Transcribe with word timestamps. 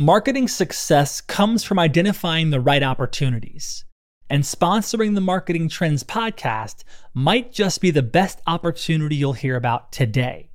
Marketing 0.00 0.46
success 0.46 1.20
comes 1.20 1.64
from 1.64 1.76
identifying 1.76 2.50
the 2.50 2.60
right 2.60 2.84
opportunities. 2.84 3.84
And 4.30 4.44
sponsoring 4.44 5.16
the 5.16 5.20
Marketing 5.20 5.68
Trends 5.68 6.04
podcast 6.04 6.84
might 7.14 7.50
just 7.50 7.80
be 7.80 7.90
the 7.90 8.00
best 8.00 8.40
opportunity 8.46 9.16
you'll 9.16 9.32
hear 9.32 9.56
about 9.56 9.90
today. 9.90 10.50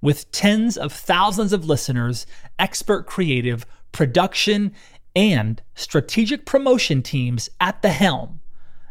With 0.00 0.32
tens 0.32 0.76
of 0.76 0.92
thousands 0.92 1.52
of 1.52 1.64
listeners, 1.64 2.26
expert 2.58 3.06
creative, 3.06 3.64
production, 3.92 4.72
and 5.14 5.62
strategic 5.76 6.44
promotion 6.44 7.02
teams 7.02 7.48
at 7.60 7.82
the 7.82 7.90
helm, 7.90 8.40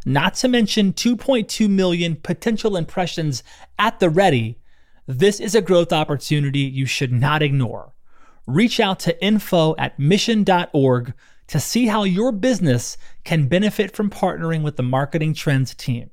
not 0.05 0.35
to 0.35 0.47
mention 0.47 0.93
2.2 0.93 1.69
million 1.69 2.15
potential 2.15 2.77
impressions 2.77 3.43
at 3.77 3.99
the 3.99 4.09
ready, 4.09 4.57
this 5.05 5.41
is 5.41 5.53
a 5.53 5.59
growth 5.59 5.91
opportunity 5.91 6.59
you 6.59 6.85
should 6.85 7.11
not 7.11 7.43
ignore. 7.43 7.91
Reach 8.47 8.79
out 8.79 8.99
to 9.01 9.23
info 9.23 9.75
at 9.77 9.99
mission.org 9.99 11.13
to 11.47 11.59
see 11.59 11.87
how 11.87 12.03
your 12.03 12.31
business 12.31 12.97
can 13.23 13.47
benefit 13.47 13.95
from 13.95 14.09
partnering 14.09 14.63
with 14.63 14.77
the 14.77 14.83
Marketing 14.83 15.33
Trends 15.33 15.75
team. 15.75 16.09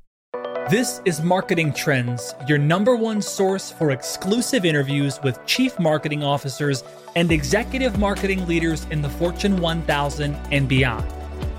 This 0.69 1.01
is 1.07 1.23
Marketing 1.23 1.73
Trends, 1.73 2.35
your 2.47 2.59
number 2.59 2.95
one 2.95 3.23
source 3.23 3.73
for 3.73 3.91
exclusive 3.93 4.67
interviews 4.67 5.19
with 5.23 5.39
chief 5.47 5.79
marketing 5.79 6.23
officers 6.23 6.85
and 7.17 7.33
executive 7.33 7.99
marketing 7.99 8.47
leaders 8.47 8.87
in 8.91 9.01
the 9.01 9.09
Fortune 9.09 9.59
1000 9.63 10.37
and 10.53 10.69
beyond. 10.69 11.11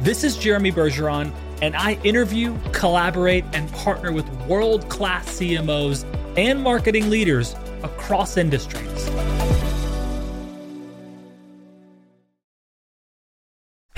This 0.01 0.23
is 0.23 0.37
Jeremy 0.37 0.71
Bergeron, 0.71 1.33
and 1.63 1.75
I 1.75 1.93
interview, 2.03 2.55
collaborate, 2.71 3.45
and 3.53 3.71
partner 3.71 4.11
with 4.11 4.29
world 4.45 4.87
class 4.89 5.39
CMOs 5.39 6.05
and 6.37 6.61
marketing 6.61 7.09
leaders 7.09 7.55
across 7.81 8.37
industries. 8.37 9.09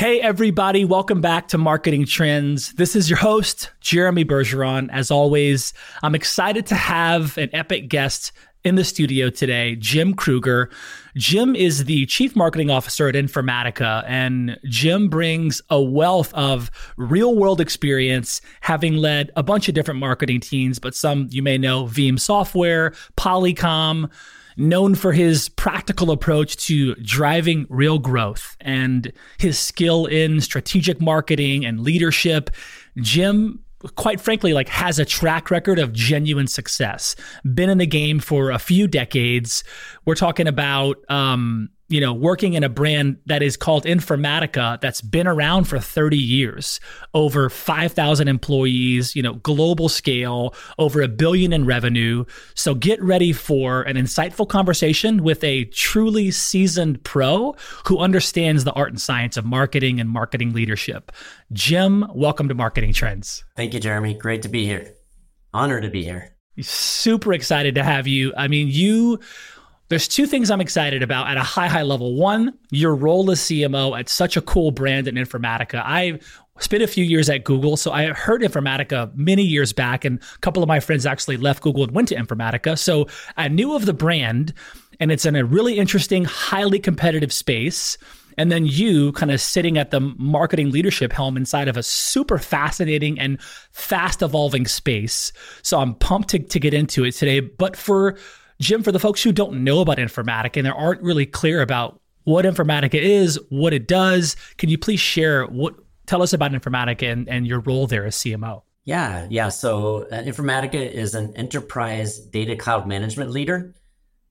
Hey, 0.01 0.19
everybody, 0.19 0.83
welcome 0.83 1.21
back 1.21 1.49
to 1.49 1.59
Marketing 1.59 2.07
Trends. 2.07 2.71
This 2.71 2.95
is 2.95 3.07
your 3.07 3.19
host, 3.19 3.69
Jeremy 3.81 4.25
Bergeron. 4.25 4.89
As 4.91 5.11
always, 5.11 5.75
I'm 6.01 6.15
excited 6.15 6.65
to 6.65 6.75
have 6.75 7.37
an 7.37 7.51
epic 7.53 7.87
guest 7.87 8.31
in 8.63 8.75
the 8.75 8.83
studio 8.83 9.29
today, 9.29 9.75
Jim 9.75 10.13
Kruger. 10.13 10.69
Jim 11.15 11.55
is 11.55 11.85
the 11.85 12.05
chief 12.05 12.35
marketing 12.35 12.69
officer 12.69 13.07
at 13.07 13.15
Informatica, 13.15 14.03
and 14.07 14.57
Jim 14.65 15.09
brings 15.09 15.61
a 15.69 15.81
wealth 15.81 16.33
of 16.33 16.69
real 16.97 17.35
world 17.35 17.59
experience, 17.59 18.41
having 18.61 18.95
led 18.95 19.31
a 19.35 19.43
bunch 19.43 19.67
of 19.67 19.75
different 19.75 19.99
marketing 19.99 20.39
teams, 20.39 20.79
but 20.79 20.95
some 20.95 21.27
you 21.31 21.41
may 21.41 21.57
know 21.57 21.85
Veeam 21.85 22.19
Software, 22.19 22.91
Polycom 23.17 24.09
known 24.57 24.95
for 24.95 25.13
his 25.13 25.49
practical 25.49 26.11
approach 26.11 26.57
to 26.57 26.93
driving 26.95 27.65
real 27.69 27.97
growth 27.97 28.57
and 28.61 29.11
his 29.37 29.57
skill 29.57 30.05
in 30.05 30.41
strategic 30.41 31.01
marketing 31.01 31.65
and 31.65 31.79
leadership. 31.79 32.49
Jim 32.97 33.59
quite 33.95 34.21
frankly 34.21 34.53
like 34.53 34.69
has 34.69 34.99
a 34.99 35.05
track 35.05 35.51
record 35.51 35.79
of 35.79 35.93
genuine 35.93 36.47
success. 36.47 37.15
Been 37.53 37.69
in 37.69 37.77
the 37.77 37.85
game 37.85 38.19
for 38.19 38.51
a 38.51 38.59
few 38.59 38.87
decades. 38.87 39.63
We're 40.05 40.15
talking 40.15 40.47
about 40.47 40.97
um, 41.09 41.69
you 41.91 41.99
know, 41.99 42.13
working 42.13 42.53
in 42.53 42.63
a 42.63 42.69
brand 42.69 43.17
that 43.25 43.43
is 43.43 43.57
called 43.57 43.83
Informatica 43.83 44.79
that's 44.79 45.01
been 45.01 45.27
around 45.27 45.65
for 45.65 45.77
30 45.77 46.17
years, 46.17 46.79
over 47.13 47.49
5,000 47.49 48.27
employees, 48.27 49.15
you 49.15 49.21
know, 49.21 49.33
global 49.33 49.89
scale, 49.89 50.55
over 50.79 51.01
a 51.01 51.09
billion 51.09 51.51
in 51.51 51.65
revenue. 51.65 52.23
So 52.55 52.73
get 52.73 53.01
ready 53.03 53.33
for 53.33 53.81
an 53.81 53.97
insightful 53.97 54.47
conversation 54.47 55.21
with 55.21 55.43
a 55.43 55.65
truly 55.65 56.31
seasoned 56.31 57.03
pro 57.03 57.55
who 57.85 57.99
understands 57.99 58.63
the 58.63 58.71
art 58.71 58.89
and 58.89 59.01
science 59.01 59.35
of 59.35 59.45
marketing 59.45 59.99
and 59.99 60.09
marketing 60.09 60.53
leadership. 60.53 61.11
Jim, 61.51 62.05
welcome 62.15 62.47
to 62.47 62.55
Marketing 62.55 62.93
Trends. 62.93 63.43
Thank 63.57 63.73
you, 63.73 63.81
Jeremy. 63.81 64.13
Great 64.13 64.43
to 64.43 64.49
be 64.49 64.65
here. 64.65 64.93
Honored 65.53 65.83
to 65.83 65.89
be 65.89 66.03
here. 66.03 66.37
Super 66.61 67.33
excited 67.33 67.75
to 67.75 67.83
have 67.83 68.07
you. 68.07 68.33
I 68.37 68.47
mean, 68.47 68.69
you 68.69 69.19
there's 69.91 70.07
two 70.07 70.25
things 70.25 70.49
I'm 70.49 70.61
excited 70.61 71.03
about 71.03 71.27
at 71.27 71.35
a 71.35 71.43
high, 71.43 71.67
high 71.67 71.81
level. 71.81 72.15
One, 72.15 72.57
your 72.69 72.95
role 72.95 73.29
as 73.29 73.41
CMO 73.41 73.99
at 73.99 74.07
such 74.07 74.37
a 74.37 74.41
cool 74.41 74.71
brand 74.71 75.05
in 75.05 75.15
Informatica. 75.15 75.83
I 75.85 76.17
spent 76.59 76.81
a 76.81 76.87
few 76.87 77.03
years 77.03 77.29
at 77.29 77.43
Google, 77.43 77.75
so 77.75 77.91
I 77.91 78.05
heard 78.05 78.41
Informatica 78.41 79.13
many 79.15 79.43
years 79.43 79.73
back, 79.73 80.05
and 80.05 80.19
a 80.19 80.37
couple 80.37 80.63
of 80.63 80.69
my 80.69 80.79
friends 80.79 81.05
actually 81.05 81.35
left 81.35 81.61
Google 81.61 81.83
and 81.83 81.91
went 81.91 82.07
to 82.07 82.15
Informatica. 82.15 82.79
So 82.79 83.07
I 83.35 83.49
knew 83.49 83.75
of 83.75 83.85
the 83.85 83.93
brand, 83.93 84.53
and 85.01 85.11
it's 85.11 85.25
in 85.25 85.35
a 85.35 85.43
really 85.43 85.77
interesting, 85.77 86.23
highly 86.23 86.79
competitive 86.79 87.33
space. 87.33 87.97
And 88.37 88.49
then 88.49 88.65
you 88.65 89.11
kind 89.11 89.29
of 89.29 89.41
sitting 89.41 89.77
at 89.77 89.91
the 89.91 89.99
marketing 89.99 90.71
leadership 90.71 91.11
helm 91.11 91.35
inside 91.35 91.67
of 91.67 91.75
a 91.75 91.83
super 91.83 92.37
fascinating 92.37 93.19
and 93.19 93.41
fast 93.71 94.21
evolving 94.21 94.67
space. 94.67 95.33
So 95.63 95.79
I'm 95.79 95.95
pumped 95.95 96.29
to, 96.29 96.39
to 96.39 96.59
get 96.61 96.73
into 96.73 97.03
it 97.03 97.11
today. 97.11 97.41
But 97.41 97.75
for 97.75 98.17
Jim, 98.61 98.83
for 98.83 98.91
the 98.91 98.99
folks 98.99 99.23
who 99.23 99.31
don't 99.31 99.63
know 99.63 99.81
about 99.81 99.97
Informatica 99.97 100.57
and 100.57 100.67
they 100.67 100.69
aren't 100.69 101.01
really 101.01 101.25
clear 101.25 101.61
about 101.61 101.99
what 102.25 102.45
Informatica 102.45 102.93
is, 102.93 103.39
what 103.49 103.73
it 103.73 103.87
does, 103.87 104.35
can 104.57 104.69
you 104.69 104.77
please 104.77 104.99
share 104.99 105.45
what 105.47 105.73
tell 106.05 106.21
us 106.21 106.31
about 106.31 106.51
Informatica 106.51 107.11
and, 107.11 107.27
and 107.27 107.47
your 107.47 107.59
role 107.61 107.87
there 107.87 108.05
as 108.05 108.15
CMO? 108.17 108.61
Yeah, 108.85 109.25
yeah. 109.31 109.49
So 109.49 110.03
uh, 110.11 110.21
Informatica 110.21 110.75
is 110.75 111.15
an 111.15 111.35
enterprise 111.35 112.19
data 112.19 112.55
cloud 112.55 112.87
management 112.87 113.31
leader, 113.31 113.73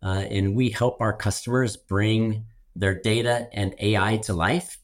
uh, 0.01 0.25
and 0.31 0.55
we 0.55 0.71
help 0.71 1.01
our 1.01 1.13
customers 1.13 1.77
bring 1.77 2.45
their 2.77 2.95
data 2.95 3.49
and 3.53 3.75
AI 3.81 4.19
to 4.19 4.33
life. 4.33 4.79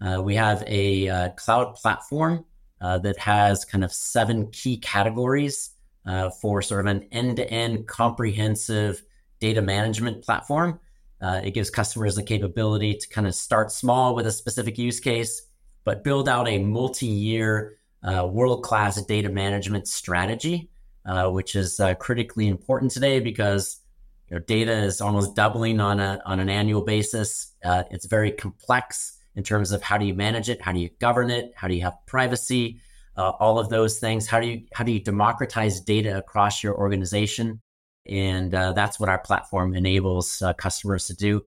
Uh, 0.00 0.22
we 0.22 0.36
have 0.36 0.62
a 0.68 1.08
uh, 1.08 1.28
cloud 1.30 1.74
platform 1.74 2.44
uh, 2.80 2.98
that 2.98 3.18
has 3.18 3.64
kind 3.64 3.82
of 3.82 3.92
seven 3.92 4.48
key 4.52 4.76
categories 4.76 5.70
uh, 6.06 6.30
for 6.30 6.62
sort 6.62 6.80
of 6.80 6.86
an 6.86 7.08
end 7.12 7.36
to 7.36 7.50
end 7.50 7.86
comprehensive 7.86 9.02
data 9.40 9.62
management 9.62 10.24
platform. 10.24 10.80
Uh, 11.20 11.40
it 11.44 11.52
gives 11.52 11.70
customers 11.70 12.16
the 12.16 12.22
capability 12.22 12.94
to 12.94 13.08
kind 13.08 13.26
of 13.26 13.34
start 13.34 13.70
small 13.70 14.14
with 14.14 14.26
a 14.26 14.32
specific 14.32 14.76
use 14.76 14.98
case, 14.98 15.42
but 15.84 16.02
build 16.02 16.28
out 16.28 16.48
a 16.48 16.58
multi 16.58 17.06
year 17.06 17.78
uh, 18.02 18.26
world 18.26 18.64
class 18.64 19.00
data 19.02 19.28
management 19.28 19.86
strategy, 19.86 20.68
uh, 21.06 21.28
which 21.30 21.54
is 21.54 21.78
uh, 21.78 21.94
critically 21.94 22.48
important 22.48 22.90
today 22.90 23.20
because 23.20 23.80
you 24.28 24.36
know, 24.36 24.42
data 24.42 24.72
is 24.72 25.00
almost 25.00 25.36
doubling 25.36 25.80
on, 25.80 26.00
a, 26.00 26.20
on 26.26 26.40
an 26.40 26.48
annual 26.48 26.82
basis. 26.82 27.52
Uh, 27.64 27.84
it's 27.90 28.06
very 28.06 28.32
complex 28.32 29.18
in 29.36 29.44
terms 29.44 29.70
of 29.72 29.82
how 29.82 29.96
do 29.96 30.04
you 30.04 30.14
manage 30.14 30.48
it, 30.48 30.60
how 30.60 30.72
do 30.72 30.80
you 30.80 30.90
govern 30.98 31.30
it, 31.30 31.52
how 31.54 31.68
do 31.68 31.74
you 31.74 31.82
have 31.82 31.96
privacy 32.06 32.80
uh, 33.16 33.30
all 33.30 33.58
of 33.58 33.68
those 33.68 33.98
things. 33.98 34.26
How 34.26 34.40
do 34.40 34.46
you 34.46 34.62
how 34.72 34.84
do 34.84 34.92
you 34.92 35.00
democratize 35.00 35.80
data 35.80 36.16
across 36.18 36.62
your 36.62 36.76
organization? 36.76 37.60
And 38.06 38.54
uh, 38.54 38.72
that's 38.72 38.98
what 38.98 39.08
our 39.08 39.18
platform 39.18 39.74
enables 39.74 40.42
uh, 40.42 40.52
customers 40.54 41.06
to 41.06 41.14
do. 41.14 41.42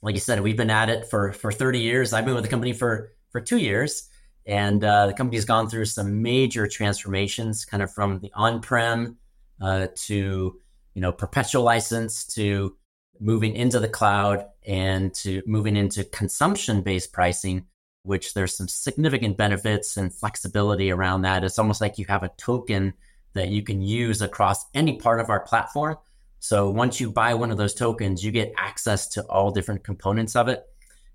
Like 0.00 0.14
you 0.14 0.20
said, 0.20 0.40
we've 0.40 0.56
been 0.56 0.70
at 0.70 0.88
it 0.88 1.08
for 1.08 1.32
for 1.32 1.52
30 1.52 1.80
years. 1.80 2.12
I've 2.12 2.24
been 2.24 2.34
with 2.34 2.44
the 2.44 2.50
company 2.50 2.72
for 2.72 3.12
for 3.30 3.40
two 3.40 3.58
years, 3.58 4.08
and 4.46 4.82
uh, 4.82 5.06
the 5.06 5.14
company's 5.14 5.44
gone 5.44 5.68
through 5.68 5.84
some 5.84 6.22
major 6.22 6.66
transformations, 6.66 7.64
kind 7.64 7.82
of 7.82 7.92
from 7.92 8.18
the 8.18 8.32
on-prem 8.34 9.16
uh, 9.60 9.88
to 10.06 10.58
you 10.94 11.00
know 11.00 11.12
perpetual 11.12 11.62
license 11.62 12.26
to 12.34 12.76
moving 13.20 13.54
into 13.54 13.78
the 13.78 13.88
cloud 13.88 14.46
and 14.66 15.14
to 15.14 15.42
moving 15.46 15.76
into 15.76 16.02
consumption-based 16.02 17.12
pricing 17.12 17.66
which 18.02 18.34
there's 18.34 18.56
some 18.56 18.68
significant 18.68 19.36
benefits 19.36 19.96
and 19.96 20.12
flexibility 20.12 20.90
around 20.90 21.22
that. 21.22 21.44
It's 21.44 21.58
almost 21.58 21.80
like 21.80 21.98
you 21.98 22.06
have 22.08 22.22
a 22.22 22.30
token 22.36 22.94
that 23.34 23.48
you 23.48 23.62
can 23.62 23.80
use 23.80 24.20
across 24.22 24.64
any 24.74 24.96
part 24.98 25.20
of 25.20 25.30
our 25.30 25.40
platform. 25.40 25.96
So 26.40 26.70
once 26.70 27.00
you 27.00 27.10
buy 27.10 27.34
one 27.34 27.50
of 27.50 27.56
those 27.56 27.74
tokens, 27.74 28.24
you 28.24 28.32
get 28.32 28.52
access 28.56 29.06
to 29.08 29.22
all 29.22 29.52
different 29.52 29.84
components 29.84 30.34
of 30.34 30.48
it. 30.48 30.64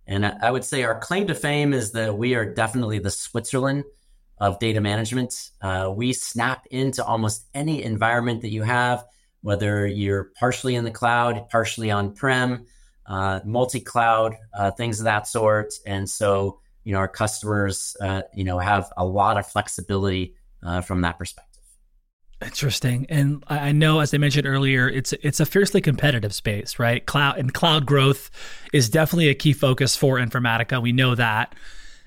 And 0.07 0.25
I 0.25 0.49
would 0.49 0.63
say 0.63 0.83
our 0.83 0.97
claim 0.97 1.27
to 1.27 1.35
fame 1.35 1.73
is 1.73 1.91
that 1.91 2.17
we 2.17 2.35
are 2.35 2.45
definitely 2.45 3.00
the 3.00 3.12
Switzerland 3.12 3.83
of 4.38 4.59
data 4.59 4.79
management. 4.79 5.51
Uh, 5.62 5.91
we 5.94 6.13
snap 6.13 6.65
into 6.71 7.03
almost 7.03 7.45
any 7.53 7.83
environment 7.83 8.41
that 8.41 8.50
you 8.50 8.63
have, 8.63 9.03
whether 9.41 9.85
you're 9.85 10.31
partially 10.39 10.75
in 10.75 10.85
the 10.85 10.91
cloud, 10.91 11.50
partially 11.50 11.91
on 11.91 12.13
prem, 12.13 12.65
uh, 13.06 13.41
multi 13.44 13.81
cloud, 13.81 14.38
uh, 14.57 14.71
things 14.71 15.01
of 15.01 15.06
that 15.06 15.27
sort. 15.27 15.73
And 15.85 16.09
so 16.09 16.59
you 16.88 16.94
know 16.94 17.00
our 17.00 17.07
customers 17.10 17.98
uh, 18.00 18.22
you 18.34 18.45
know 18.45 18.60
have 18.60 18.89
a 18.95 19.06
lot 19.06 19.38
of 19.38 19.45
flexibility 19.45 20.36
uh, 20.63 20.80
from 20.80 21.01
that 21.01 21.19
perspective. 21.19 21.62
Interesting, 22.42 23.06
and 23.10 23.44
I 23.50 23.74
know, 23.74 24.00
as 24.00 24.13
I 24.13 24.18
mentioned 24.19 24.48
earlier, 24.48 24.88
it's 24.88 25.12
it's 25.22 25.42
a 25.42 25.45
fiercely 25.45 25.81
competitive 25.81 26.34
space, 26.34 26.80
right? 26.80 27.06
Cloud 27.06 27.39
and 27.39 27.54
cloud 27.54 27.86
growth 27.86 28.31
is 28.72 28.89
definitely 28.89 29.28
a 29.28 29.36
key 29.36 29.51
focus 29.51 29.98
for 29.98 30.18
Informatica. 30.18 30.81
We 30.81 30.94
know 30.94 31.13
that. 31.16 31.56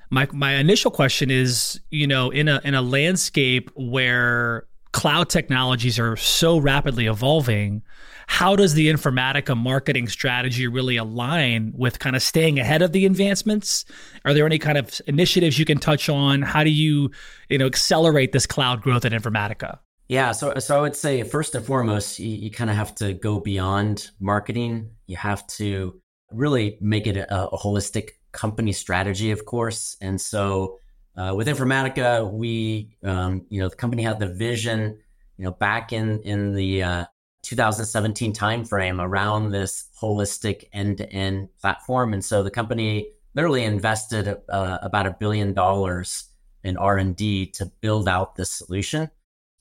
My 0.09 0.27
my 0.32 0.55
initial 0.55 0.91
question 0.91 1.31
is, 1.31 1.79
you 1.91 2.06
know, 2.06 2.31
in 2.31 2.49
a 2.49 2.62
in 2.65 2.75
a 2.75 2.81
landscape 2.81 3.71
where 3.75 4.67
cloud 4.92 5.28
technologies 5.28 5.98
are 5.98 6.16
so 6.16 6.58
rapidly 6.58 7.06
evolving, 7.06 7.82
how 8.26 8.54
does 8.54 8.75
the 8.75 8.90
Informatica 8.90 9.56
marketing 9.56 10.08
strategy 10.08 10.66
really 10.66 10.96
align 10.96 11.72
with 11.76 11.98
kind 11.98 12.14
of 12.14 12.22
staying 12.22 12.58
ahead 12.58 12.82
of 12.82 12.92
the 12.92 13.06
advancements? 13.06 13.84
Are 14.25 14.32
there 14.32 14.46
any 14.46 14.58
kind 14.58 14.78
of 14.78 15.00
initiatives 15.06 15.58
you 15.58 15.64
can 15.64 15.78
touch 15.78 16.08
on? 16.08 16.42
How 16.42 16.62
do 16.62 16.70
you, 16.70 17.10
you 17.48 17.58
know, 17.58 17.66
accelerate 17.66 18.32
this 18.32 18.46
cloud 18.46 18.82
growth 18.82 19.04
at 19.04 19.12
Informatica? 19.12 19.78
Yeah, 20.08 20.32
so 20.32 20.54
so 20.58 20.76
I 20.76 20.81
would 20.81 20.96
say 20.96 21.22
first 21.22 21.54
and 21.54 21.64
foremost, 21.64 22.19
you, 22.19 22.31
you 22.31 22.50
kind 22.50 22.69
of 22.69 22.75
have 22.75 22.94
to 22.96 23.12
go 23.12 23.38
beyond 23.38 24.10
marketing. 24.19 24.90
You 25.06 25.16
have 25.16 25.46
to 25.58 26.00
really 26.32 26.78
make 26.81 27.06
it 27.06 27.16
a, 27.16 27.48
a 27.48 27.58
holistic 27.58 28.10
company 28.32 28.72
strategy, 28.72 29.31
of 29.31 29.44
course. 29.44 29.96
And 30.00 30.20
so 30.20 30.78
uh, 31.20 31.34
with 31.34 31.49
Informatica, 31.49 32.31
we, 32.32 32.96
um, 33.05 33.44
you 33.50 33.61
know, 33.61 33.69
the 33.69 33.76
company 33.76 34.02
had 34.02 34.19
the 34.19 34.26
vision, 34.26 34.99
you 35.37 35.44
know, 35.44 35.50
back 35.50 35.93
in 35.93 36.20
in 36.20 36.55
the 36.55 36.82
uh, 36.82 37.05
2017 37.43 38.32
timeframe 38.32 39.02
around 39.02 39.50
this 39.50 39.90
holistic 40.00 40.64
end-to-end 40.72 41.49
platform, 41.61 42.14
and 42.14 42.25
so 42.25 42.43
the 42.43 42.50
company 42.50 43.08
literally 43.34 43.64
invested 43.64 44.34
uh, 44.49 44.78
about 44.81 45.06
a 45.06 45.17
billion 45.20 45.52
dollars 45.52 46.25
in 46.64 46.78
R&D 46.78 47.46
to 47.49 47.67
build 47.82 48.08
out 48.08 48.37
this 48.37 48.50
solution. 48.50 49.11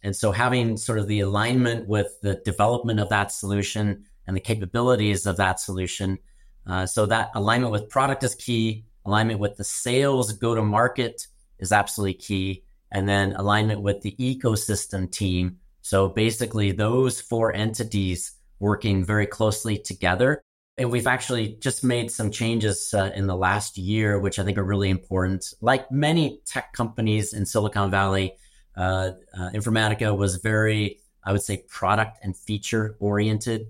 And 0.02 0.16
so 0.16 0.32
having 0.32 0.78
sort 0.78 0.98
of 0.98 1.08
the 1.08 1.20
alignment 1.20 1.90
with 1.90 2.22
the 2.22 2.36
development 2.46 3.02
of 3.02 3.10
that 3.10 3.34
solution 3.34 4.06
and 4.28 4.36
the 4.36 4.42
capabilities 4.42 5.26
of 5.26 5.36
that 5.38 5.60
solution. 5.60 6.20
Uh, 6.66 6.86
so 6.86 7.06
that 7.08 7.32
alignment 7.36 7.74
with 7.74 7.90
product 7.90 8.24
is 8.24 8.34
key. 8.36 8.86
Alignment 9.06 9.40
with 9.40 9.58
the 9.58 9.64
sales 9.66 10.32
go 10.34 10.56
to 10.56 10.62
market 10.62 11.28
is 11.60 11.72
absolutely 11.72 12.16
key. 12.16 12.64
And 12.92 13.08
then 13.08 13.34
alignment 13.34 13.82
with 13.82 14.02
the 14.02 14.16
ecosystem 14.20 15.12
team. 15.12 15.58
So 15.82 16.10
basically, 16.10 16.72
those 16.72 17.22
four 17.22 17.54
entities 17.54 18.34
working 18.60 19.06
very 19.06 19.28
closely 19.28 19.78
together. 19.78 20.42
And 20.78 20.92
we've 20.92 21.08
actually 21.08 21.58
just 21.60 21.84
made 21.84 22.10
some 22.10 22.32
changes 22.32 22.94
uh, 22.94 23.12
in 23.14 23.28
the 23.28 23.36
last 23.36 23.78
year, 23.78 24.20
which 24.20 24.40
I 24.40 24.44
think 24.44 24.58
are 24.58 24.64
really 24.64 24.90
important. 24.90 25.54
Like 25.62 25.92
many 25.92 26.42
tech 26.46 26.74
companies 26.74 27.34
in 27.34 27.46
Silicon 27.46 27.92
Valley, 27.92 28.34
uh, 28.76 29.12
uh, 29.38 29.50
Informatica 29.54 30.18
was 30.18 30.38
very, 30.38 31.02
I 31.24 31.32
would 31.34 31.42
say, 31.42 31.64
product 31.68 32.20
and 32.24 32.36
feature 32.36 32.96
oriented. 33.00 33.68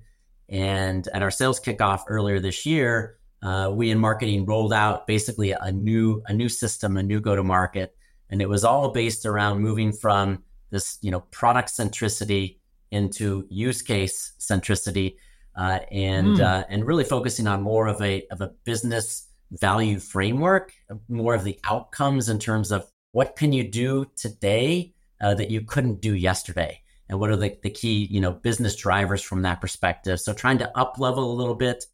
And 0.48 1.08
at 1.10 1.24
our 1.24 1.32
sales 1.32 1.60
kickoff 1.60 2.04
earlier 2.08 2.40
this 2.40 2.66
year, 2.66 3.19
uh, 3.42 3.72
we 3.74 3.90
in 3.90 4.00
marketing 4.00 4.46
rolled 4.46 4.74
out 4.74 5.08
basically 5.08 5.52
a 5.52 5.72
new 5.72 6.22
a 6.28 6.34
new 6.34 6.50
system, 6.50 6.98
a 6.98 7.04
new 7.04 7.20
go 7.20 7.36
to 7.36 7.44
market, 7.44 7.96
and 8.30 8.42
it 8.42 8.50
was 8.50 8.64
all 8.64 8.92
based 8.92 9.26
around 9.26 9.62
moving 9.62 9.94
from 9.94 10.44
this 10.72 10.98
you 11.02 11.12
know 11.12 11.22
product 11.32 11.70
centricity 11.70 12.58
into 12.92 13.46
use 13.50 13.82
case 13.82 14.34
centricity, 14.40 15.16
uh, 15.56 15.80
and 15.92 16.38
mm. 16.38 16.42
uh, 16.42 16.66
and 16.70 16.86
really 16.86 17.06
focusing 17.06 17.48
on 17.48 17.62
more 17.62 17.88
of 17.88 18.02
a 18.02 18.28
of 18.32 18.42
a 18.42 18.52
business 18.66 19.28
value 19.52 20.00
framework, 20.00 20.74
more 21.08 21.34
of 21.34 21.44
the 21.44 21.60
outcomes 21.64 22.30
in 22.30 22.40
terms 22.40 22.72
of 22.72 22.86
what 23.14 23.36
can 23.36 23.54
you 23.54 23.64
do 23.64 24.06
today 24.16 24.94
uh, 25.22 25.34
that 25.34 25.50
you 25.50 25.62
couldn't 25.62 26.02
do 26.02 26.14
yesterday? 26.14 26.82
And 27.08 27.20
what 27.20 27.32
are 27.32 27.36
the, 27.36 27.58
the 27.64 27.72
key 27.72 28.06
you 28.12 28.20
know 28.20 28.34
business 28.34 28.76
drivers 28.76 29.22
from 29.22 29.44
that 29.44 29.62
perspective? 29.62 30.20
So 30.20 30.34
trying 30.34 30.58
to 30.58 30.78
up 30.78 31.00
level 31.00 31.32
a 31.32 31.36
little 31.36 31.56
bit 31.56 31.86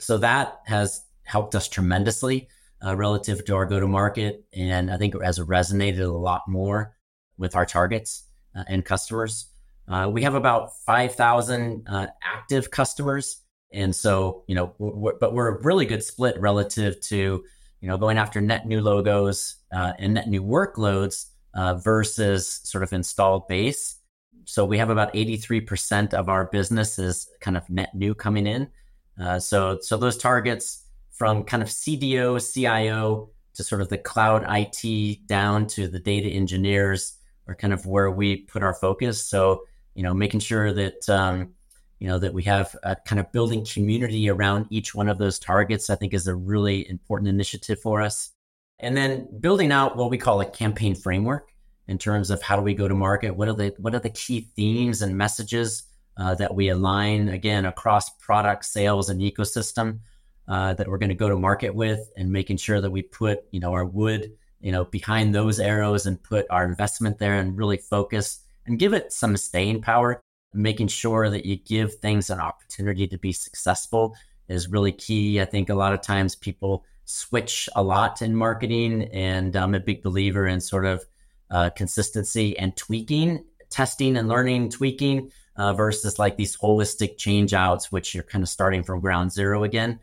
so 0.00 0.18
that 0.18 0.60
has 0.66 1.02
helped 1.24 1.54
us 1.54 1.68
tremendously 1.68 2.48
uh, 2.84 2.96
relative 2.96 3.44
to 3.44 3.54
our 3.54 3.66
go 3.66 3.78
to 3.78 3.86
market. 3.86 4.44
And 4.52 4.90
I 4.90 4.96
think 4.96 5.14
it 5.14 5.22
has 5.22 5.38
resonated 5.38 6.00
a 6.00 6.06
lot 6.08 6.42
more 6.48 6.96
with 7.38 7.54
our 7.54 7.66
targets 7.66 8.24
uh, 8.56 8.64
and 8.68 8.84
customers. 8.84 9.46
Uh, 9.88 10.08
we 10.12 10.22
have 10.22 10.34
about 10.34 10.76
5,000 10.86 11.86
uh, 11.88 12.06
active 12.22 12.70
customers. 12.70 13.42
And 13.72 13.94
so, 13.94 14.44
you 14.46 14.54
know, 14.54 14.74
we're, 14.78 15.18
but 15.18 15.34
we're 15.34 15.48
a 15.48 15.62
really 15.62 15.86
good 15.86 16.02
split 16.02 16.40
relative 16.40 17.00
to, 17.02 17.44
you 17.80 17.88
know, 17.88 17.96
going 17.96 18.18
after 18.18 18.40
net 18.40 18.66
new 18.66 18.80
logos 18.80 19.56
uh, 19.72 19.92
and 19.98 20.14
net 20.14 20.28
new 20.28 20.42
workloads 20.42 21.26
uh, 21.54 21.74
versus 21.74 22.60
sort 22.64 22.82
of 22.84 22.92
installed 22.92 23.48
base. 23.48 23.96
So 24.44 24.64
we 24.64 24.78
have 24.78 24.90
about 24.90 25.12
83% 25.14 26.14
of 26.14 26.28
our 26.28 26.46
business 26.46 26.98
is 26.98 27.28
kind 27.40 27.56
of 27.56 27.68
net 27.70 27.94
new 27.94 28.14
coming 28.14 28.46
in. 28.46 28.68
Uh, 29.18 29.38
so, 29.38 29.78
so 29.80 29.96
those 29.96 30.16
targets 30.16 30.84
from 31.10 31.44
kind 31.44 31.62
of 31.62 31.68
CDO, 31.68 32.52
CIO 32.52 33.30
to 33.54 33.64
sort 33.64 33.82
of 33.82 33.88
the 33.88 33.98
cloud 33.98 34.44
IT 34.48 35.26
down 35.26 35.66
to 35.66 35.88
the 35.88 35.98
data 35.98 36.28
engineers 36.28 37.18
are 37.46 37.54
kind 37.54 37.72
of 37.72 37.84
where 37.84 38.10
we 38.10 38.36
put 38.36 38.62
our 38.62 38.74
focus. 38.74 39.22
So, 39.22 39.64
you 39.94 40.02
know, 40.02 40.14
making 40.14 40.40
sure 40.40 40.72
that, 40.72 41.08
um, 41.08 41.50
you 41.98 42.08
know, 42.08 42.18
that 42.18 42.32
we 42.32 42.42
have 42.44 42.74
a 42.82 42.96
kind 42.96 43.20
of 43.20 43.30
building 43.32 43.66
community 43.66 44.30
around 44.30 44.66
each 44.70 44.94
one 44.94 45.08
of 45.08 45.18
those 45.18 45.38
targets, 45.38 45.90
I 45.90 45.96
think 45.96 46.14
is 46.14 46.26
a 46.26 46.34
really 46.34 46.88
important 46.88 47.28
initiative 47.28 47.80
for 47.80 48.00
us. 48.00 48.30
And 48.78 48.96
then 48.96 49.28
building 49.40 49.72
out 49.72 49.96
what 49.96 50.10
we 50.10 50.16
call 50.16 50.40
a 50.40 50.46
campaign 50.46 50.94
framework 50.94 51.50
in 51.86 51.98
terms 51.98 52.30
of 52.30 52.40
how 52.40 52.56
do 52.56 52.62
we 52.62 52.72
go 52.72 52.88
to 52.88 52.94
market? 52.94 53.36
What 53.36 53.48
are 53.48 53.54
the, 53.54 53.74
what 53.78 53.94
are 53.94 54.00
the 54.00 54.10
key 54.10 54.48
themes 54.56 55.02
and 55.02 55.18
messages 55.18 55.82
uh, 56.20 56.34
that 56.34 56.54
we 56.54 56.68
align 56.68 57.28
again 57.28 57.64
across 57.64 58.10
product 58.10 58.64
sales 58.64 59.08
and 59.08 59.20
ecosystem 59.20 60.00
uh, 60.48 60.74
that 60.74 60.86
we're 60.86 60.98
going 60.98 61.08
to 61.08 61.14
go 61.14 61.28
to 61.28 61.36
market 61.36 61.74
with 61.74 62.10
and 62.16 62.30
making 62.30 62.56
sure 62.58 62.80
that 62.80 62.90
we 62.90 63.02
put 63.02 63.44
you 63.50 63.60
know 63.60 63.72
our 63.72 63.84
wood 63.84 64.32
you 64.60 64.70
know 64.70 64.84
behind 64.84 65.34
those 65.34 65.58
arrows 65.58 66.06
and 66.06 66.22
put 66.22 66.46
our 66.50 66.64
investment 66.64 67.18
there 67.18 67.38
and 67.38 67.56
really 67.56 67.78
focus 67.78 68.40
and 68.66 68.78
give 68.78 68.92
it 68.92 69.12
some 69.12 69.36
staying 69.36 69.80
power. 69.82 70.20
Making 70.52 70.88
sure 70.88 71.30
that 71.30 71.46
you 71.46 71.56
give 71.56 71.94
things 71.94 72.28
an 72.28 72.40
opportunity 72.40 73.06
to 73.06 73.18
be 73.18 73.32
successful 73.32 74.16
is 74.48 74.68
really 74.68 74.90
key. 74.90 75.40
I 75.40 75.44
think 75.44 75.68
a 75.68 75.74
lot 75.74 75.92
of 75.92 76.02
times 76.02 76.34
people 76.34 76.84
switch 77.04 77.68
a 77.74 77.82
lot 77.82 78.22
in 78.22 78.36
marketing 78.36 79.02
and 79.12 79.56
i'm 79.56 79.74
a 79.74 79.80
big 79.80 80.00
believer 80.00 80.46
in 80.46 80.60
sort 80.60 80.84
of 80.84 81.04
uh, 81.50 81.68
consistency 81.70 82.56
and 82.56 82.76
tweaking 82.76 83.44
testing 83.68 84.16
and 84.16 84.28
learning 84.28 84.70
tweaking 84.70 85.28
uh, 85.60 85.74
versus 85.74 86.18
like 86.18 86.38
these 86.38 86.56
holistic 86.56 87.18
change 87.18 87.52
outs, 87.52 87.92
which 87.92 88.14
you're 88.14 88.24
kind 88.24 88.42
of 88.42 88.48
starting 88.48 88.82
from 88.82 88.98
ground 88.98 89.30
zero 89.30 89.62
again. 89.62 90.00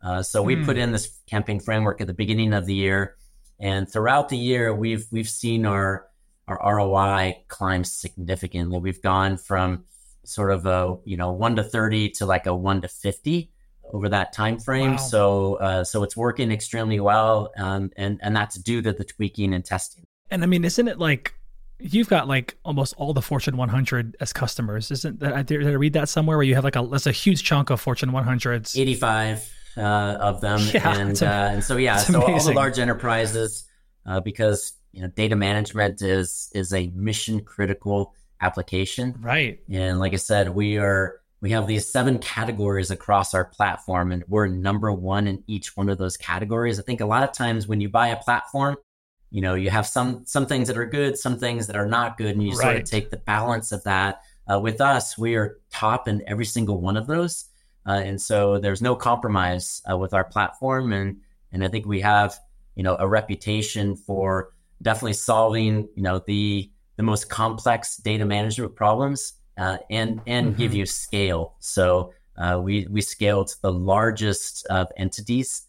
Uh, 0.00 0.22
so 0.22 0.40
we 0.40 0.54
mm. 0.54 0.64
put 0.64 0.78
in 0.78 0.92
this 0.92 1.18
campaign 1.26 1.58
framework 1.58 2.00
at 2.00 2.06
the 2.06 2.14
beginning 2.14 2.54
of 2.54 2.64
the 2.64 2.74
year, 2.74 3.16
and 3.58 3.90
throughout 3.90 4.28
the 4.28 4.36
year, 4.36 4.72
we've 4.72 5.06
we've 5.10 5.28
seen 5.28 5.66
our 5.66 6.06
our 6.46 6.76
ROI 6.76 7.42
climb 7.48 7.82
significantly. 7.82 8.78
We've 8.78 9.02
gone 9.02 9.36
from 9.36 9.84
sort 10.24 10.52
of 10.52 10.64
a 10.64 10.96
you 11.04 11.16
know 11.16 11.32
one 11.32 11.56
to 11.56 11.64
thirty 11.64 12.10
to 12.10 12.24
like 12.24 12.46
a 12.46 12.54
one 12.54 12.80
to 12.82 12.88
fifty 12.88 13.50
over 13.92 14.08
that 14.10 14.32
time 14.32 14.60
frame. 14.60 14.92
Wow. 14.92 14.96
So 14.98 15.54
uh, 15.56 15.82
so 15.82 16.04
it's 16.04 16.16
working 16.16 16.52
extremely 16.52 17.00
well, 17.00 17.50
um, 17.58 17.90
and 17.96 18.20
and 18.22 18.34
that's 18.36 18.54
due 18.54 18.80
to 18.82 18.92
the 18.92 19.04
tweaking 19.04 19.54
and 19.54 19.64
testing. 19.64 20.04
And 20.30 20.44
I 20.44 20.46
mean, 20.46 20.64
isn't 20.64 20.86
it 20.86 21.00
like 21.00 21.34
you've 21.82 22.08
got 22.08 22.28
like 22.28 22.56
almost 22.64 22.94
all 22.96 23.12
the 23.12 23.22
Fortune 23.22 23.56
100 23.56 24.16
as 24.20 24.32
customers, 24.32 24.90
isn't 24.90 25.20
that? 25.20 25.46
Did 25.46 25.66
I 25.66 25.70
read 25.72 25.94
that 25.94 26.08
somewhere 26.08 26.36
where 26.36 26.44
you 26.44 26.54
have 26.54 26.64
like 26.64 26.76
a 26.76 26.86
that's 26.90 27.06
a 27.06 27.12
huge 27.12 27.42
chunk 27.42 27.70
of 27.70 27.80
Fortune 27.80 28.10
100s? 28.10 28.78
85 28.78 29.52
uh, 29.76 29.80
of 29.80 30.40
them, 30.40 30.60
yeah, 30.74 30.98
and 30.98 31.22
uh, 31.22 31.26
and 31.52 31.64
so 31.64 31.76
yeah, 31.76 31.96
so 31.98 32.22
amazing. 32.22 32.34
all 32.34 32.44
the 32.46 32.52
large 32.52 32.78
enterprises, 32.78 33.64
uh, 34.06 34.20
because 34.20 34.72
you 34.92 35.02
know 35.02 35.08
data 35.08 35.36
management 35.36 36.02
is 36.02 36.50
is 36.54 36.72
a 36.72 36.88
mission 36.94 37.40
critical 37.40 38.14
application, 38.40 39.16
right? 39.20 39.60
And 39.70 39.98
like 39.98 40.12
I 40.12 40.16
said, 40.16 40.50
we 40.50 40.78
are 40.78 41.20
we 41.40 41.50
have 41.52 41.66
these 41.66 41.90
seven 41.90 42.18
categories 42.18 42.90
across 42.90 43.34
our 43.34 43.44
platform, 43.44 44.12
and 44.12 44.24
we're 44.28 44.46
number 44.46 44.92
one 44.92 45.26
in 45.26 45.42
each 45.46 45.76
one 45.76 45.88
of 45.88 45.98
those 45.98 46.16
categories. 46.16 46.78
I 46.78 46.82
think 46.82 47.00
a 47.00 47.06
lot 47.06 47.22
of 47.22 47.32
times 47.32 47.66
when 47.66 47.80
you 47.80 47.88
buy 47.88 48.08
a 48.08 48.16
platform 48.16 48.76
you 49.30 49.40
know 49.40 49.54
you 49.54 49.70
have 49.70 49.86
some 49.86 50.24
some 50.26 50.46
things 50.46 50.68
that 50.68 50.76
are 50.76 50.86
good 50.86 51.16
some 51.16 51.38
things 51.38 51.66
that 51.66 51.76
are 51.76 51.86
not 51.86 52.16
good 52.16 52.32
and 52.32 52.42
you 52.42 52.50
right. 52.50 52.62
sort 52.62 52.76
of 52.76 52.84
take 52.84 53.10
the 53.10 53.16
balance 53.16 53.72
of 53.72 53.82
that. 53.84 54.22
Uh, 54.50 54.58
with 54.58 54.80
us 54.80 55.16
we 55.16 55.36
are 55.36 55.58
top 55.70 56.08
in 56.08 56.22
every 56.26 56.44
single 56.44 56.80
one 56.80 56.96
of 56.96 57.06
those. 57.06 57.46
Uh, 57.86 58.02
and 58.04 58.20
so 58.20 58.58
there's 58.58 58.82
no 58.82 58.94
compromise 58.94 59.80
uh, 59.90 59.96
with 59.96 60.12
our 60.12 60.24
platform. 60.24 60.92
And 60.92 61.18
and 61.52 61.64
i 61.64 61.68
think 61.68 61.86
we 61.86 62.00
have 62.00 62.38
you 62.76 62.82
know 62.82 62.96
a 62.98 63.08
reputation 63.08 63.96
for 63.96 64.52
definitely 64.82 65.14
solving 65.14 65.88
you 65.94 66.02
know 66.02 66.20
the 66.26 66.70
the 66.96 67.02
most 67.02 67.30
complex 67.30 67.96
data 67.96 68.24
management 68.24 68.76
problems 68.76 69.34
uh, 69.60 69.78
and 69.90 70.20
and 70.26 70.48
mm-hmm. 70.48 70.58
give 70.58 70.74
you 70.74 70.86
scale. 70.86 71.54
So 71.60 72.12
uh, 72.36 72.60
we 72.62 72.86
we 72.90 73.00
scale 73.00 73.44
to 73.44 73.62
the 73.62 73.72
largest 73.72 74.66
of 74.66 74.88
entities. 74.96 75.66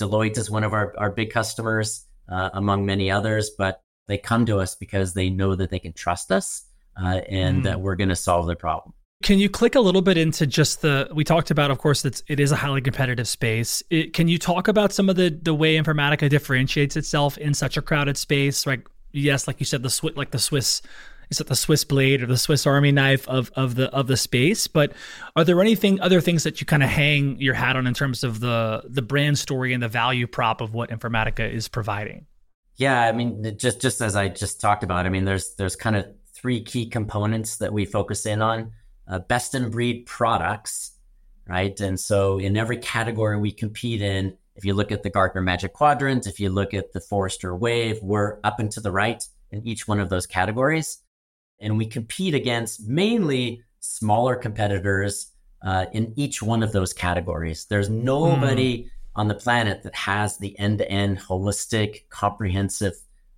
Deloitte 0.00 0.38
is 0.38 0.50
one 0.50 0.64
of 0.64 0.72
our, 0.72 0.94
our 0.98 1.10
big 1.10 1.30
customers 1.30 2.06
uh, 2.28 2.50
among 2.54 2.86
many 2.86 3.10
others, 3.10 3.50
but 3.56 3.82
they 4.08 4.18
come 4.18 4.46
to 4.46 4.58
us 4.58 4.74
because 4.74 5.14
they 5.14 5.30
know 5.30 5.54
that 5.54 5.70
they 5.70 5.78
can 5.78 5.92
trust 5.92 6.32
us 6.32 6.64
uh, 7.02 7.20
and 7.28 7.60
mm. 7.60 7.64
that 7.64 7.80
we're 7.80 7.96
going 7.96 8.08
to 8.08 8.16
solve 8.16 8.46
their 8.46 8.56
problem. 8.56 8.92
Can 9.22 9.38
you 9.38 9.48
click 9.48 9.76
a 9.76 9.80
little 9.80 10.02
bit 10.02 10.18
into 10.18 10.46
just 10.46 10.82
the? 10.82 11.08
We 11.14 11.22
talked 11.22 11.52
about, 11.52 11.70
of 11.70 11.78
course, 11.78 12.02
that 12.02 12.22
it 12.26 12.40
is 12.40 12.50
a 12.50 12.56
highly 12.56 12.80
competitive 12.80 13.28
space. 13.28 13.80
It, 13.88 14.14
can 14.14 14.26
you 14.26 14.36
talk 14.36 14.66
about 14.66 14.92
some 14.92 15.08
of 15.08 15.14
the 15.14 15.30
the 15.30 15.54
way 15.54 15.76
Informatica 15.76 16.28
differentiates 16.28 16.96
itself 16.96 17.38
in 17.38 17.54
such 17.54 17.76
a 17.76 17.82
crowded 17.82 18.16
space? 18.16 18.66
Like, 18.66 18.88
yes, 19.12 19.46
like 19.46 19.60
you 19.60 19.66
said, 19.66 19.84
the 19.84 19.90
Swiss, 19.90 20.16
like 20.16 20.32
the 20.32 20.40
Swiss 20.40 20.82
is 21.32 21.40
it 21.40 21.46
the 21.46 21.56
Swiss 21.56 21.82
blade 21.82 22.22
or 22.22 22.26
the 22.26 22.36
Swiss 22.36 22.66
Army 22.66 22.92
knife 22.92 23.26
of 23.26 23.50
of 23.56 23.74
the 23.74 23.90
of 23.90 24.06
the 24.06 24.16
space. 24.18 24.66
But 24.66 24.92
are 25.34 25.44
there 25.44 25.60
anything 25.60 25.98
other 26.00 26.20
things 26.20 26.44
that 26.44 26.60
you 26.60 26.66
kind 26.66 26.82
of 26.82 26.90
hang 26.90 27.40
your 27.40 27.54
hat 27.54 27.74
on 27.74 27.86
in 27.86 27.94
terms 27.94 28.22
of 28.22 28.40
the 28.40 28.82
the 28.84 29.02
brand 29.02 29.38
story 29.38 29.72
and 29.72 29.82
the 29.82 29.88
value 29.88 30.26
prop 30.26 30.60
of 30.60 30.74
what 30.74 30.90
Informatica 30.90 31.50
is 31.50 31.68
providing? 31.68 32.26
Yeah, 32.76 33.00
I 33.00 33.12
mean, 33.12 33.56
just 33.56 33.80
just 33.80 34.00
as 34.02 34.14
I 34.14 34.28
just 34.28 34.60
talked 34.60 34.84
about, 34.84 35.06
I 35.06 35.08
mean, 35.08 35.24
there's 35.24 35.54
there's 35.54 35.74
kind 35.74 35.96
of 35.96 36.06
three 36.34 36.62
key 36.62 36.86
components 36.86 37.56
that 37.56 37.72
we 37.72 37.86
focus 37.86 38.26
in 38.26 38.42
on: 38.42 38.72
uh, 39.08 39.18
best 39.20 39.54
in 39.54 39.70
breed 39.70 40.04
products, 40.04 40.92
right? 41.48 41.78
And 41.80 41.98
so 41.98 42.38
in 42.38 42.58
every 42.58 42.76
category 42.76 43.38
we 43.38 43.52
compete 43.52 44.02
in, 44.02 44.36
if 44.54 44.66
you 44.66 44.74
look 44.74 44.92
at 44.92 45.02
the 45.02 45.10
Gartner 45.10 45.40
Magic 45.40 45.72
Quadrant, 45.72 46.26
if 46.26 46.40
you 46.40 46.50
look 46.50 46.74
at 46.74 46.92
the 46.92 47.00
Forrester 47.00 47.56
Wave, 47.56 48.00
we're 48.02 48.38
up 48.44 48.60
and 48.60 48.70
to 48.72 48.80
the 48.80 48.92
right 48.92 49.24
in 49.50 49.66
each 49.66 49.86
one 49.86 50.00
of 50.00 50.08
those 50.08 50.26
categories, 50.26 50.98
and 51.62 51.78
we 51.78 51.86
compete 51.86 52.34
against 52.34 52.86
mainly 52.88 53.62
smaller 53.80 54.36
competitors 54.36 55.32
uh, 55.62 55.86
in 55.92 56.12
each 56.16 56.42
one 56.42 56.62
of 56.62 56.72
those 56.72 56.92
categories. 56.92 57.66
There's 57.66 57.88
nobody. 57.88 58.84
Mm 58.84 58.88
on 59.14 59.28
the 59.28 59.34
planet 59.34 59.82
that 59.82 59.94
has 59.94 60.38
the 60.38 60.58
end-to-end 60.58 61.18
holistic 61.18 62.08
comprehensive 62.08 62.94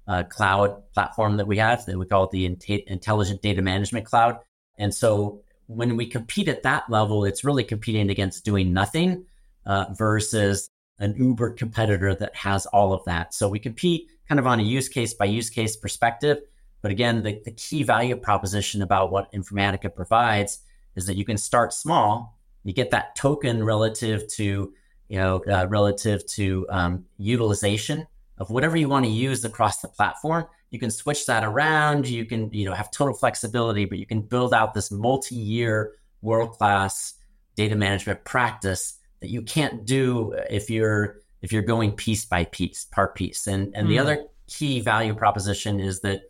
uh, 0.07 0.23
cloud 0.25 0.83
platform 0.93 1.37
that 1.38 1.47
we 1.47 1.59
have 1.59 1.85
that 1.87 1.99
we 1.99 2.07
call 2.07 2.28
the 2.28 2.45
intelligent 2.87 3.43
data 3.43 3.62
management 3.62 4.04
cloud 4.04 4.38
and 4.78 4.95
so 4.95 5.40
when 5.66 5.97
we 5.97 6.07
compete 6.07 6.47
at 6.47 6.62
that 6.62 6.88
level 6.90 7.25
it's 7.25 7.43
really 7.43 7.64
competing 7.64 8.11
against 8.11 8.45
doing 8.45 8.73
nothing 8.73 9.25
uh, 9.64 9.87
versus 9.97 10.69
an 10.99 11.14
uber 11.16 11.50
competitor 11.50 12.14
that 12.14 12.37
has 12.37 12.66
all 12.66 12.93
of 12.93 13.02
that 13.07 13.33
so 13.33 13.49
we 13.49 13.59
compete 13.59 14.09
kind 14.28 14.38
of 14.38 14.47
on 14.47 14.61
a 14.61 14.62
use 14.62 14.88
case 14.88 15.14
by 15.14 15.25
use 15.25 15.49
case 15.49 15.75
perspective 15.75 16.38
but 16.85 16.93
again 16.93 17.23
the, 17.23 17.41
the 17.45 17.50
key 17.53 17.83
value 17.83 18.14
proposition 18.14 18.83
about 18.83 19.11
what 19.11 19.33
informatica 19.33 19.93
provides 19.93 20.61
is 20.95 21.07
that 21.07 21.17
you 21.17 21.25
can 21.25 21.37
start 21.37 21.73
small 21.73 22.38
you 22.62 22.73
get 22.73 22.91
that 22.93 23.17
token 23.17 23.64
relative 23.64 24.26
to 24.29 24.73
you 25.09 25.19
know, 25.19 25.43
uh, 25.49 25.67
relative 25.69 26.26
to 26.26 26.67
um, 26.71 27.05
utilization 27.19 28.07
of 28.38 28.50
whatever 28.50 28.76
you 28.76 28.88
want 28.88 29.05
to 29.05 29.11
use 29.11 29.45
across 29.45 29.81
the 29.81 29.88
platform. 29.88 30.45
You 30.71 30.79
can 30.79 30.91
switch 30.91 31.26
that 31.26 31.45
around. 31.45 32.09
You 32.09 32.25
can, 32.25 32.50
you 32.53 32.64
know, 32.64 32.75
have 32.75 32.91
total 32.91 33.14
flexibility, 33.14 33.85
but 33.85 33.99
you 33.99 34.07
can 34.07 34.23
build 34.23 34.53
out 34.53 34.75
this 34.75 34.91
multi-year 34.91 35.93
world-class 36.23 37.14
data 37.55 37.76
management 37.76 38.25
practice 38.25 38.99
that 39.21 39.29
you 39.31 39.43
can't 39.43 39.85
do 39.85 40.35
if 40.50 40.69
you're 40.69 41.21
if 41.43 41.53
you're 41.53 41.62
going 41.62 41.93
piece 41.93 42.25
by 42.25 42.45
piece, 42.47 42.85
part 42.85 43.14
piece. 43.14 43.47
And 43.47 43.73
and 43.76 43.87
mm. 43.87 43.91
the 43.91 43.99
other 43.99 44.26
key 44.49 44.81
value 44.81 45.14
proposition 45.14 45.79
is 45.79 46.00
that 46.00 46.23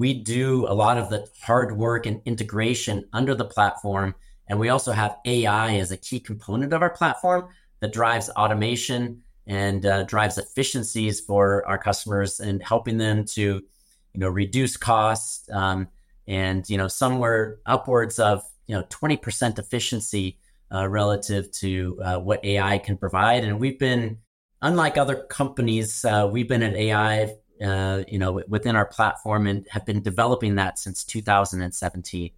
we 0.00 0.14
do 0.14 0.66
a 0.66 0.72
lot 0.72 0.96
of 0.96 1.10
the 1.10 1.28
hard 1.42 1.76
work 1.76 2.06
and 2.06 2.22
integration 2.24 3.04
under 3.12 3.34
the 3.34 3.44
platform. 3.44 4.14
And 4.48 4.58
we 4.58 4.70
also 4.70 4.92
have 4.92 5.18
AI 5.26 5.74
as 5.74 5.92
a 5.92 5.96
key 5.98 6.20
component 6.20 6.72
of 6.72 6.80
our 6.80 6.88
platform 6.88 7.50
that 7.80 7.92
drives 7.92 8.30
automation 8.30 9.20
and 9.46 9.84
uh, 9.84 10.04
drives 10.04 10.38
efficiencies 10.38 11.20
for 11.20 11.68
our 11.68 11.76
customers 11.76 12.40
and 12.40 12.62
helping 12.62 12.96
them 12.96 13.26
to, 13.26 13.42
you 13.42 14.20
know, 14.20 14.30
reduce 14.30 14.74
costs 14.74 15.46
um, 15.52 15.86
and 16.26 16.66
you 16.70 16.78
know 16.78 16.88
somewhere 16.88 17.58
upwards 17.66 18.18
of 18.18 18.42
you 18.68 18.74
know 18.74 18.84
20% 18.84 19.58
efficiency 19.58 20.38
uh, 20.72 20.88
relative 20.88 21.52
to 21.52 22.00
uh, 22.02 22.18
what 22.18 22.42
AI 22.42 22.78
can 22.78 22.96
provide. 22.96 23.44
And 23.44 23.60
we've 23.60 23.78
been, 23.78 24.16
unlike 24.62 24.96
other 24.96 25.24
companies, 25.24 26.06
uh, 26.06 26.26
we've 26.32 26.48
been 26.48 26.62
at 26.62 26.74
AI, 26.74 27.34
uh, 27.62 28.04
you 28.08 28.18
know, 28.18 28.42
within 28.48 28.76
our 28.76 28.86
platform 28.86 29.46
and 29.46 29.66
have 29.70 29.84
been 29.84 30.02
developing 30.02 30.56
that 30.56 30.78
since 30.78 31.04
2017. 31.04 32.30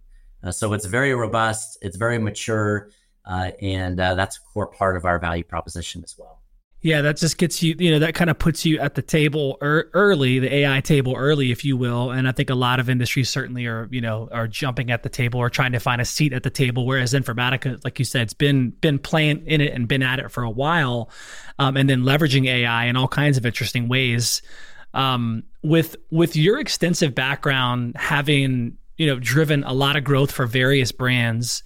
Uh, 0.43 0.51
so 0.51 0.73
it's 0.73 0.85
very 0.85 1.13
robust, 1.13 1.77
it's 1.81 1.97
very 1.97 2.19
mature. 2.19 2.89
Uh, 3.25 3.51
and 3.61 3.99
uh, 3.99 4.15
that's 4.15 4.37
a 4.37 4.41
core 4.53 4.67
part 4.67 4.97
of 4.97 5.05
our 5.05 5.17
value 5.17 5.43
proposition 5.43 6.03
as 6.03 6.15
well. 6.17 6.43
Yeah, 6.83 7.01
that 7.03 7.15
just 7.15 7.37
gets 7.37 7.63
you, 7.63 7.75
you 7.79 7.91
know, 7.91 7.99
that 7.99 8.13
kind 8.13 8.29
of 8.29 8.37
puts 8.37 8.65
you 8.65 8.77
at 8.77 8.95
the 8.95 9.01
table 9.01 9.57
er- 9.61 9.89
early, 9.93 10.39
the 10.39 10.53
AI 10.53 10.81
table 10.81 11.15
early, 11.15 11.49
if 11.49 11.63
you 11.63 11.77
will. 11.77 12.11
And 12.11 12.27
I 12.27 12.33
think 12.33 12.49
a 12.49 12.55
lot 12.55 12.81
of 12.81 12.89
industries 12.89 13.29
certainly 13.29 13.65
are, 13.67 13.87
you 13.89 14.01
know, 14.01 14.27
are 14.33 14.49
jumping 14.49 14.91
at 14.91 15.01
the 15.01 15.07
table 15.07 15.39
or 15.39 15.49
trying 15.49 15.71
to 15.71 15.79
find 15.79 16.01
a 16.01 16.05
seat 16.05 16.33
at 16.33 16.43
the 16.43 16.49
table. 16.49 16.85
Whereas 16.85 17.13
Informatica, 17.13 17.81
like 17.85 17.99
you 17.99 18.05
said, 18.05 18.23
it's 18.23 18.33
been 18.33 18.71
been 18.71 18.99
playing 18.99 19.45
in 19.45 19.61
it 19.61 19.71
and 19.71 19.87
been 19.87 20.03
at 20.03 20.19
it 20.19 20.29
for 20.29 20.43
a 20.43 20.49
while, 20.49 21.09
um, 21.57 21.77
and 21.77 21.89
then 21.89 22.01
leveraging 22.01 22.47
AI 22.47 22.85
in 22.87 22.97
all 22.97 23.07
kinds 23.07 23.37
of 23.37 23.45
interesting 23.45 23.87
ways. 23.87 24.41
Um, 24.93 25.43
with 25.63 25.95
with 26.11 26.35
your 26.35 26.59
extensive 26.59 27.15
background, 27.15 27.95
having 27.95 28.77
you 28.97 29.07
know 29.07 29.19
driven 29.19 29.63
a 29.63 29.73
lot 29.73 29.95
of 29.95 30.03
growth 30.03 30.31
for 30.31 30.45
various 30.45 30.91
brands 30.91 31.63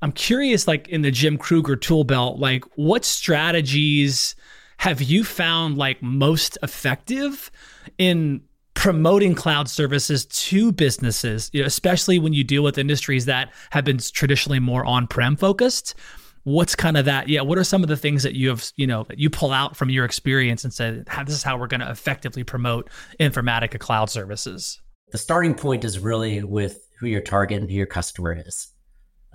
I'm 0.00 0.12
curious, 0.12 0.68
like 0.68 0.88
in 0.88 1.02
the 1.02 1.10
Jim 1.10 1.38
Kruger 1.38 1.76
tool 1.76 2.04
belt, 2.04 2.38
like 2.38 2.64
what 2.76 3.04
strategies 3.04 4.36
have 4.78 5.02
you 5.02 5.24
found 5.24 5.76
like 5.76 6.02
most 6.02 6.56
effective 6.62 7.50
in 7.98 8.42
promoting 8.74 9.34
cloud 9.34 9.68
services 9.68 10.24
to 10.26 10.70
businesses, 10.70 11.50
you 11.52 11.60
know, 11.60 11.66
especially 11.66 12.20
when 12.20 12.32
you 12.32 12.44
deal 12.44 12.62
with 12.62 12.78
industries 12.78 13.24
that 13.24 13.52
have 13.70 13.84
been 13.84 13.98
traditionally 13.98 14.60
more 14.60 14.84
on-prem 14.84 15.34
focused? 15.34 15.96
What's 16.48 16.74
kind 16.74 16.96
of 16.96 17.04
that? 17.04 17.28
Yeah, 17.28 17.42
what 17.42 17.58
are 17.58 17.64
some 17.64 17.82
of 17.82 17.90
the 17.90 17.96
things 17.96 18.22
that 18.22 18.34
you 18.34 18.48
have, 18.48 18.64
you 18.76 18.86
know, 18.86 19.04
that 19.04 19.18
you 19.18 19.28
pull 19.28 19.52
out 19.52 19.76
from 19.76 19.90
your 19.90 20.06
experience 20.06 20.64
and 20.64 20.72
say, 20.72 21.02
this 21.26 21.34
is 21.34 21.42
how 21.42 21.58
we're 21.58 21.66
going 21.66 21.82
to 21.82 21.90
effectively 21.90 22.42
promote 22.42 22.88
Informatica 23.20 23.78
cloud 23.78 24.08
services? 24.08 24.80
The 25.12 25.18
starting 25.18 25.54
point 25.54 25.84
is 25.84 25.98
really 25.98 26.42
with 26.42 26.88
who 26.98 27.06
your 27.06 27.20
target 27.20 27.60
and 27.60 27.70
who 27.70 27.76
your 27.76 27.86
customer 27.86 28.32
is. 28.32 28.68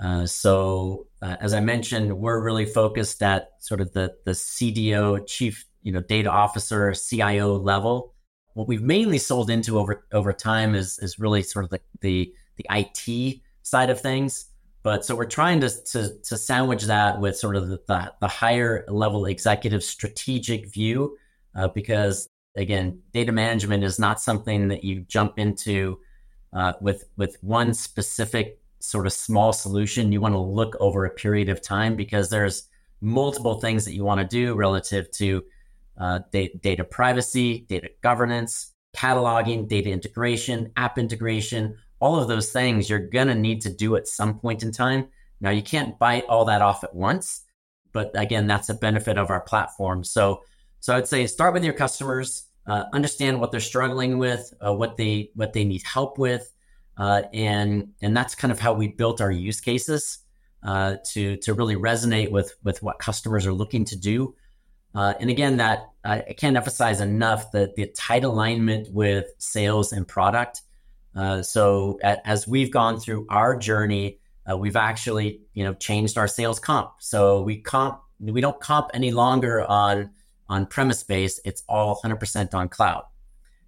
Uh, 0.03 0.25
so 0.25 1.05
uh, 1.21 1.35
as 1.39 1.53
I 1.53 1.59
mentioned, 1.59 2.17
we're 2.17 2.41
really 2.41 2.65
focused 2.65 3.21
at 3.21 3.49
sort 3.59 3.79
of 3.79 3.93
the 3.93 4.15
the 4.25 4.31
CDO, 4.31 5.27
chief 5.27 5.65
you 5.83 5.91
know 5.91 6.01
data 6.01 6.31
officer, 6.31 6.93
CIO 6.93 7.57
level. 7.57 8.15
What 8.53 8.67
we've 8.67 8.81
mainly 8.81 9.19
sold 9.19 9.51
into 9.51 9.77
over 9.77 10.03
over 10.11 10.33
time 10.33 10.73
is 10.73 10.97
is 10.97 11.19
really 11.19 11.43
sort 11.43 11.65
of 11.65 11.71
the 11.71 11.79
the, 12.01 12.33
the 12.57 12.65
IT 12.71 13.41
side 13.61 13.91
of 13.91 14.01
things. 14.01 14.45
But 14.83 15.05
so 15.05 15.15
we're 15.15 15.25
trying 15.25 15.61
to, 15.61 15.69
to, 15.69 16.13
to 16.23 16.37
sandwich 16.37 16.83
that 16.83 17.19
with 17.19 17.37
sort 17.37 17.55
of 17.55 17.69
the, 17.69 17.79
the, 17.87 18.13
the 18.19 18.27
higher 18.27 18.85
level 18.89 19.25
executive 19.25 19.83
strategic 19.83 20.71
view, 20.71 21.17
uh, 21.55 21.69
because 21.69 22.29
again, 22.55 23.01
data 23.13 23.31
management 23.31 23.83
is 23.83 23.97
not 23.97 24.21
something 24.21 24.67
that 24.67 24.83
you 24.83 25.01
jump 25.01 25.39
into 25.39 25.99
uh, 26.51 26.73
with 26.81 27.05
with 27.17 27.37
one 27.41 27.73
specific 27.73 28.59
sort 28.79 29.05
of 29.07 29.13
small 29.13 29.53
solution. 29.53 30.11
You 30.11 30.21
want 30.21 30.35
to 30.35 30.39
look 30.39 30.75
over 30.79 31.05
a 31.05 31.09
period 31.09 31.49
of 31.49 31.61
time 31.61 31.95
because 31.95 32.29
there's 32.29 32.67
multiple 33.01 33.59
things 33.59 33.85
that 33.85 33.93
you 33.93 34.03
want 34.03 34.21
to 34.21 34.27
do 34.27 34.55
relative 34.55 35.09
to 35.11 35.43
uh, 35.97 36.19
data, 36.31 36.57
data 36.57 36.83
privacy, 36.83 37.65
data 37.69 37.89
governance, 38.01 38.73
cataloging, 38.95 39.67
data 39.67 39.89
integration, 39.89 40.71
app 40.75 40.97
integration, 40.97 41.77
all 42.03 42.19
of 42.19 42.27
those 42.27 42.51
things 42.51 42.89
you're 42.89 42.99
going 42.99 43.29
to 43.29 43.35
need 43.35 43.61
to 43.61 43.69
do 43.69 43.95
at 43.95 44.09
some 44.09 44.37
point 44.37 44.61
in 44.61 44.73
time. 44.73 45.07
Now, 45.39 45.51
you 45.51 45.63
can't 45.63 45.97
bite 45.97 46.25
all 46.27 46.43
that 46.45 46.61
off 46.61 46.83
at 46.83 46.93
once, 46.93 47.43
but 47.93 48.11
again, 48.15 48.45
that's 48.45 48.67
a 48.67 48.73
benefit 48.73 49.17
of 49.17 49.29
our 49.29 49.39
platform. 49.39 50.03
So, 50.03 50.43
so 50.81 50.97
I'd 50.97 51.07
say 51.07 51.25
start 51.27 51.53
with 51.53 51.63
your 51.63 51.73
customers, 51.73 52.43
uh, 52.67 52.83
understand 52.91 53.39
what 53.39 53.51
they're 53.51 53.61
struggling 53.61 54.17
with, 54.17 54.53
uh, 54.59 54.73
what 54.73 54.97
they 54.97 55.31
what 55.35 55.53
they 55.53 55.63
need 55.63 55.83
help 55.83 56.17
with, 56.17 56.51
uh, 56.97 57.21
and 57.31 57.93
and 58.01 58.17
that's 58.17 58.35
kind 58.35 58.51
of 58.51 58.59
how 58.59 58.73
we 58.73 58.89
built 58.89 59.21
our 59.21 59.31
use 59.31 59.61
cases 59.61 60.19
uh, 60.61 60.97
to 61.11 61.37
to 61.37 61.53
really 61.53 61.77
resonate 61.77 62.31
with 62.31 62.53
with 62.65 62.83
what 62.83 62.99
customers 62.99 63.47
are 63.47 63.53
looking 63.53 63.85
to 63.85 63.95
do. 63.95 64.35
Uh, 64.93 65.13
and 65.21 65.29
again, 65.29 65.55
that 65.57 65.89
I 66.03 66.35
can't 66.37 66.57
emphasize 66.57 66.99
enough 66.99 67.53
that 67.53 67.77
the 67.77 67.87
tight 67.87 68.25
alignment 68.25 68.91
with 68.91 69.27
sales 69.37 69.93
and 69.93 70.05
product. 70.05 70.63
Uh, 71.15 71.41
so 71.41 71.99
as 72.01 72.47
we've 72.47 72.71
gone 72.71 72.99
through 72.99 73.25
our 73.29 73.55
journey, 73.55 74.19
uh, 74.49 74.57
we've 74.57 74.75
actually 74.75 75.41
you 75.53 75.63
know 75.63 75.73
changed 75.73 76.17
our 76.17 76.27
sales 76.27 76.59
comp. 76.59 76.91
So 76.99 77.41
we 77.41 77.57
comp 77.57 77.99
we 78.19 78.41
don't 78.41 78.59
comp 78.59 78.89
any 78.93 79.11
longer 79.11 79.63
on 79.63 80.11
on 80.49 80.65
premise 80.65 81.03
base. 81.03 81.39
It's 81.45 81.63
all 81.69 81.99
100% 82.03 82.53
on 82.53 82.69
cloud, 82.69 83.03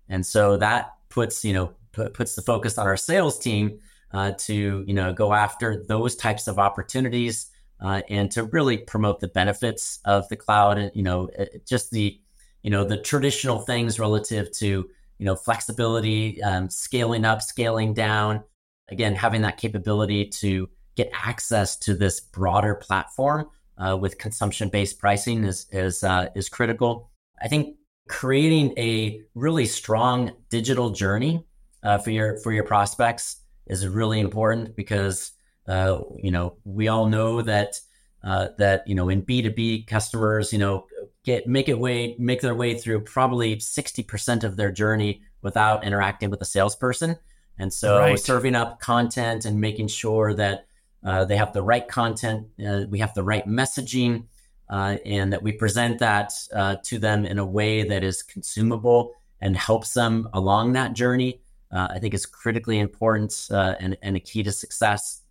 and 0.10 0.25
so 0.25 0.58
that 0.58 0.94
puts 1.10 1.46
you 1.46 1.54
know 1.54 1.74
puts 1.92 2.36
the 2.36 2.42
focus 2.42 2.78
on 2.78 2.88
our 2.88 2.98
sales 2.98 3.40
team 3.40 3.80
uh, 4.12 4.32
to 4.40 4.84
you 4.88 4.94
know 4.94 5.14
go 5.14 5.34
after 5.34 5.84
those 5.88 6.16
types 6.16 6.48
of 6.48 6.60
opportunities 6.60 7.52
uh, 7.82 8.02
and 8.10 8.32
to 8.32 8.44
really 8.46 8.78
promote 8.78 9.20
the 9.20 9.28
benefits 9.28 10.00
of 10.06 10.28
the 10.30 10.36
cloud 10.36 10.78
and 10.78 10.92
you 10.94 11.04
know 11.04 11.30
just 11.66 11.92
the 11.92 12.20
you 12.64 12.70
know 12.70 12.84
the 12.84 12.98
traditional 12.98 13.60
things 13.60 14.00
relative 14.00 14.52
to 14.52 14.90
you 15.17 15.25
know 15.25 15.36
flexibility 15.36 16.41
um, 16.43 16.69
scaling 16.69 17.25
up 17.25 17.41
scaling 17.41 17.93
down. 17.93 18.43
Again 18.89 19.15
having 19.15 19.41
that 19.41 19.57
capability 19.57 20.27
to 20.41 20.69
get 20.95 21.12
access 21.13 21.75
to 21.77 21.93
this 21.93 22.19
broader 22.19 22.75
platform 22.75 23.48
uh, 23.77 23.98
with 24.00 24.17
consumption 24.17 24.69
based 24.69 25.00
pricing 25.00 25.43
is 25.43 25.67
is 25.72 26.03
uh, 26.03 26.27
is 26.36 26.50
critical. 26.50 27.12
I 27.41 27.48
think 27.48 27.75
creating 28.07 28.74
a 28.77 29.22
really 29.34 29.65
strong 29.65 30.31
digital 30.50 30.91
journey 30.91 31.43
uh, 31.84 31.98
for 31.98 32.12
your 32.12 32.38
for 32.39 32.51
your 32.51 32.63
prospects 32.63 33.38
is 33.67 33.88
really 33.88 34.19
important 34.19 34.75
because 34.75 35.31
uh, 35.67 36.00
you 36.22 36.31
know 36.31 36.57
we 36.63 36.88
all 36.88 37.07
know 37.07 37.41
that 37.41 37.79
uh, 38.24 38.50
that 38.57 38.88
you 38.88 38.95
know 38.95 39.10
in 39.10 39.22
B 39.22 39.41
two 39.41 39.51
B 39.51 39.84
customers 39.84 40.53
you 40.53 40.60
know 40.60 40.86
get 41.25 41.48
make 41.48 41.67
it 41.67 41.77
way 41.77 42.15
make 42.17 42.41
their 42.41 42.55
way 42.55 42.77
through 42.77 43.01
probably 43.01 43.60
sixty 43.60 44.03
percent 44.03 44.44
of 44.44 44.55
their 44.55 44.72
journey 44.72 45.22
without 45.41 45.84
interacting 45.84 46.29
with 46.29 46.41
a 46.41 46.46
salesperson, 46.46 47.17
and 47.60 47.74
so 47.74 48.00
right. 48.00 48.20
serving 48.20 48.55
up 48.55 48.79
content 48.79 49.46
and 49.46 49.60
making 49.60 49.89
sure 49.89 50.34
that 50.34 50.67
uh, 51.03 51.25
they 51.25 51.38
have 51.38 51.53
the 51.53 51.62
right 51.62 51.88
content, 51.88 52.48
uh, 52.65 52.86
we 52.89 53.00
have 53.00 53.13
the 53.13 53.24
right 53.24 53.46
messaging, 53.48 54.25
uh, 54.70 54.98
and 55.05 55.34
that 55.34 55.44
we 55.44 55.51
present 55.51 56.00
that 56.00 56.32
uh, 56.53 56.75
to 56.84 56.98
them 57.00 57.25
in 57.25 57.39
a 57.39 57.46
way 57.46 57.84
that 57.84 58.03
is 58.03 58.24
consumable 58.24 59.13
and 59.41 59.58
helps 59.58 59.94
them 59.94 60.27
along 60.34 60.74
that 60.74 60.94
journey. 60.94 61.41
Uh, 61.72 61.88
I 61.96 62.00
think 62.00 62.13
is 62.13 62.25
critically 62.25 62.79
important 62.79 63.48
uh, 63.51 63.75
and, 63.79 63.98
and 64.01 64.15
a 64.15 64.20
key 64.20 64.44
to 64.44 64.51
success. 64.51 65.22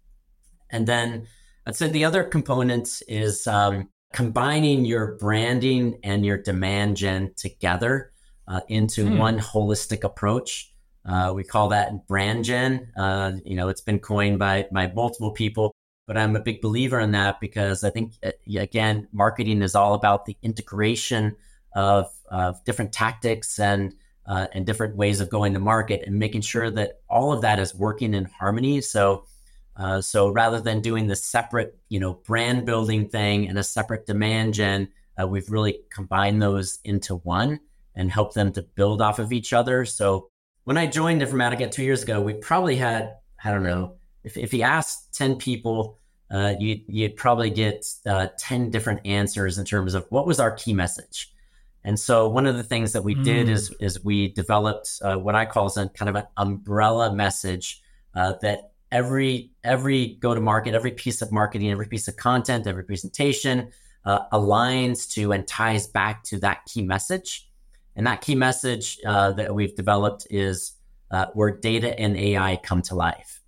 And 0.68 0.86
then 0.86 1.26
I'd 1.66 1.76
say 1.76 1.88
the 1.88 2.04
other 2.04 2.24
component 2.24 3.02
is 3.08 3.46
um, 3.46 3.88
combining 4.14 4.84
your 4.84 5.16
branding 5.16 5.98
and 6.04 6.24
your 6.24 6.38
demand 6.38 6.96
gen 6.96 7.34
together 7.36 8.12
into 8.68 9.04
hmm. 9.06 9.18
one 9.18 9.38
holistic 9.40 10.04
approach. 10.04 10.72
Uh, 11.04 11.32
we 11.34 11.42
call 11.42 11.68
that 11.68 12.06
brand 12.06 12.44
gen. 12.44 12.92
Uh, 12.96 13.32
you 13.44 13.56
know, 13.56 13.68
it's 13.68 13.80
been 13.80 13.98
coined 13.98 14.38
by 14.38 14.66
by 14.72 14.86
multiple 14.86 15.32
people, 15.32 15.74
but 16.06 16.16
I'm 16.16 16.36
a 16.36 16.40
big 16.40 16.62
believer 16.62 17.00
in 17.00 17.10
that 17.10 17.40
because 17.40 17.82
I 17.82 17.90
think 17.90 18.14
uh, 18.24 18.30
again, 18.56 19.08
marketing 19.12 19.62
is 19.62 19.74
all 19.74 19.94
about 19.94 20.26
the 20.26 20.36
integration 20.42 21.36
of, 21.74 22.08
of 22.30 22.64
different 22.64 22.92
tactics 22.92 23.58
and 23.58 23.94
uh, 24.26 24.46
and 24.54 24.64
different 24.64 24.96
ways 24.96 25.20
of 25.20 25.28
going 25.28 25.52
to 25.54 25.58
market 25.58 26.02
and 26.06 26.18
making 26.18 26.40
sure 26.40 26.70
that 26.70 27.00
all 27.10 27.32
of 27.32 27.42
that 27.42 27.58
is 27.58 27.74
working 27.74 28.14
in 28.14 28.26
harmony. 28.26 28.80
So. 28.80 29.26
Uh, 29.76 30.00
so 30.00 30.28
rather 30.28 30.60
than 30.60 30.80
doing 30.80 31.06
the 31.06 31.16
separate, 31.16 31.76
you 31.88 31.98
know, 31.98 32.14
brand 32.14 32.64
building 32.64 33.08
thing 33.08 33.48
and 33.48 33.58
a 33.58 33.64
separate 33.64 34.06
demand 34.06 34.54
gen, 34.54 34.88
uh, 35.20 35.26
we've 35.26 35.50
really 35.50 35.80
combined 35.90 36.40
those 36.40 36.78
into 36.84 37.16
one 37.16 37.58
and 37.94 38.10
help 38.10 38.34
them 38.34 38.52
to 38.52 38.62
build 38.62 39.02
off 39.02 39.18
of 39.18 39.32
each 39.32 39.52
other. 39.52 39.84
So 39.84 40.28
when 40.64 40.76
I 40.76 40.86
joined 40.86 41.22
Informatica 41.22 41.70
two 41.70 41.84
years 41.84 42.02
ago, 42.02 42.20
we 42.20 42.34
probably 42.34 42.76
had, 42.76 43.16
I 43.42 43.50
don't 43.50 43.62
know, 43.62 43.94
if, 44.22 44.36
if 44.36 44.54
you 44.54 44.62
asked 44.62 45.14
10 45.14 45.36
people, 45.36 45.98
uh, 46.30 46.54
you, 46.58 46.80
you'd 46.88 47.16
probably 47.16 47.50
get 47.50 47.86
uh, 48.06 48.28
10 48.38 48.70
different 48.70 49.04
answers 49.04 49.58
in 49.58 49.64
terms 49.64 49.94
of 49.94 50.06
what 50.08 50.26
was 50.26 50.40
our 50.40 50.52
key 50.52 50.72
message. 50.72 51.32
And 51.84 52.00
so 52.00 52.28
one 52.28 52.46
of 52.46 52.56
the 52.56 52.62
things 52.62 52.92
that 52.92 53.04
we 53.04 53.14
mm. 53.14 53.24
did 53.24 53.48
is, 53.48 53.70
is 53.78 54.02
we 54.02 54.28
developed 54.28 55.00
uh, 55.02 55.16
what 55.16 55.34
I 55.34 55.44
call 55.44 55.66
as 55.66 55.76
a 55.76 55.88
kind 55.90 56.08
of 56.08 56.16
an 56.16 56.26
umbrella 56.36 57.14
message 57.14 57.82
uh, 58.14 58.34
that 58.40 58.72
every, 58.94 59.50
every 59.64 60.14
go 60.20 60.34
to 60.34 60.40
market, 60.40 60.72
every 60.72 60.92
piece 60.92 61.20
of 61.20 61.32
marketing, 61.32 61.70
every 61.70 61.88
piece 61.88 62.06
of 62.06 62.16
content, 62.16 62.66
every 62.66 62.84
presentation 62.84 63.68
uh, 64.04 64.20
aligns 64.32 65.10
to 65.14 65.32
and 65.32 65.46
ties 65.48 65.88
back 65.88 66.22
to 66.22 66.38
that 66.38 66.64
key 66.66 66.80
message. 66.80 67.50
And 67.96 68.06
that 68.06 68.20
key 68.20 68.36
message 68.36 68.98
uh, 69.04 69.32
that 69.32 69.52
we've 69.52 69.74
developed 69.74 70.28
is 70.30 70.74
uh, 71.10 71.26
where 71.34 71.50
data 71.50 71.98
and 71.98 72.16
AI 72.16 72.56
come 72.62 72.82
to 72.82 72.94
life. 72.94 73.40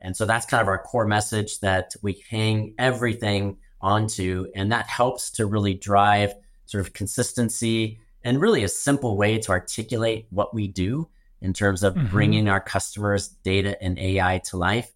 And 0.00 0.16
so 0.16 0.24
that's 0.24 0.46
kind 0.46 0.62
of 0.62 0.68
our 0.68 0.82
core 0.82 1.06
message 1.06 1.60
that 1.60 1.94
we 2.02 2.24
hang 2.30 2.74
everything 2.78 3.58
onto. 3.82 4.46
And 4.54 4.72
that 4.72 4.86
helps 4.86 5.30
to 5.32 5.44
really 5.44 5.74
drive 5.74 6.32
sort 6.64 6.80
of 6.80 6.94
consistency 6.94 7.98
and 8.22 8.40
really 8.40 8.64
a 8.64 8.68
simple 8.68 9.18
way 9.18 9.38
to 9.38 9.50
articulate 9.50 10.26
what 10.30 10.54
we 10.54 10.66
do 10.66 11.08
in 11.44 11.52
terms 11.52 11.82
of 11.82 11.94
mm-hmm. 11.94 12.08
bringing 12.08 12.48
our 12.48 12.60
customers 12.60 13.28
data 13.28 13.80
and 13.82 13.98
AI 13.98 14.38
to 14.46 14.56
life. 14.56 14.90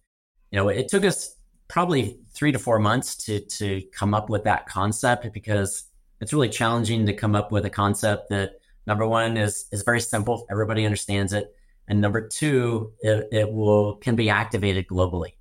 You 0.51 0.57
know, 0.57 0.69
it 0.69 0.89
took 0.89 1.05
us 1.05 1.35
probably 1.67 2.19
three 2.33 2.51
to 2.51 2.59
four 2.59 2.79
months 2.79 3.15
to, 3.25 3.39
to 3.39 3.81
come 3.93 4.13
up 4.13 4.29
with 4.29 4.43
that 4.43 4.67
concept 4.67 5.31
because 5.33 5.83
it's 6.19 6.33
really 6.33 6.49
challenging 6.49 7.05
to 7.05 7.13
come 7.13 7.35
up 7.35 7.51
with 7.51 7.65
a 7.65 7.69
concept 7.69 8.29
that 8.29 8.59
Number 8.89 9.05
one 9.05 9.37
is 9.37 9.67
is 9.71 9.83
very 9.83 10.01
simple; 10.01 10.47
everybody 10.49 10.83
understands 10.83 11.31
it. 11.31 11.55
And 11.87 12.01
number 12.01 12.27
two, 12.27 12.91
it, 13.01 13.27
it 13.31 13.51
will 13.51 13.97
can 13.97 14.15
be 14.15 14.31
activated 14.31 14.87
globally 14.87 15.33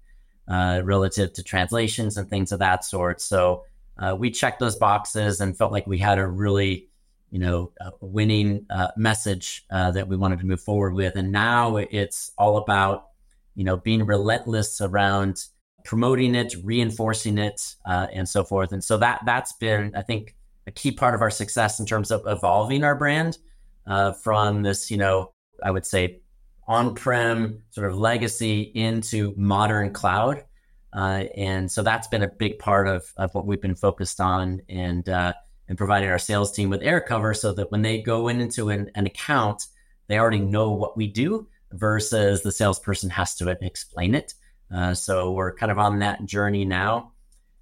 uh, 0.47 0.83
relative 0.85 1.33
to 1.33 1.43
translations 1.43 2.19
and 2.19 2.29
things 2.29 2.53
of 2.53 2.59
that 2.59 2.85
sort. 2.85 3.23
So 3.23 3.65
uh, 3.97 4.15
we 4.19 4.31
checked 4.31 4.61
those 4.61 4.77
boxes 4.77 5.41
and 5.41 5.57
felt 5.57 5.73
like 5.73 5.87
we 5.87 5.97
had 5.97 6.19
a 6.19 6.27
really, 6.27 6.91
you 7.31 7.39
know, 7.39 7.73
a 7.81 7.91
winning 8.01 8.65
uh, 8.71 8.89
message 8.97 9.65
uh, 9.71 9.91
that 9.91 10.09
we 10.09 10.17
wanted 10.17 10.39
to 10.39 10.47
move 10.47 10.61
forward 10.61 10.95
with. 10.95 11.17
And 11.17 11.31
now 11.31 11.77
it's 11.77 12.33
all 12.39 12.57
about, 12.57 13.09
you 13.55 13.65
know, 13.65 13.77
being 13.77 14.07
relentless 14.07 14.81
around 14.81 15.45
promoting 15.85 16.35
it, 16.35 16.55
reinforcing 16.65 17.39
it, 17.39 17.75
uh, 17.87 18.07
and 18.13 18.29
so 18.29 18.45
forth. 18.45 18.73
And 18.73 18.83
so 18.83 18.97
that 18.99 19.21
that's 19.27 19.53
been, 19.55 19.93
I 19.95 20.03
think, 20.03 20.35
a 20.67 20.71
key 20.71 20.93
part 20.93 21.15
of 21.15 21.23
our 21.23 21.31
success 21.31 21.81
in 21.81 21.87
terms 21.87 22.11
of 22.11 22.23
evolving 22.27 22.85
our 22.85 22.95
brand 22.95 23.39
uh, 23.87 24.13
from 24.13 24.63
this, 24.63 24.91
you 24.91 24.97
know, 24.97 25.33
I 25.63 25.71
would 25.71 25.87
say 25.87 26.21
on-prem 26.67 27.63
sort 27.71 27.91
of 27.91 27.97
legacy 27.97 28.61
into 28.75 29.33
modern 29.37 29.93
cloud. 29.93 30.45
Uh, 30.93 31.25
and 31.37 31.71
so 31.71 31.83
that's 31.83 32.09
been 32.09 32.23
a 32.23 32.29
big 32.29 32.59
part 32.59 32.89
of, 32.89 33.11
of 33.17 33.35
what 33.35 33.47
we've 33.47 33.61
been 33.63 33.75
focused 33.75 34.21
on 34.21 34.61
and, 34.69 35.09
uh, 35.09 35.33
and 35.69 35.79
providing 35.79 36.09
our 36.09 36.19
sales 36.19 36.53
team 36.53 36.71
with 36.71 36.83
air 36.83 37.01
cover 37.01 37.35
so 37.35 37.53
that 37.53 37.71
when 37.71 37.83
they 37.83 38.01
go 38.01 38.29
in 38.29 38.41
into 38.41 38.71
an, 38.71 38.91
an 38.95 39.07
account, 39.07 39.67
they 40.07 40.19
already 40.19 40.41
know 40.41 40.71
what 40.71 40.97
we 40.97 41.07
do 41.07 41.47
versus 41.73 42.43
the 42.43 42.53
salesperson 42.53 43.11
has 43.11 43.35
to 43.37 43.57
explain 43.65 44.15
it. 44.15 44.35
Uh, 44.75 44.95
so 44.95 45.33
we're 45.33 45.55
kind 45.55 45.71
of 45.71 45.79
on 45.79 45.99
that 45.99 46.25
journey 46.25 46.65
now. 46.65 47.13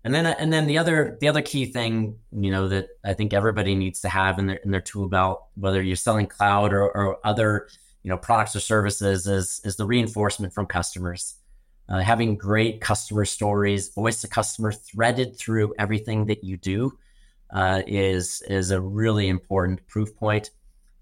And 0.04 0.14
then, 0.14 0.26
and 0.26 0.52
then 0.52 0.68
the 0.68 0.78
other, 0.78 1.18
the 1.20 1.26
other 1.26 1.42
key 1.42 1.66
thing, 1.66 2.16
you 2.30 2.52
know, 2.52 2.68
that 2.68 2.88
I 3.04 3.14
think 3.14 3.32
everybody 3.32 3.74
needs 3.74 4.00
to 4.02 4.08
have 4.08 4.38
in 4.38 4.46
their 4.46 4.56
in 4.58 4.70
their 4.70 4.80
tool 4.80 5.08
belt, 5.08 5.44
whether 5.56 5.82
you're 5.82 5.96
selling 5.96 6.28
cloud 6.28 6.72
or, 6.72 6.82
or 6.82 7.18
other, 7.24 7.68
you 8.04 8.10
know, 8.10 8.16
products 8.16 8.54
or 8.54 8.60
services, 8.60 9.26
is 9.26 9.60
is 9.64 9.74
the 9.74 9.84
reinforcement 9.84 10.54
from 10.54 10.66
customers. 10.66 11.34
Uh, 11.88 11.98
having 11.98 12.36
great 12.36 12.80
customer 12.80 13.24
stories, 13.24 13.88
voice 13.94 14.22
of 14.22 14.30
customer 14.30 14.70
threaded 14.70 15.36
through 15.36 15.74
everything 15.76 16.26
that 16.26 16.44
you 16.44 16.56
do, 16.56 16.96
uh, 17.50 17.82
is 17.86 18.42
is 18.48 18.70
a 18.70 18.80
really 18.80 19.28
important 19.28 19.86
proof 19.86 20.14
point. 20.16 20.50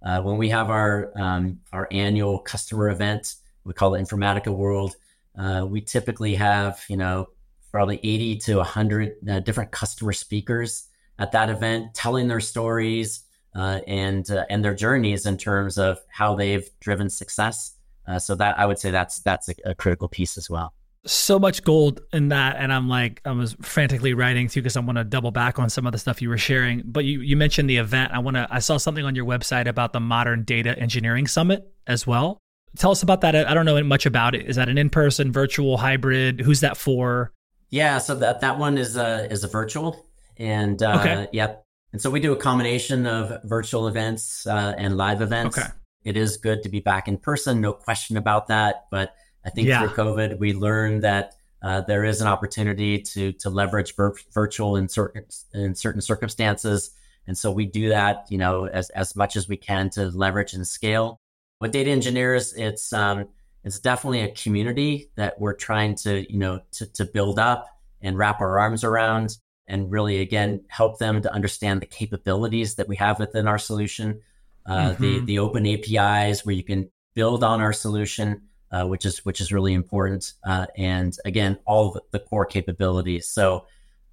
Uh, 0.05 0.21
when 0.21 0.37
we 0.37 0.49
have 0.51 0.71
our 0.71 1.13
um, 1.17 1.61
our 1.73 1.89
annual 1.91 2.39
customer 2.39 2.91
event, 2.91 3.37
we 3.65 3.73
call 3.73 3.95
it 3.95 4.03
Informatica 4.03 4.55
World. 4.55 4.97
Uh, 5.37 5.67
we 5.69 5.81
typically 5.81 6.35
have 6.35 6.85
you 6.89 6.97
know 6.97 7.27
probably 7.73 7.99
80 8.05 8.37
to 8.37 8.57
100 8.57 9.15
uh, 9.29 9.41
different 9.41 9.73
customer 9.73 10.13
speakers 10.13 10.87
at 11.19 11.33
that 11.33 11.51
event 11.51 11.93
telling 11.93 12.29
their 12.29 12.41
stories 12.41 13.25
uh, 13.57 13.81
and 13.87 14.31
uh, 14.31 14.45
and 14.51 14.65
their 14.65 14.75
journeys 14.75 15.27
in 15.27 15.37
terms 15.37 15.79
of 15.79 15.99
how 16.09 16.35
they've 16.35 16.69
driven 16.81 17.09
success. 17.09 17.73
So 18.19 18.35
that 18.35 18.59
I 18.59 18.67
would 18.67 18.79
say 18.79 18.91
that's 18.91 19.21
that's 19.21 19.49
a, 19.49 19.55
a, 19.65 19.75
critical 19.75 20.09
piece 20.09 20.37
as 20.37 20.51
well. 20.51 20.75
So 21.07 21.39
much 21.39 21.65
gold 21.65 22.01
in 22.13 22.29
that, 22.29 22.57
and 22.59 22.73
I'm 22.73 22.89
like 22.89 23.21
I 23.25 23.33
was 23.33 23.55
frantically 23.61 24.15
writing 24.15 24.49
too 24.49 24.63
because 24.63 24.77
I 24.77 24.81
want 24.81 24.97
to 24.99 25.05
double 25.05 25.31
back 25.31 25.59
on 25.59 25.69
some 25.69 25.87
of 25.87 25.93
the 25.93 25.99
stuff 25.99 26.23
you 26.23 26.29
were 26.29 26.39
sharing. 26.39 26.83
But 26.85 27.05
you 27.05 27.21
you 27.21 27.37
mentioned 27.37 27.69
the 27.69 27.77
event. 27.77 28.13
I 28.13 28.21
want 28.21 28.37
to. 28.37 28.47
I 28.51 28.59
saw 28.61 28.79
something 28.79 29.05
on 29.05 29.15
your 29.15 29.27
website 29.27 29.67
about 29.67 29.93
the 29.93 30.01
Modern 30.01 30.45
Data 30.45 30.79
Engineering 30.79 31.27
Summit 31.27 31.71
as 31.87 32.07
well. 32.07 32.39
Tell 32.77 32.91
us 32.91 33.03
about 33.03 33.21
that. 33.21 33.37
I 33.37 33.55
don't 33.55 33.67
know 33.67 33.83
much 33.85 34.07
about 34.07 34.35
it. 34.35 34.47
Is 34.47 34.57
that 34.57 34.69
an 34.69 34.79
in 34.79 34.91
person, 34.91 35.31
virtual, 35.31 35.77
hybrid? 35.77 36.41
Who's 36.41 36.61
that 36.61 36.77
for? 36.77 37.33
Yeah, 37.71 37.99
so 37.99 38.15
that 38.17 38.41
that 38.41 38.59
one 38.59 38.79
is 38.79 38.97
a 38.97 39.31
is 39.31 39.45
a 39.45 39.49
virtual, 39.49 40.07
and 40.39 40.83
uh, 40.83 40.99
okay. 41.01 41.29
yep. 41.33 41.65
And 41.93 42.03
so 42.03 42.11
we 42.11 42.19
do 42.19 42.33
a 42.33 42.37
combination 42.37 43.07
of 43.07 43.43
virtual 43.45 43.87
events 43.87 44.47
uh, 44.47 44.75
and 44.77 44.97
live 44.97 45.23
events. 45.23 45.59
Okay. 45.59 45.69
It 46.05 46.17
is 46.17 46.37
good 46.37 46.63
to 46.65 46.69
be 46.69 46.81
back 46.81 47.09
in 47.09 47.19
person, 47.19 47.61
no 47.61 47.73
question 47.73 48.17
about 48.17 48.49
that. 48.49 48.87
But 48.91 49.15
I 49.45 49.51
think 49.51 49.69
yeah. 49.69 49.81
through 49.81 50.05
COVID, 50.05 50.39
we 50.39 50.53
learned 50.53 51.03
that 51.03 51.35
uh, 51.63 51.83
there 51.83 52.05
is 52.05 52.21
an 52.21 52.27
opportunity 52.27 53.01
to 53.01 53.33
to 53.33 53.51
leverage 53.51 53.95
vir- 53.97 54.15
virtual 54.33 54.77
in 54.77 54.89
certain 54.89 55.25
in 55.53 55.75
certain 55.75 56.01
circumstances, 56.01 56.91
and 57.27 57.37
so 57.37 57.51
we 57.51 57.67
do 57.67 57.89
that, 57.89 58.27
you 58.29 58.39
know, 58.39 58.67
as 58.67 58.91
as 58.91 59.17
much 59.17 59.37
as 59.37 59.49
we 59.49 59.57
can 59.57 59.91
to 59.91 60.07
leverage 60.11 60.53
and 60.55 60.67
scale. 60.67 61.21
With 61.61 61.73
data 61.73 61.91
engineers, 61.91 62.53
it's 62.55 62.93
um, 62.93 63.29
it's 63.65 63.79
definitely 63.79 64.21
a 64.21 64.31
community 64.31 65.11
that 65.17 65.41
we're 65.41 65.55
trying 65.55 65.95
to, 65.97 66.31
you 66.31 66.39
know, 66.39 66.61
to, 66.73 66.87
to 66.93 67.05
build 67.05 67.39
up 67.39 67.67
and 68.03 68.19
wrap 68.19 68.41
our 68.41 68.59
arms 68.59 68.85
around 68.85 69.39
and 69.67 69.91
really, 69.91 70.21
again, 70.21 70.63
help 70.69 70.99
them 70.99 71.23
to 71.23 71.33
understand 71.33 71.81
the 71.81 71.87
capabilities 71.87 72.75
that 72.75 72.87
we 72.87 72.97
have 72.97 73.19
within 73.19 73.49
our 73.49 73.59
solution, 73.59 74.21
uh, 74.67 74.91
mm-hmm. 74.91 75.03
the, 75.03 75.21
the 75.21 75.39
open 75.39 75.67
APIs 75.67 76.45
where 76.45 76.55
you 76.55 76.63
can 76.63 76.91
build 77.15 77.43
on 77.43 77.63
our 77.63 77.73
solution, 77.73 78.43
uh, 78.75 78.85
which 78.87 79.05
is, 79.05 79.25
which 79.25 79.41
is 79.41 79.53
really 79.53 79.73
important. 79.73 80.33
Uh, 80.45 80.67
and 80.77 81.17
again, 81.25 81.59
all 81.65 81.93
the, 81.93 82.03
the 82.11 82.19
core 82.19 82.45
capabilities. 82.45 83.29
So, 83.29 83.67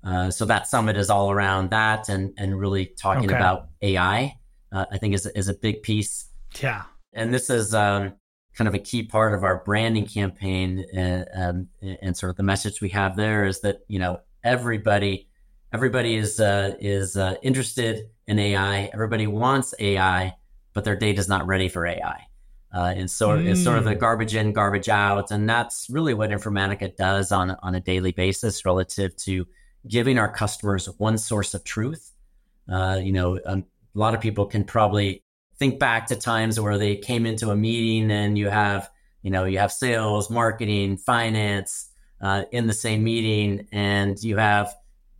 uh, 0.04 0.30
so 0.30 0.46
that 0.46 0.68
summit 0.68 0.98
is 0.98 1.10
all 1.10 1.32
around 1.32 1.72
that 1.72 2.10
and, 2.10 2.34
and 2.38 2.60
really 2.60 2.86
talking 2.86 3.30
okay. 3.30 3.36
about 3.36 3.70
AI, 3.82 4.36
uh, 4.72 4.86
I 4.92 4.98
think 4.98 5.16
is, 5.16 5.26
is 5.26 5.48
a 5.48 5.54
big 5.54 5.82
piece. 5.82 6.26
Yeah. 6.62 6.84
And 7.14 7.34
this 7.34 7.50
is, 7.50 7.74
um, 7.74 8.14
kind 8.54 8.68
of 8.68 8.74
a 8.74 8.80
key 8.80 9.04
part 9.04 9.34
of 9.34 9.44
our 9.44 9.64
branding 9.64 10.06
campaign 10.06 10.86
and, 10.94 11.26
uh, 11.36 11.42
um, 11.42 11.68
and 12.02 12.16
sort 12.18 12.30
of 12.30 12.36
the 12.36 12.44
message 12.44 12.82
we 12.82 12.90
have 12.90 13.16
there 13.16 13.46
is 13.46 13.62
that 13.62 13.80
you 13.88 13.98
know 13.98 14.20
everybody 14.44 15.30
everybody 15.74 16.16
is 16.16 16.40
uh, 16.40 16.76
is 16.80 17.18
uh, 17.18 17.36
interested 17.42 18.10
in 18.28 18.40
AI. 18.40 18.90
Everybody 18.94 19.28
wants 19.28 19.74
AI, 19.80 20.36
but 20.74 20.84
their 20.84 20.96
data 20.96 21.20
is 21.20 21.30
not 21.30 21.48
ready 21.48 21.70
for 21.70 21.86
AI. 21.86 22.28
Uh, 22.74 22.94
and 22.96 23.12
so 23.12 23.30
mm. 23.30 23.46
it's 23.46 23.64
sort 23.64 23.78
of 23.78 23.84
the 23.84 23.96
mm. 23.96 24.00
garbage 24.00 24.34
in, 24.34 24.54
garbage 24.54 24.88
out, 24.88 25.32
and 25.32 25.50
that's 25.50 25.88
really 25.90 26.14
what 26.14 26.30
Informatica 26.30 26.96
does 26.96 27.32
on 27.32 27.52
on 27.62 27.76
a 27.76 27.80
daily 27.80 28.12
basis 28.12 28.66
relative 28.66 29.16
to 29.18 29.46
giving 29.88 30.18
our 30.18 30.32
customers 30.32 30.88
one 30.98 31.18
source 31.18 31.54
of 31.54 31.64
truth. 31.64 32.12
Uh, 32.72 33.00
you 33.02 33.12
know, 33.12 33.40
um, 33.46 33.66
a 33.96 34.00
lot 34.00 34.14
of 34.14 34.22
people 34.22 34.46
can 34.46 34.64
probably 34.64 35.24
think 35.58 35.80
back 35.80 36.08
to 36.08 36.16
times 36.16 36.60
where 36.60 36.78
they 36.78 36.96
came 36.96 37.26
into 37.26 37.52
a 37.52 37.56
meeting 37.56 38.10
and 38.10 38.38
you 38.38 38.50
have 38.50 38.90
you 39.22 39.30
know 39.30 39.46
you 39.46 39.60
have 39.60 39.72
sales, 39.72 40.30
marketing, 40.30 40.98
finance 40.98 41.90
uh, 42.22 42.44
in 42.52 42.68
the 42.68 42.74
same 42.74 43.04
meeting, 43.04 43.68
and 43.72 44.22
you 44.24 44.38
have 44.38 44.74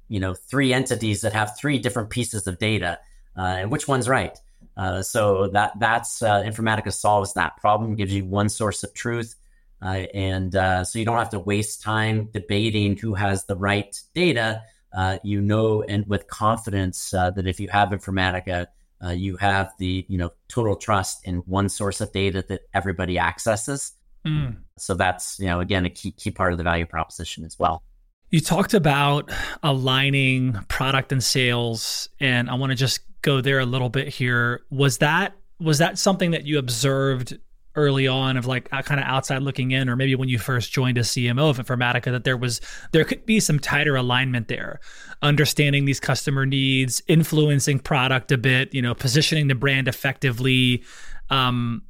you 0.08 0.20
know 0.20 0.34
three 0.34 0.74
entities 0.74 1.22
that 1.22 1.34
have 1.34 1.58
three 1.58 1.80
different 1.80 2.10
pieces 2.10 2.48
of 2.48 2.60
data, 2.60 3.00
uh, 3.38 3.42
and 3.42 3.72
which 3.72 3.88
one's 3.88 4.08
right? 4.08 4.38
Uh, 4.78 5.02
so 5.02 5.48
that 5.48 5.78
that's 5.80 6.22
uh, 6.22 6.42
Informatica 6.44 6.94
solves 6.94 7.34
that 7.34 7.58
problem, 7.58 7.96
gives 7.96 8.14
you 8.14 8.26
one 8.26 8.50
source 8.50 8.84
of 8.84 8.94
truth, 8.94 9.36
uh, 9.82 10.06
and 10.14 10.56
uh, 10.56 10.84
so 10.84 10.98
you 10.98 11.06
don't 11.06 11.18
have 11.18 11.30
to 11.30 11.40
waste 11.40 11.82
time 11.82 12.30
debating 12.34 12.96
who 12.98 13.14
has 13.14 13.46
the 13.46 13.56
right 13.56 14.00
data. 14.14 14.62
Uh, 14.94 15.18
you 15.24 15.40
know, 15.40 15.82
and 15.84 16.06
with 16.08 16.28
confidence 16.28 17.12
that 17.12 17.48
if 17.48 17.60
you 17.60 17.70
have 17.70 17.90
Informatica, 17.90 18.68
you 19.14 19.38
have 19.38 19.72
the 19.78 20.06
you 20.08 20.18
know 20.18 20.32
total 20.48 20.76
trust 20.76 21.26
in 21.26 21.38
one 21.40 21.70
source 21.70 22.02
of 22.02 22.12
data 22.12 22.44
that 22.48 22.62
everybody 22.74 23.18
accesses. 23.20 23.94
Mm. 24.26 24.58
So 24.78 24.94
that's 24.94 25.40
you 25.40 25.48
know 25.48 25.60
again 25.60 25.86
a 25.86 25.90
key 25.90 26.12
key 26.12 26.32
part 26.32 26.52
of 26.52 26.58
the 26.58 26.64
value 26.64 26.86
proposition 26.86 27.44
as 27.46 27.58
well. 27.58 27.84
You 28.30 28.40
talked 28.40 28.74
about 28.74 29.30
aligning 29.62 30.54
product 30.70 31.12
and 31.12 31.22
sales, 31.22 32.08
and 32.20 32.50
I 32.50 32.54
want 32.56 32.72
to 32.72 32.76
just 32.76 33.02
go 33.22 33.42
there 33.42 33.60
a 33.60 33.66
little 33.66 33.90
bit 33.90 34.08
here. 34.08 34.62
Was 34.70 35.00
that 35.00 35.36
was 35.60 35.78
that 35.78 35.98
something 35.98 36.32
that 36.32 36.46
you 36.46 36.58
observed 36.58 37.38
early 37.76 38.08
on 38.08 38.36
of 38.36 38.46
like 38.46 38.70
kind 38.70 39.00
of 39.00 39.06
outside 39.06 39.42
looking 39.42 39.72
in 39.72 39.88
or 39.88 39.96
maybe 39.96 40.14
when 40.16 40.28
you 40.28 40.38
first 40.38 40.74
joined 40.74 40.98
as 40.98 41.08
CMO 41.10 41.50
of 41.50 41.58
Informatica 41.58 42.12
that 42.12 42.26
there 42.26 42.36
was 42.36 42.60
there 42.92 43.06
could 43.06 43.26
be 43.26 43.40
some 43.40 43.60
tighter 43.60 43.96
alignment 43.96 44.48
there? 44.48 44.80
Understanding 45.22 45.86
these 45.86 46.00
customer 46.00 46.46
needs 46.46 47.02
influencing 47.08 47.80
product 47.80 48.32
a 48.32 48.38
bit 48.38 48.74
you 48.74 48.82
know 48.82 48.94
positioning 48.94 49.48
the 49.48 49.56
brand 49.56 49.88
effectively. 49.88 50.84
Um 51.30 51.84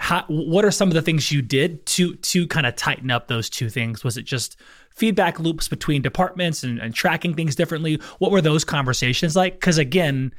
how, 0.00 0.24
what 0.28 0.64
are 0.64 0.70
some 0.70 0.86
of 0.86 0.94
the 0.94 1.02
things 1.02 1.32
you 1.32 1.42
did 1.42 1.84
to 1.84 2.14
to 2.14 2.46
kind 2.46 2.66
of 2.66 2.76
tighten 2.76 3.10
up 3.10 3.26
those 3.26 3.50
two 3.50 3.68
things? 3.68 4.04
Was 4.04 4.16
it 4.16 4.22
just 4.22 4.56
feedback 4.94 5.40
loops 5.40 5.68
between 5.68 6.02
departments 6.02 6.62
and, 6.62 6.78
and 6.78 6.94
tracking 6.94 7.34
things 7.34 7.56
differently? 7.56 8.00
What 8.18 8.30
were 8.30 8.40
those 8.40 8.64
conversations 8.64 9.34
like? 9.34 9.54
Because 9.54 9.76
again 9.76 10.32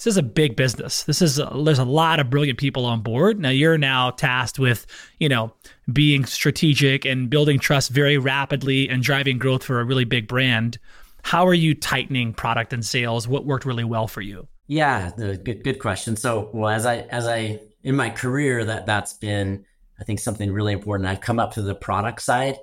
this 0.00 0.14
is 0.14 0.16
a 0.16 0.22
big 0.22 0.56
business. 0.56 1.02
This 1.02 1.20
is 1.20 1.38
a, 1.38 1.52
there's 1.62 1.78
a 1.78 1.84
lot 1.84 2.20
of 2.20 2.30
brilliant 2.30 2.58
people 2.58 2.86
on 2.86 3.02
board. 3.02 3.38
Now 3.38 3.50
you're 3.50 3.76
now 3.76 4.10
tasked 4.12 4.58
with, 4.58 4.86
you 5.18 5.28
know, 5.28 5.52
being 5.92 6.24
strategic 6.24 7.04
and 7.04 7.28
building 7.28 7.58
trust 7.58 7.90
very 7.90 8.16
rapidly 8.16 8.88
and 8.88 9.02
driving 9.02 9.36
growth 9.36 9.62
for 9.62 9.78
a 9.78 9.84
really 9.84 10.06
big 10.06 10.26
brand. 10.26 10.78
How 11.22 11.46
are 11.46 11.52
you 11.52 11.74
tightening 11.74 12.32
product 12.32 12.72
and 12.72 12.82
sales? 12.82 13.28
What 13.28 13.44
worked 13.44 13.66
really 13.66 13.84
well 13.84 14.08
for 14.08 14.22
you? 14.22 14.48
Yeah, 14.68 15.10
good 15.18 15.62
good 15.62 15.78
question. 15.78 16.16
So, 16.16 16.48
well, 16.54 16.70
as 16.70 16.86
I 16.86 17.00
as 17.10 17.26
I 17.26 17.60
in 17.82 17.94
my 17.94 18.08
career 18.08 18.64
that 18.64 18.86
that's 18.86 19.12
been 19.12 19.66
I 20.00 20.04
think 20.04 20.18
something 20.18 20.50
really 20.50 20.72
important. 20.72 21.08
I've 21.08 21.20
come 21.20 21.38
up 21.38 21.52
to 21.54 21.62
the 21.62 21.74
product 21.74 22.22
side, 22.22 22.56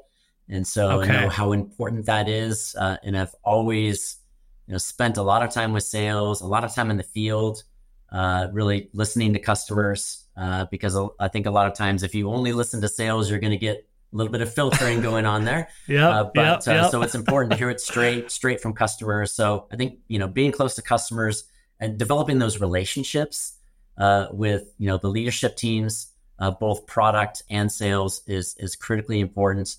and 0.50 0.65
so 0.65 1.02
okay. 1.02 1.15
I 1.15 1.21
know 1.21 1.30
how 1.30 1.52
important 1.52 2.08
that 2.08 2.28
is, 2.28 2.76
uh, 2.80 2.97
and 3.04 3.15
I've 3.15 3.36
always 3.43 4.17
you 4.68 4.74
know, 4.74 4.78
spent 4.78 5.18
a 5.18 5.24
lot 5.24 5.44
of 5.44 5.50
time 5.50 5.74
with 5.74 5.84
sales, 5.84 6.42
a 6.42 6.46
lot 6.46 6.64
of 6.64 6.76
time 6.76 6.92
in 6.92 6.98
the 6.98 7.04
field, 7.04 7.64
uh, 8.12 8.48
really 8.52 8.90
listening 8.94 9.34
to 9.34 9.40
customers. 9.40 10.26
Uh, 10.36 10.66
because 10.70 10.96
I 11.20 11.30
think 11.30 11.46
a 11.46 11.52
lot 11.52 11.68
of 11.68 11.74
times, 11.74 12.04
if 12.04 12.14
you 12.14 12.30
only 12.30 12.54
listen 12.54 12.82
to 12.82 12.88
sales, 12.88 13.30
you're 13.30 13.40
going 13.40 13.52
to 13.52 13.58
get 13.58 13.88
a 14.14 14.16
little 14.16 14.32
bit 14.32 14.42
of 14.42 14.54
filtering 14.54 15.02
going 15.02 15.26
on 15.26 15.46
there. 15.46 15.70
yeah. 15.88 16.10
Uh, 16.10 16.24
but 16.36 16.66
yep, 16.66 16.68
uh, 16.68 16.82
yep. 16.82 16.92
so 16.92 17.02
it's 17.02 17.16
important 17.16 17.52
to 17.54 17.58
hear 17.58 17.70
it 17.70 17.82
straight, 17.82 18.30
straight 18.30 18.62
from 18.62 18.74
customers. 18.74 19.32
So 19.32 19.68
I 19.72 19.78
think 19.78 20.00
you 20.08 20.20
know, 20.20 20.28
being 20.28 20.52
close 20.52 20.76
to 20.76 20.82
customers 20.82 21.46
and 21.80 21.98
developing 21.98 22.40
those 22.40 22.60
relationships 22.60 23.54
uh, 23.98 24.28
with 24.32 24.74
you 24.78 24.88
know 24.88 24.98
the 24.98 25.10
leadership 25.10 25.56
teams, 25.56 26.12
uh, 26.40 26.52
both 26.52 26.86
product 26.86 27.42
and 27.50 27.72
sales, 27.72 28.22
is 28.28 28.56
is 28.60 28.76
critically 28.76 29.22
important. 29.22 29.78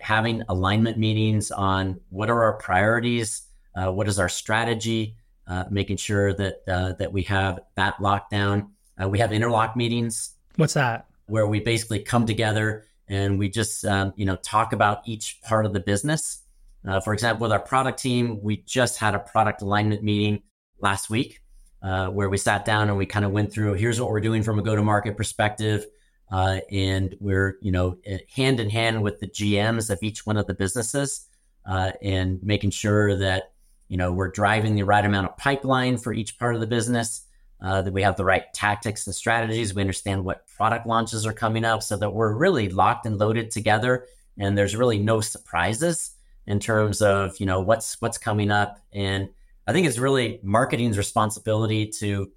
having 0.00 0.42
alignment 0.48 0.96
meetings 0.96 1.50
on 1.50 2.00
what 2.10 2.30
are 2.30 2.44
our 2.44 2.54
priorities 2.54 3.45
uh, 3.76 3.92
what 3.92 4.08
is 4.08 4.18
our 4.18 4.28
strategy, 4.28 5.16
uh, 5.46 5.64
making 5.70 5.98
sure 5.98 6.32
that 6.32 6.62
uh, 6.66 6.92
that 6.94 7.12
we 7.12 7.22
have 7.24 7.60
that 7.76 7.96
lockdown. 7.98 8.70
Uh, 9.00 9.08
we 9.08 9.18
have 9.18 9.32
interlock 9.32 9.76
meetings. 9.76 10.34
What's 10.56 10.74
that? 10.74 11.06
Where 11.26 11.46
we 11.46 11.60
basically 11.60 12.00
come 12.00 12.26
together 12.26 12.86
and 13.08 13.38
we 13.38 13.48
just 13.48 13.84
um, 13.84 14.12
you 14.16 14.24
know 14.24 14.36
talk 14.36 14.72
about 14.72 15.02
each 15.06 15.40
part 15.42 15.66
of 15.66 15.72
the 15.72 15.80
business. 15.80 16.42
Uh, 16.86 17.00
for 17.00 17.12
example, 17.12 17.42
with 17.44 17.52
our 17.52 17.60
product 17.60 18.00
team, 18.00 18.40
we 18.42 18.58
just 18.58 18.98
had 18.98 19.14
a 19.14 19.18
product 19.18 19.60
alignment 19.60 20.02
meeting 20.02 20.42
last 20.80 21.10
week 21.10 21.40
uh, 21.82 22.06
where 22.06 22.28
we 22.28 22.38
sat 22.38 22.64
down 22.64 22.88
and 22.88 22.96
we 22.96 23.06
kind 23.06 23.24
of 23.24 23.32
went 23.32 23.52
through 23.52 23.74
here's 23.74 24.00
what 24.00 24.10
we're 24.10 24.20
doing 24.20 24.42
from 24.42 24.58
a 24.58 24.62
go-to-market 24.62 25.16
perspective. 25.16 25.84
and 26.30 27.16
we're, 27.20 27.58
you 27.60 27.72
know, 27.72 27.98
hand 28.34 28.60
in 28.60 28.70
hand 28.70 29.02
with 29.02 29.18
the 29.18 29.26
GMs 29.26 29.90
of 29.90 29.98
each 30.00 30.24
one 30.24 30.36
of 30.36 30.46
the 30.46 30.54
businesses, 30.54 31.26
and 31.66 32.40
making 32.42 32.70
sure 32.70 33.16
that 33.16 33.52
you 33.88 33.96
know 33.96 34.12
we're 34.12 34.30
driving 34.30 34.74
the 34.74 34.84
right 34.84 35.04
amount 35.04 35.28
of 35.28 35.36
pipeline 35.36 35.96
for 35.96 36.12
each 36.12 36.38
part 36.38 36.54
of 36.54 36.60
the 36.60 36.66
business 36.66 37.22
uh, 37.62 37.82
that 37.82 37.92
we 37.92 38.02
have 38.02 38.16
the 38.16 38.24
right 38.24 38.52
tactics 38.52 39.06
and 39.06 39.14
strategies. 39.14 39.74
We 39.74 39.80
understand 39.80 40.24
what 40.24 40.46
product 40.46 40.86
launches 40.86 41.26
are 41.26 41.32
coming 41.32 41.64
up 41.64 41.82
so 41.82 41.96
that 41.96 42.10
we're 42.10 42.34
really 42.34 42.68
locked 42.68 43.06
and 43.06 43.18
loaded 43.18 43.50
together 43.50 44.06
and 44.38 44.56
there's 44.56 44.76
really 44.76 44.98
no 44.98 45.20
surprises 45.20 46.12
in 46.46 46.60
terms 46.60 47.02
of 47.02 47.38
you 47.40 47.46
know 47.46 47.60
what's 47.60 48.00
what's 48.00 48.18
coming 48.18 48.50
up. 48.50 48.78
And 48.92 49.28
i 49.66 49.72
think 49.72 49.86
it's 49.86 49.98
really 49.98 50.38
marketing's 50.42 50.98
responsibility 50.98 51.88
to 51.88 52.30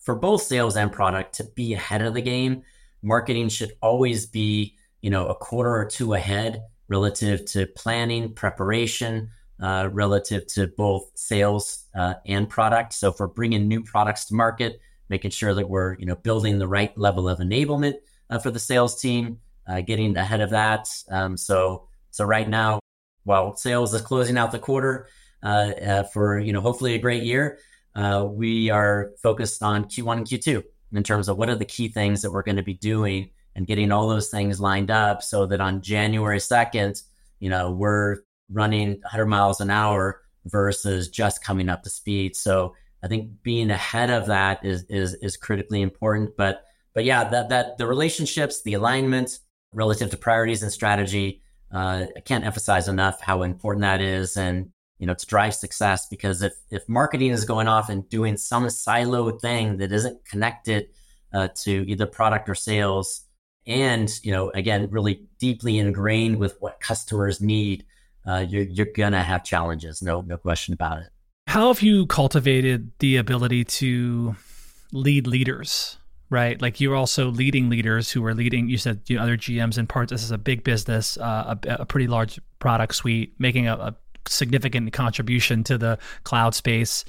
for 0.00 0.14
both 0.14 0.42
sales 0.42 0.76
and 0.76 0.92
product 0.92 1.34
to 1.34 1.44
be 1.44 1.74
ahead 1.74 2.02
of 2.02 2.14
the 2.14 2.22
game. 2.22 2.62
Marketing 3.02 3.48
should 3.48 3.72
always 3.80 4.26
be 4.26 4.76
you 5.00 5.10
know 5.10 5.26
a 5.26 5.34
quarter 5.34 5.74
or 5.74 5.84
two 5.84 6.14
ahead 6.14 6.62
relative 6.88 7.44
to 7.46 7.66
planning 7.66 8.32
preparation 8.32 9.30
uh, 9.60 9.88
relative 9.92 10.46
to 10.48 10.66
both 10.66 11.10
sales 11.14 11.84
uh, 11.94 12.14
and 12.26 12.48
product. 12.48 12.92
So 12.92 13.12
for 13.12 13.28
bringing 13.28 13.68
new 13.68 13.82
products 13.82 14.26
to 14.26 14.34
market, 14.34 14.80
making 15.08 15.30
sure 15.30 15.54
that 15.54 15.68
we're 15.68 15.94
you 15.94 16.06
know 16.06 16.16
building 16.16 16.58
the 16.58 16.68
right 16.68 16.96
level 16.98 17.28
of 17.28 17.38
enablement 17.38 17.94
uh, 18.30 18.38
for 18.38 18.50
the 18.50 18.58
sales 18.58 19.00
team, 19.00 19.38
uh, 19.68 19.80
getting 19.80 20.16
ahead 20.16 20.40
of 20.40 20.50
that. 20.50 20.88
Um, 21.10 21.36
so 21.36 21.88
so 22.10 22.24
right 22.24 22.48
now, 22.48 22.80
while 23.24 23.56
sales 23.56 23.94
is 23.94 24.02
closing 24.02 24.36
out 24.36 24.52
the 24.52 24.58
quarter 24.58 25.08
uh, 25.42 25.46
uh, 25.46 26.02
for 26.04 26.38
you 26.38 26.52
know 26.52 26.60
hopefully 26.60 26.94
a 26.94 26.98
great 26.98 27.22
year, 27.22 27.58
we 28.24 28.70
are 28.70 29.12
focused 29.22 29.62
on 29.62 29.84
Q1 29.84 30.16
and 30.18 30.26
Q2 30.26 30.64
in 30.92 31.02
terms 31.02 31.28
of 31.28 31.36
what 31.36 31.48
are 31.48 31.56
the 31.56 31.64
key 31.64 31.88
things 31.88 32.22
that 32.22 32.30
we're 32.30 32.42
going 32.42 32.56
to 32.56 32.62
be 32.62 32.74
doing 32.74 33.30
and 33.56 33.66
getting 33.66 33.92
all 33.92 34.08
those 34.08 34.28
things 34.28 34.60
lined 34.60 34.90
up 34.90 35.22
so 35.22 35.46
that 35.46 35.60
on 35.60 35.80
January 35.80 36.38
2nd, 36.38 37.02
you 37.40 37.50
know, 37.50 37.70
we're 37.70 38.18
running 38.50 38.90
100 39.02 39.26
miles 39.26 39.60
an 39.60 39.70
hour 39.70 40.20
versus 40.46 41.08
just 41.08 41.42
coming 41.42 41.68
up 41.68 41.82
to 41.82 41.90
speed. 41.90 42.36
So 42.36 42.74
I 43.02 43.08
think 43.08 43.42
being 43.42 43.70
ahead 43.70 44.10
of 44.10 44.26
that 44.26 44.64
is 44.64 44.84
is 44.84 45.14
is 45.14 45.36
critically 45.36 45.82
important. 45.82 46.36
But 46.36 46.64
but 46.94 47.04
yeah, 47.04 47.24
that 47.24 47.50
that 47.50 47.78
the 47.78 47.86
relationships, 47.86 48.62
the 48.62 48.74
alignment 48.74 49.38
relative 49.72 50.10
to 50.10 50.16
priorities 50.16 50.62
and 50.62 50.72
strategy, 50.72 51.42
uh, 51.72 52.06
I 52.16 52.20
can't 52.20 52.44
emphasize 52.44 52.88
enough 52.88 53.20
how 53.20 53.42
important 53.42 53.82
that 53.82 54.00
is, 54.00 54.36
and 54.36 54.70
you 54.98 55.06
know 55.06 55.14
to 55.14 55.26
drive 55.26 55.54
success. 55.54 56.06
Because 56.08 56.42
if 56.42 56.54
if 56.70 56.88
marketing 56.88 57.30
is 57.30 57.44
going 57.44 57.68
off 57.68 57.90
and 57.90 58.08
doing 58.08 58.36
some 58.36 58.66
siloed 58.66 59.40
thing 59.40 59.78
that 59.78 59.92
isn't 59.92 60.24
connected 60.24 60.86
uh, 61.32 61.48
to 61.64 61.84
either 61.86 62.06
product 62.06 62.48
or 62.48 62.54
sales, 62.54 63.22
and 63.66 64.10
you 64.22 64.32
know 64.32 64.50
again 64.50 64.88
really 64.90 65.26
deeply 65.38 65.78
ingrained 65.78 66.38
with 66.38 66.56
what 66.60 66.80
customers 66.80 67.40
need 67.40 67.84
uh, 68.26 68.44
you're, 68.48 68.64
you're 68.64 68.92
gonna 68.94 69.22
have 69.22 69.44
challenges. 69.44 70.02
No, 70.02 70.20
no 70.22 70.36
question 70.36 70.74
about 70.74 70.98
it. 70.98 71.08
How 71.46 71.68
have 71.68 71.82
you 71.82 72.06
cultivated 72.06 72.90
the 72.98 73.16
ability 73.16 73.64
to 73.64 74.36
lead 74.92 75.26
leaders? 75.26 75.98
Right, 76.30 76.60
like 76.60 76.80
you're 76.80 76.96
also 76.96 77.28
leading 77.28 77.68
leaders 77.68 78.10
who 78.10 78.24
are 78.24 78.34
leading. 78.34 78.68
You 78.68 78.78
said 78.78 79.02
you 79.06 79.16
know, 79.16 79.22
other 79.22 79.36
GMs 79.36 79.78
and 79.78 79.88
parts. 79.88 80.10
This 80.10 80.24
is 80.24 80.30
a 80.30 80.38
big 80.38 80.64
business, 80.64 81.16
uh, 81.18 81.54
a, 81.64 81.68
a, 81.80 81.86
pretty 81.86 82.08
large 82.08 82.40
product 82.58 82.94
suite, 82.96 83.34
making 83.38 83.68
a, 83.68 83.74
a 83.74 83.96
significant 84.26 84.92
contribution 84.92 85.62
to 85.64 85.78
the 85.78 85.98
cloud 86.24 86.54
space. 86.54 87.04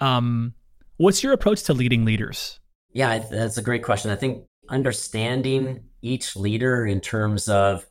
Um, 0.00 0.54
what's 0.98 1.22
your 1.22 1.32
approach 1.32 1.62
to 1.64 1.74
leading 1.74 2.04
leaders? 2.04 2.60
Yeah, 2.92 3.18
that's 3.18 3.58
a 3.58 3.62
great 3.62 3.82
question. 3.82 4.10
I 4.10 4.16
think 4.16 4.44
understanding 4.68 5.84
each 6.02 6.36
leader 6.36 6.86
in 6.86 7.00
terms 7.00 7.48
of 7.48 7.86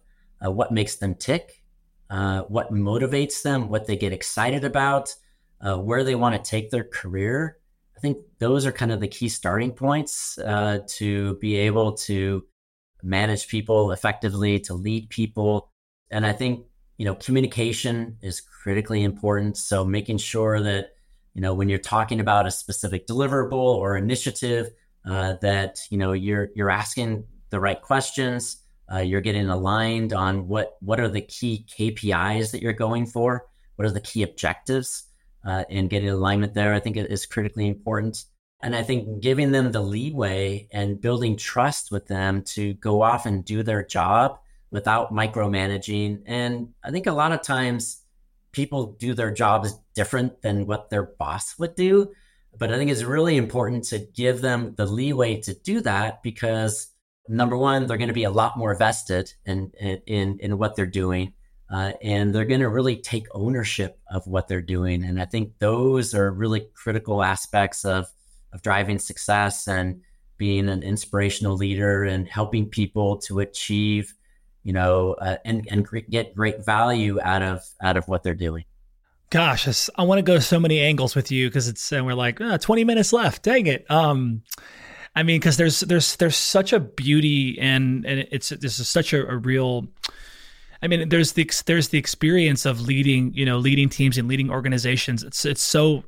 uh, 0.46 0.52
what 0.52 0.72
makes 0.72 0.96
them 0.98 1.16
tick, 1.16 1.64
uh, 2.10 2.42
what 2.44 2.72
motivates 2.72 3.42
them, 3.42 3.70
what 3.70 3.86
they 3.88 3.98
get 3.98 4.14
excited 4.14 4.64
about, 4.64 5.14
uh, 5.62 5.78
where 5.78 6.04
they 6.04 6.16
want 6.16 6.36
to 6.36 6.50
take 6.50 6.70
their 6.70 6.84
career. 6.84 7.58
I 7.96 8.00
think 8.00 8.18
those 8.40 8.66
are 8.66 8.72
kind 8.72 8.92
of 8.92 9.00
the 9.00 9.08
key 9.08 9.28
starting 9.28 9.72
points 9.72 10.38
uh, 10.38 10.80
to 10.88 11.36
be 11.36 11.56
able 11.56 11.94
to 11.94 12.46
manage 13.02 13.48
people 13.48 13.92
effectively, 13.92 14.60
to 14.62 14.74
lead 14.74 15.10
people. 15.10 15.72
And 16.12 16.26
I 16.26 16.34
think, 16.34 16.66
you 16.98 17.06
know, 17.06 17.16
communication 17.16 18.18
is 18.22 18.40
critically 18.42 19.04
important. 19.04 19.58
So 19.58 19.84
making 19.84 20.20
sure 20.20 20.62
that, 20.62 20.92
you 21.34 21.42
know, 21.42 21.54
when 21.54 21.70
you're 21.70 21.80
talking 21.80 22.20
about 22.20 22.48
a 22.48 22.52
specific 22.52 23.08
deliverable 23.08 23.54
or 23.54 23.98
initiative, 23.98 24.70
uh, 25.06 25.36
that, 25.42 25.80
you 25.90 25.98
know, 25.98 26.12
you're, 26.12 26.50
you're 26.56 26.70
asking 26.70 27.24
the 27.50 27.60
right 27.60 27.82
questions, 27.82 28.58
uh, 28.92 29.00
you're 29.00 29.22
getting 29.22 29.50
aligned 29.50 30.14
on 30.14 30.48
what, 30.48 30.78
what 30.82 31.00
are 31.00 31.10
the 31.10 31.22
key 31.22 31.66
KPIs 31.78 32.52
that 32.52 32.62
you're 32.62 32.74
going 32.74 33.06
for? 33.06 33.46
What 33.76 33.88
are 33.88 33.92
the 33.92 34.02
key 34.02 34.24
objectives? 34.24 35.04
Uh, 35.46 35.64
and 35.70 35.90
getting 35.90 36.10
alignment 36.10 36.54
there, 36.54 36.74
I 36.74 36.80
think 36.80 36.98
is 36.98 37.26
critically 37.26 37.68
important. 37.68 38.26
And 38.62 38.76
I 38.76 38.84
think 38.84 39.22
giving 39.22 39.52
them 39.52 39.72
the 39.72 39.82
leeway 39.82 40.68
and 40.72 41.00
building 41.00 41.38
trust 41.38 41.92
with 41.92 42.08
them 42.08 42.42
to 42.54 42.74
go 42.76 43.02
off 43.02 43.26
and 43.26 43.46
do 43.46 43.64
their 43.64 43.84
job 43.84 44.40
without 44.72 45.14
micromanaging. 45.14 46.24
And 46.26 46.70
I 46.84 46.92
think 46.92 47.08
a 47.08 47.12
lot 47.12 47.32
of 47.32 47.44
times 47.44 48.02
people 48.52 48.94
do 48.94 49.14
their 49.14 49.32
jobs 49.32 49.80
different 49.94 50.42
than 50.42 50.66
what 50.66 50.90
their 50.90 51.04
boss 51.04 51.58
would 51.60 51.76
do. 51.76 52.12
But 52.58 52.72
I 52.72 52.78
think 52.78 52.90
it's 52.90 53.04
really 53.04 53.38
important 53.38 53.84
to 53.86 54.00
give 54.00 54.42
them 54.42 54.74
the 54.76 54.88
leeway 54.88 55.42
to 55.42 55.54
do 55.54 55.82
that 55.82 56.24
because 56.24 56.88
number 57.30 57.58
one, 57.58 57.88
they're 57.88 57.98
going 57.98 58.10
to 58.10 58.14
be 58.14 58.24
a 58.24 58.32
lot 58.32 58.58
more 58.58 58.76
vested 58.76 59.34
in 59.46 59.72
in 60.06 60.40
in 60.40 60.58
what 60.58 60.76
they're 60.76 60.86
doing, 60.86 61.34
uh, 61.70 61.94
and 62.02 62.34
they're 62.34 62.46
going 62.46 62.62
to 62.62 62.70
really 62.70 62.98
take 62.98 63.28
ownership 63.34 64.00
of 64.12 64.26
what 64.28 64.48
they're 64.48 64.62
doing. 64.62 65.04
And 65.04 65.22
I 65.22 65.26
think 65.26 65.60
those 65.60 66.14
are 66.14 66.32
really 66.32 66.68
critical 66.74 67.24
aspects 67.24 67.86
of 67.86 68.08
of 68.54 68.62
driving 68.62 69.00
success 69.00 69.68
and 69.68 70.02
being 70.38 70.70
an 70.70 70.84
inspirational 70.84 71.56
leader 71.56 72.04
and 72.04 72.28
helping 72.28 72.70
people 72.70 73.18
to 73.18 73.40
achieve, 73.40 74.14
you 74.64 74.74
know, 74.74 75.14
uh, 75.14 75.38
and 75.46 75.68
and 75.70 75.88
get 76.10 76.36
great 76.36 76.66
value 76.66 77.20
out 77.22 77.42
of 77.42 77.62
out 77.82 77.98
of 77.98 78.08
what 78.08 78.24
they're 78.24 78.36
doing. 78.36 78.66
Gosh, 79.30 79.90
I 79.98 80.04
want 80.04 80.20
to 80.20 80.24
go 80.24 80.40
so 80.40 80.58
many 80.60 80.80
angles 80.80 81.14
with 81.14 81.32
you 81.32 81.50
because 81.50 81.68
it's 81.68 81.92
and 81.92 82.06
we're 82.06 82.14
like 82.14 82.40
oh, 82.40 82.58
20 82.58 82.84
minutes 82.86 83.12
left. 83.12 83.44
Dang 83.44 83.68
it. 83.68 83.90
Um, 83.92 84.44
I 85.18 85.24
mean, 85.24 85.40
because 85.40 85.58
there's 85.58 85.80
there's 85.80 86.16
there's 86.18 86.36
such 86.38 86.74
a 86.74 86.80
beauty 86.80 87.58
and 87.60 88.06
and 88.06 88.28
it's 88.30 88.50
this 88.50 88.78
is 88.78 88.88
such 88.88 89.14
a, 89.14 89.28
a 89.28 89.36
real. 89.36 89.88
I 90.84 90.86
mean, 90.86 91.10
there's 91.10 91.32
the 91.32 91.50
there's 91.66 91.90
the 91.90 91.98
experience 91.98 92.68
of 92.68 92.82
leading, 92.82 93.34
you 93.34 93.44
know, 93.44 93.58
leading 93.58 93.90
teams 93.90 94.20
and 94.20 94.28
leading 94.28 94.52
organizations. 94.52 95.24
It's 95.24 95.44
it's 95.44 95.64
so, 95.64 96.04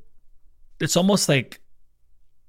it's 0.80 0.95
almost 0.95 1.28
like 1.28 1.59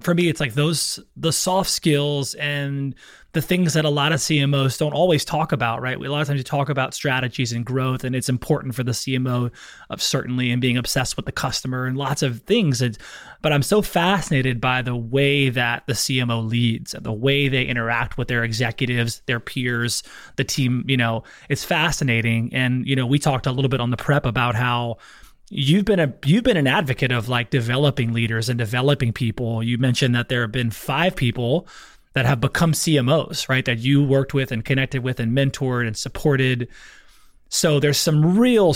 for 0.01 0.15
me, 0.15 0.29
it's 0.29 0.41
like 0.41 0.55
those 0.55 0.99
the 1.17 1.33
soft 1.33 1.71
skills 1.71 2.35
and 2.35 2.95
the 3.33 3.41
things 3.41 3.75
that 3.75 3.85
a 3.85 3.91
lot 3.91 4.13
of 4.13 4.19
CMOs 4.19 4.77
don't 4.77 4.93
always 4.93 5.25
talk 5.25 5.53
about, 5.53 5.81
right? 5.81 5.97
A 5.97 6.01
lot 6.11 6.21
of 6.21 6.27
times 6.27 6.39
you 6.39 6.45
talk 6.45 6.69
about 6.69 6.95
strategies 6.95 7.53
and 7.53 7.65
growth, 7.65 8.03
and 8.03 8.17
it's 8.17 8.29
important 8.29 8.75
for 8.75 8.83
the 8.83 8.91
CMO 8.91 9.53
of 9.89 10.03
certainly 10.03 10.51
and 10.51 10.61
being 10.61 10.77
obsessed 10.77 11.17
with 11.17 11.27
the 11.27 11.33
customer 11.33 11.87
and 11.87 11.97
lots 11.97 12.23
of 12.23 12.41
things. 12.43 12.83
but 13.41 13.53
I'm 13.53 13.63
so 13.63 13.83
fascinated 13.83 14.61
by 14.61 14.83
the 14.83 14.97
way 14.97 15.49
that 15.49 15.87
the 15.87 15.93
CMO 15.93 16.49
leads 16.49 16.93
and 16.93 17.05
the 17.05 17.13
way 17.13 17.49
they 17.49 17.65
interact 17.65 18.19
with 18.19 18.27
their 18.27 18.43
executives, 18.43 19.23
their 19.27 19.41
peers, 19.41 20.03
the 20.37 20.45
team. 20.45 20.85
You 20.89 20.97
know, 20.97 21.23
it's 21.49 21.63
fascinating. 21.63 22.53
And 22.53 22.87
you 22.87 22.97
know, 22.97 23.07
we 23.07 23.19
talked 23.21 23.47
a 23.47 23.53
little 23.53 23.69
bit 23.69 23.81
on 23.81 23.91
the 23.91 23.97
prep 23.97 24.27
about 24.27 24.57
how 24.57 24.97
you've 25.51 25.85
been 25.85 26.01
a 26.01 26.15
you've 26.25 26.45
been 26.45 26.57
an 26.57 26.69
advocate 26.69 27.13
of 27.13 27.29
like 27.29 27.51
developing 27.51 28.13
leaders 28.13 28.49
and 28.49 28.57
developing 28.57 29.13
people. 29.13 29.63
You 29.63 29.77
mentioned 29.77 30.15
that 30.15 30.29
there 30.29 30.43
have 30.43 30.53
been 30.53 30.71
five 30.71 31.17
people 31.17 31.67
that 32.15 32.25
have 32.25 32.41
become 32.41 32.73
CMOs, 32.73 33.49
right? 33.49 33.65
That 33.65 33.81
you 33.81 34.03
worked 34.03 34.33
with 34.33 34.53
and 34.53 34.65
connected 34.65 35.03
with 35.03 35.21
and 35.21 35.37
mentored 35.37 35.87
and 35.87 35.97
supported. 35.97 36.69
So 37.49 37.81
there's 37.81 37.99
some 37.99 38.39
real 38.39 38.75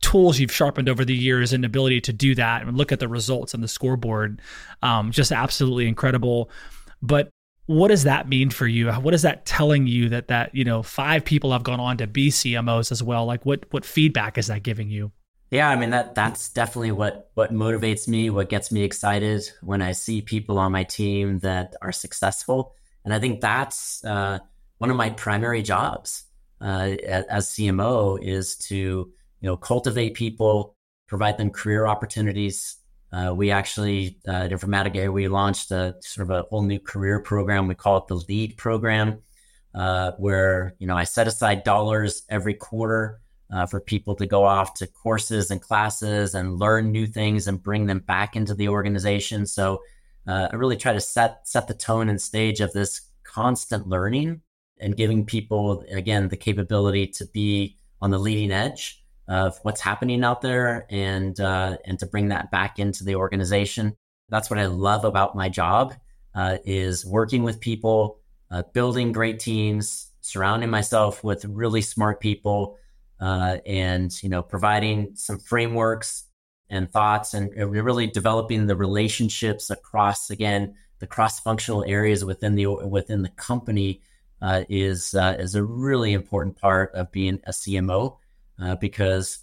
tools 0.00 0.38
you've 0.38 0.52
sharpened 0.52 0.88
over 0.88 1.04
the 1.04 1.14
years 1.14 1.52
and 1.52 1.64
ability 1.64 2.00
to 2.02 2.12
do 2.12 2.34
that 2.34 2.62
and 2.62 2.76
look 2.76 2.92
at 2.92 3.00
the 3.00 3.08
results 3.08 3.54
on 3.54 3.60
the 3.60 3.68
scoreboard. 3.68 4.40
Um, 4.82 5.12
just 5.12 5.32
absolutely 5.32 5.86
incredible. 5.86 6.50
But 7.02 7.30
what 7.66 7.88
does 7.88 8.04
that 8.04 8.28
mean 8.28 8.50
for 8.50 8.66
you? 8.66 8.90
What 8.92 9.14
is 9.14 9.22
that 9.22 9.46
telling 9.46 9.86
you 9.86 10.08
that 10.08 10.28
that 10.28 10.54
you 10.54 10.64
know 10.64 10.82
five 10.82 11.24
people 11.24 11.52
have 11.52 11.62
gone 11.62 11.80
on 11.80 11.96
to 11.98 12.08
be 12.08 12.30
CMOs 12.30 12.90
as 12.90 13.02
well? 13.02 13.26
Like 13.26 13.46
what 13.46 13.64
what 13.70 13.84
feedback 13.84 14.38
is 14.38 14.48
that 14.48 14.64
giving 14.64 14.90
you? 14.90 15.12
Yeah, 15.50 15.68
I 15.68 15.76
mean 15.76 15.90
that 15.90 16.14
that's 16.14 16.48
definitely 16.48 16.92
what 16.92 17.30
what 17.34 17.52
motivates 17.52 18.08
me, 18.08 18.30
what 18.30 18.48
gets 18.48 18.72
me 18.72 18.82
excited 18.82 19.48
when 19.62 19.80
I 19.80 19.92
see 19.92 20.20
people 20.20 20.58
on 20.58 20.72
my 20.72 20.82
team 20.82 21.38
that 21.40 21.74
are 21.80 21.92
successful, 21.92 22.74
and 23.04 23.14
I 23.14 23.20
think 23.20 23.40
that's 23.40 24.04
uh, 24.04 24.40
one 24.78 24.90
of 24.90 24.96
my 24.96 25.10
primary 25.10 25.62
jobs 25.62 26.24
uh, 26.60 26.96
as 27.28 27.50
CMO 27.50 28.18
is 28.20 28.56
to 28.56 28.76
you 28.76 29.12
know 29.42 29.56
cultivate 29.56 30.14
people, 30.14 30.74
provide 31.06 31.38
them 31.38 31.50
career 31.50 31.86
opportunities. 31.86 32.76
Uh, 33.12 33.32
we 33.32 33.52
actually 33.52 34.18
uh, 34.26 34.32
at 34.32 34.50
Informatica 34.50 35.12
we 35.12 35.28
launched 35.28 35.70
a 35.70 35.94
sort 36.00 36.28
of 36.28 36.30
a 36.30 36.42
whole 36.48 36.62
new 36.62 36.80
career 36.80 37.20
program. 37.20 37.68
We 37.68 37.76
call 37.76 37.98
it 37.98 38.08
the 38.08 38.16
Lead 38.16 38.56
program, 38.56 39.20
uh, 39.76 40.10
where 40.18 40.74
you 40.80 40.88
know 40.88 40.96
I 40.96 41.04
set 41.04 41.28
aside 41.28 41.62
dollars 41.62 42.22
every 42.28 42.54
quarter 42.54 43.20
uh, 43.52 43.66
for 43.66 43.80
people 43.80 44.14
to 44.16 44.26
go 44.26 44.44
off 44.44 44.74
to 44.74 44.86
courses 44.86 45.50
and 45.50 45.62
classes 45.62 46.34
and 46.34 46.58
learn 46.58 46.90
new 46.90 47.06
things 47.06 47.46
and 47.46 47.62
bring 47.62 47.86
them 47.86 48.00
back 48.00 48.36
into 48.36 48.54
the 48.54 48.68
organization. 48.68 49.46
So 49.46 49.82
uh, 50.26 50.48
I 50.52 50.56
really 50.56 50.76
try 50.76 50.92
to 50.92 51.00
set 51.00 51.46
set 51.46 51.68
the 51.68 51.74
tone 51.74 52.08
and 52.08 52.20
stage 52.20 52.60
of 52.60 52.72
this 52.72 53.02
constant 53.22 53.88
learning 53.88 54.42
and 54.80 54.96
giving 54.96 55.24
people 55.24 55.84
again 55.90 56.28
the 56.28 56.36
capability 56.36 57.06
to 57.06 57.26
be 57.26 57.76
on 58.00 58.10
the 58.10 58.18
leading 58.18 58.50
edge 58.50 59.02
of 59.28 59.58
what's 59.62 59.80
happening 59.80 60.22
out 60.24 60.40
there 60.40 60.86
and 60.90 61.40
uh, 61.40 61.76
and 61.84 61.98
to 61.98 62.06
bring 62.06 62.28
that 62.28 62.50
back 62.50 62.78
into 62.78 63.04
the 63.04 63.14
organization. 63.14 63.96
That's 64.28 64.50
what 64.50 64.58
I 64.58 64.66
love 64.66 65.04
about 65.04 65.36
my 65.36 65.48
job 65.48 65.94
uh, 66.34 66.58
is 66.64 67.06
working 67.06 67.44
with 67.44 67.60
people, 67.60 68.20
uh, 68.50 68.62
building 68.72 69.12
great 69.12 69.38
teams, 69.38 70.10
surrounding 70.20 70.70
myself 70.70 71.22
with 71.22 71.44
really 71.44 71.80
smart 71.80 72.20
people 72.20 72.76
uh, 73.20 73.58
and 73.66 74.22
you 74.22 74.28
know 74.28 74.42
providing 74.42 75.14
some 75.14 75.38
frameworks 75.38 76.24
and 76.68 76.90
thoughts 76.90 77.34
and 77.34 77.50
really 77.54 78.06
developing 78.06 78.66
the 78.66 78.76
relationships 78.76 79.70
across 79.70 80.30
again 80.30 80.74
the 80.98 81.06
cross-functional 81.06 81.84
areas 81.86 82.24
within 82.24 82.54
the 82.54 82.66
within 82.66 83.22
the 83.22 83.28
company 83.30 84.02
uh, 84.42 84.64
is 84.68 85.14
uh, 85.14 85.36
is 85.38 85.54
a 85.54 85.62
really 85.62 86.12
important 86.12 86.56
part 86.56 86.92
of 86.94 87.10
being 87.12 87.40
a 87.44 87.50
CMO 87.50 88.18
uh, 88.60 88.76
because 88.76 89.38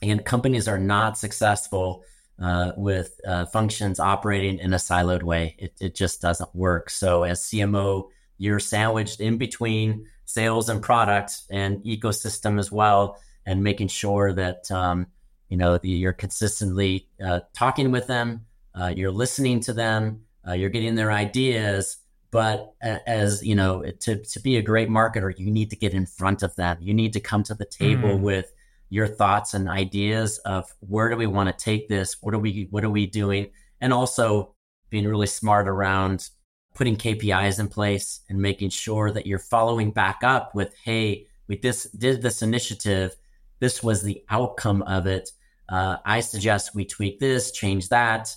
again 0.00 0.20
companies 0.20 0.68
are 0.68 0.78
not 0.78 1.18
successful 1.18 2.04
uh, 2.40 2.72
with 2.76 3.20
uh, 3.26 3.46
functions 3.46 4.00
operating 4.00 4.58
in 4.58 4.72
a 4.72 4.76
siloed 4.76 5.22
way. 5.22 5.54
It, 5.58 5.74
it 5.80 5.94
just 5.94 6.20
doesn't 6.20 6.54
work. 6.54 6.90
So 6.90 7.22
as 7.22 7.42
CMO, 7.42 8.08
you're 8.38 8.58
sandwiched 8.58 9.20
in 9.20 9.38
between 9.38 10.06
sales 10.24 10.68
and 10.68 10.82
product 10.82 11.42
and 11.50 11.82
ecosystem 11.84 12.58
as 12.58 12.70
well, 12.70 13.18
and 13.46 13.62
making 13.62 13.88
sure 13.88 14.32
that 14.32 14.70
um, 14.70 15.06
you 15.48 15.56
know 15.56 15.78
you're 15.82 16.12
consistently 16.12 17.08
uh, 17.24 17.40
talking 17.54 17.90
with 17.90 18.06
them, 18.06 18.46
uh, 18.74 18.92
you're 18.94 19.10
listening 19.10 19.60
to 19.60 19.72
them, 19.72 20.22
uh, 20.46 20.52
you're 20.52 20.70
getting 20.70 20.94
their 20.94 21.12
ideas. 21.12 21.98
But 22.30 22.74
as 22.80 23.44
you 23.44 23.54
know, 23.54 23.82
to 24.00 24.16
to 24.16 24.40
be 24.40 24.56
a 24.56 24.62
great 24.62 24.88
marketer, 24.88 25.36
you 25.38 25.50
need 25.50 25.68
to 25.70 25.76
get 25.76 25.92
in 25.92 26.06
front 26.06 26.42
of 26.42 26.56
them. 26.56 26.78
You 26.80 26.94
need 26.94 27.12
to 27.12 27.20
come 27.20 27.42
to 27.44 27.54
the 27.54 27.66
table 27.66 28.16
mm. 28.16 28.20
with 28.20 28.50
your 28.88 29.06
thoughts 29.06 29.54
and 29.54 29.70
ideas 29.70 30.36
of 30.38 30.70
where 30.80 31.08
do 31.08 31.16
we 31.16 31.26
want 31.26 31.48
to 31.48 31.64
take 31.64 31.88
this? 31.88 32.22
What 32.22 32.34
are 32.34 32.38
we 32.38 32.68
what 32.70 32.84
are 32.84 32.90
we 32.90 33.06
doing? 33.06 33.50
And 33.80 33.92
also 33.92 34.54
being 34.90 35.08
really 35.08 35.26
smart 35.26 35.66
around 35.66 36.28
putting 36.74 36.96
KPIs 36.96 37.60
in 37.60 37.68
place 37.68 38.20
and 38.28 38.40
making 38.40 38.70
sure 38.70 39.10
that 39.10 39.26
you're 39.26 39.38
following 39.38 39.90
back 39.90 40.20
up 40.22 40.54
with, 40.54 40.74
hey, 40.84 41.26
we 41.48 41.56
this 41.58 41.84
did 41.84 42.22
this 42.22 42.42
initiative. 42.42 43.14
This 43.60 43.82
was 43.82 44.02
the 44.02 44.22
outcome 44.28 44.82
of 44.82 45.06
it. 45.06 45.30
Uh, 45.68 45.96
I 46.04 46.20
suggest 46.20 46.74
we 46.74 46.84
tweak 46.84 47.18
this, 47.18 47.52
change 47.52 47.88
that, 47.90 48.34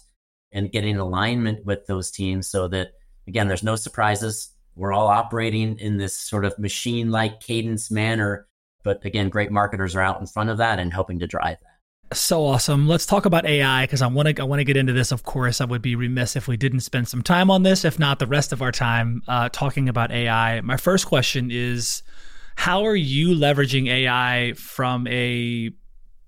and 0.51 0.71
getting 0.71 0.97
alignment 0.97 1.65
with 1.65 1.85
those 1.85 2.11
teams 2.11 2.47
so 2.47 2.67
that 2.69 2.91
again, 3.27 3.47
there's 3.47 3.63
no 3.63 3.75
surprises. 3.75 4.51
We're 4.75 4.93
all 4.93 5.07
operating 5.07 5.79
in 5.79 5.97
this 5.97 6.17
sort 6.17 6.45
of 6.45 6.59
machine-like 6.59 7.39
cadence 7.39 7.89
manner. 7.89 8.47
But 8.83 9.03
again, 9.05 9.29
great 9.29 9.51
marketers 9.51 9.95
are 9.95 10.01
out 10.01 10.19
in 10.19 10.27
front 10.27 10.49
of 10.49 10.57
that 10.57 10.79
and 10.79 10.93
helping 10.93 11.19
to 11.19 11.27
drive 11.27 11.57
that. 11.61 11.74
So 12.13 12.45
awesome. 12.45 12.87
Let's 12.87 13.05
talk 13.05 13.25
about 13.25 13.45
AI 13.45 13.83
because 13.83 14.01
I 14.01 14.07
want 14.07 14.35
to 14.35 14.41
I 14.41 14.45
want 14.45 14.59
to 14.59 14.63
get 14.63 14.77
into 14.77 14.93
this. 14.93 15.11
Of 15.11 15.23
course, 15.23 15.59
I 15.59 15.65
would 15.65 15.81
be 15.81 15.95
remiss 15.95 16.35
if 16.35 16.47
we 16.47 16.55
didn't 16.55 16.81
spend 16.81 17.07
some 17.07 17.23
time 17.23 17.49
on 17.49 17.63
this. 17.63 17.83
If 17.83 17.97
not, 17.97 18.19
the 18.19 18.27
rest 18.27 18.53
of 18.53 18.61
our 18.61 18.71
time 18.71 19.23
uh, 19.27 19.49
talking 19.49 19.89
about 19.89 20.11
AI. 20.11 20.61
My 20.61 20.77
first 20.77 21.07
question 21.07 21.49
is, 21.51 22.03
how 22.55 22.85
are 22.85 22.95
you 22.95 23.29
leveraging 23.29 23.87
AI 23.89 24.53
from 24.55 25.07
a 25.07 25.71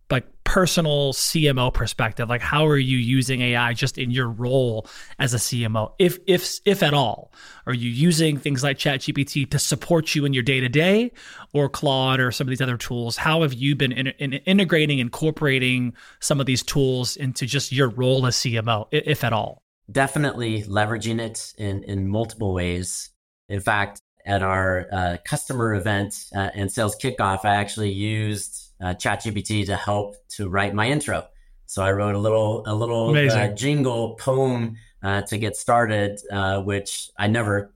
like 0.09 0.25
personal 0.43 1.13
CMO 1.13 1.73
perspective? 1.73 2.29
Like 2.29 2.41
how 2.41 2.65
are 2.65 2.77
you 2.77 2.97
using 2.97 3.41
AI 3.41 3.73
just 3.73 3.97
in 3.97 4.11
your 4.11 4.29
role 4.29 4.87
as 5.19 5.33
a 5.33 5.37
CMO, 5.37 5.93
if 5.99 6.19
if 6.25 6.59
if 6.65 6.83
at 6.83 6.93
all? 6.93 7.31
Are 7.65 7.73
you 7.73 7.89
using 7.89 8.37
things 8.37 8.63
like 8.63 8.77
ChatGPT 8.77 9.49
to 9.51 9.59
support 9.59 10.15
you 10.15 10.25
in 10.25 10.33
your 10.33 10.43
day 10.43 10.59
to 10.61 10.69
day, 10.69 11.11
or 11.53 11.67
Claude 11.67 12.19
or 12.19 12.31
some 12.31 12.47
of 12.47 12.49
these 12.49 12.61
other 12.61 12.77
tools? 12.77 13.17
How 13.17 13.41
have 13.41 13.53
you 13.53 13.75
been 13.75 13.91
in, 13.91 14.07
in 14.07 14.33
integrating, 14.33 14.99
incorporating 14.99 15.93
some 16.19 16.39
of 16.39 16.45
these 16.45 16.63
tools 16.63 17.17
into 17.17 17.45
just 17.45 17.71
your 17.71 17.89
role 17.89 18.25
as 18.25 18.37
CMO, 18.37 18.87
if 18.91 19.23
at 19.23 19.33
all? 19.33 19.61
Definitely 19.91 20.63
leveraging 20.63 21.19
it 21.19 21.53
in 21.57 21.83
in 21.83 22.07
multiple 22.07 22.53
ways. 22.53 23.09
In 23.49 23.59
fact, 23.59 24.01
at 24.25 24.43
our 24.43 24.87
uh, 24.91 25.17
customer 25.25 25.73
event 25.73 26.25
uh, 26.35 26.49
and 26.53 26.71
sales 26.71 26.97
kickoff, 26.97 27.45
I 27.45 27.55
actually 27.55 27.91
used 27.91 28.66
uh, 28.81 28.93
ChatGPT 28.93 29.65
to 29.65 29.75
help 29.75 30.15
to 30.29 30.49
write 30.49 30.73
my 30.73 30.89
intro. 30.89 31.27
So 31.65 31.83
I 31.83 31.91
wrote 31.91 32.15
a 32.15 32.19
little 32.19 32.63
a 32.65 32.73
little 32.73 33.15
uh, 33.15 33.49
jingle 33.49 34.15
poem 34.15 34.77
uh, 35.03 35.21
to 35.23 35.37
get 35.37 35.55
started, 35.55 36.19
uh, 36.31 36.61
which 36.61 37.09
I 37.17 37.27
never 37.27 37.73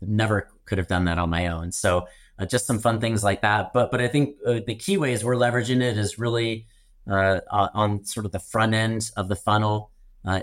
never 0.00 0.48
could 0.64 0.78
have 0.78 0.88
done 0.88 1.04
that 1.04 1.18
on 1.18 1.28
my 1.28 1.48
own. 1.48 1.72
So 1.72 2.06
uh, 2.38 2.46
just 2.46 2.66
some 2.66 2.78
fun 2.78 3.00
things 3.00 3.22
like 3.22 3.42
that. 3.42 3.72
But 3.72 3.90
but 3.90 4.00
I 4.00 4.08
think 4.08 4.36
uh, 4.46 4.60
the 4.66 4.74
key 4.74 4.96
ways 4.96 5.22
we're 5.22 5.34
leveraging 5.34 5.82
it 5.82 5.98
is 5.98 6.18
really 6.18 6.66
on 7.06 8.04
sort 8.04 8.24
of 8.24 8.32
the 8.32 8.38
front 8.38 8.72
end 8.72 9.10
of 9.16 9.28
the 9.28 9.36
funnel 9.36 9.90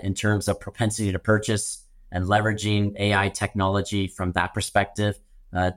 in 0.02 0.12
terms 0.12 0.48
of 0.48 0.60
propensity 0.60 1.10
to 1.12 1.18
purchase 1.18 1.84
and 2.12 2.26
leveraging 2.26 2.98
AI 2.98 3.28
technology 3.30 4.06
from 4.06 4.32
that 4.32 4.54
perspective 4.54 5.18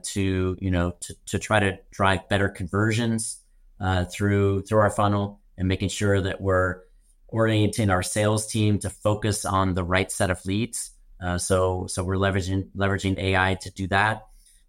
to 0.02 0.56
you 0.60 0.70
know 0.70 0.92
to, 1.00 1.14
to 1.26 1.38
try 1.38 1.58
to 1.58 1.78
drive 1.90 2.28
better 2.28 2.48
conversions 2.48 3.41
uh, 3.82 4.04
through 4.04 4.62
through 4.62 4.78
our 4.78 4.90
funnel 4.90 5.40
and 5.58 5.68
making 5.68 5.88
sure 5.88 6.20
that 6.20 6.40
we're 6.40 6.80
orienting 7.28 7.90
our 7.90 8.02
sales 8.02 8.46
team 8.46 8.78
to 8.78 8.88
focus 8.88 9.44
on 9.44 9.74
the 9.74 9.84
right 9.84 10.10
set 10.12 10.30
of 10.30 10.44
leads. 10.46 10.92
Uh, 11.20 11.36
so 11.36 11.86
so 11.88 12.04
we're 12.04 12.16
leveraging 12.16 12.68
leveraging 12.76 13.18
AI 13.18 13.54
to 13.60 13.70
do 13.72 13.88
that. 13.88 14.26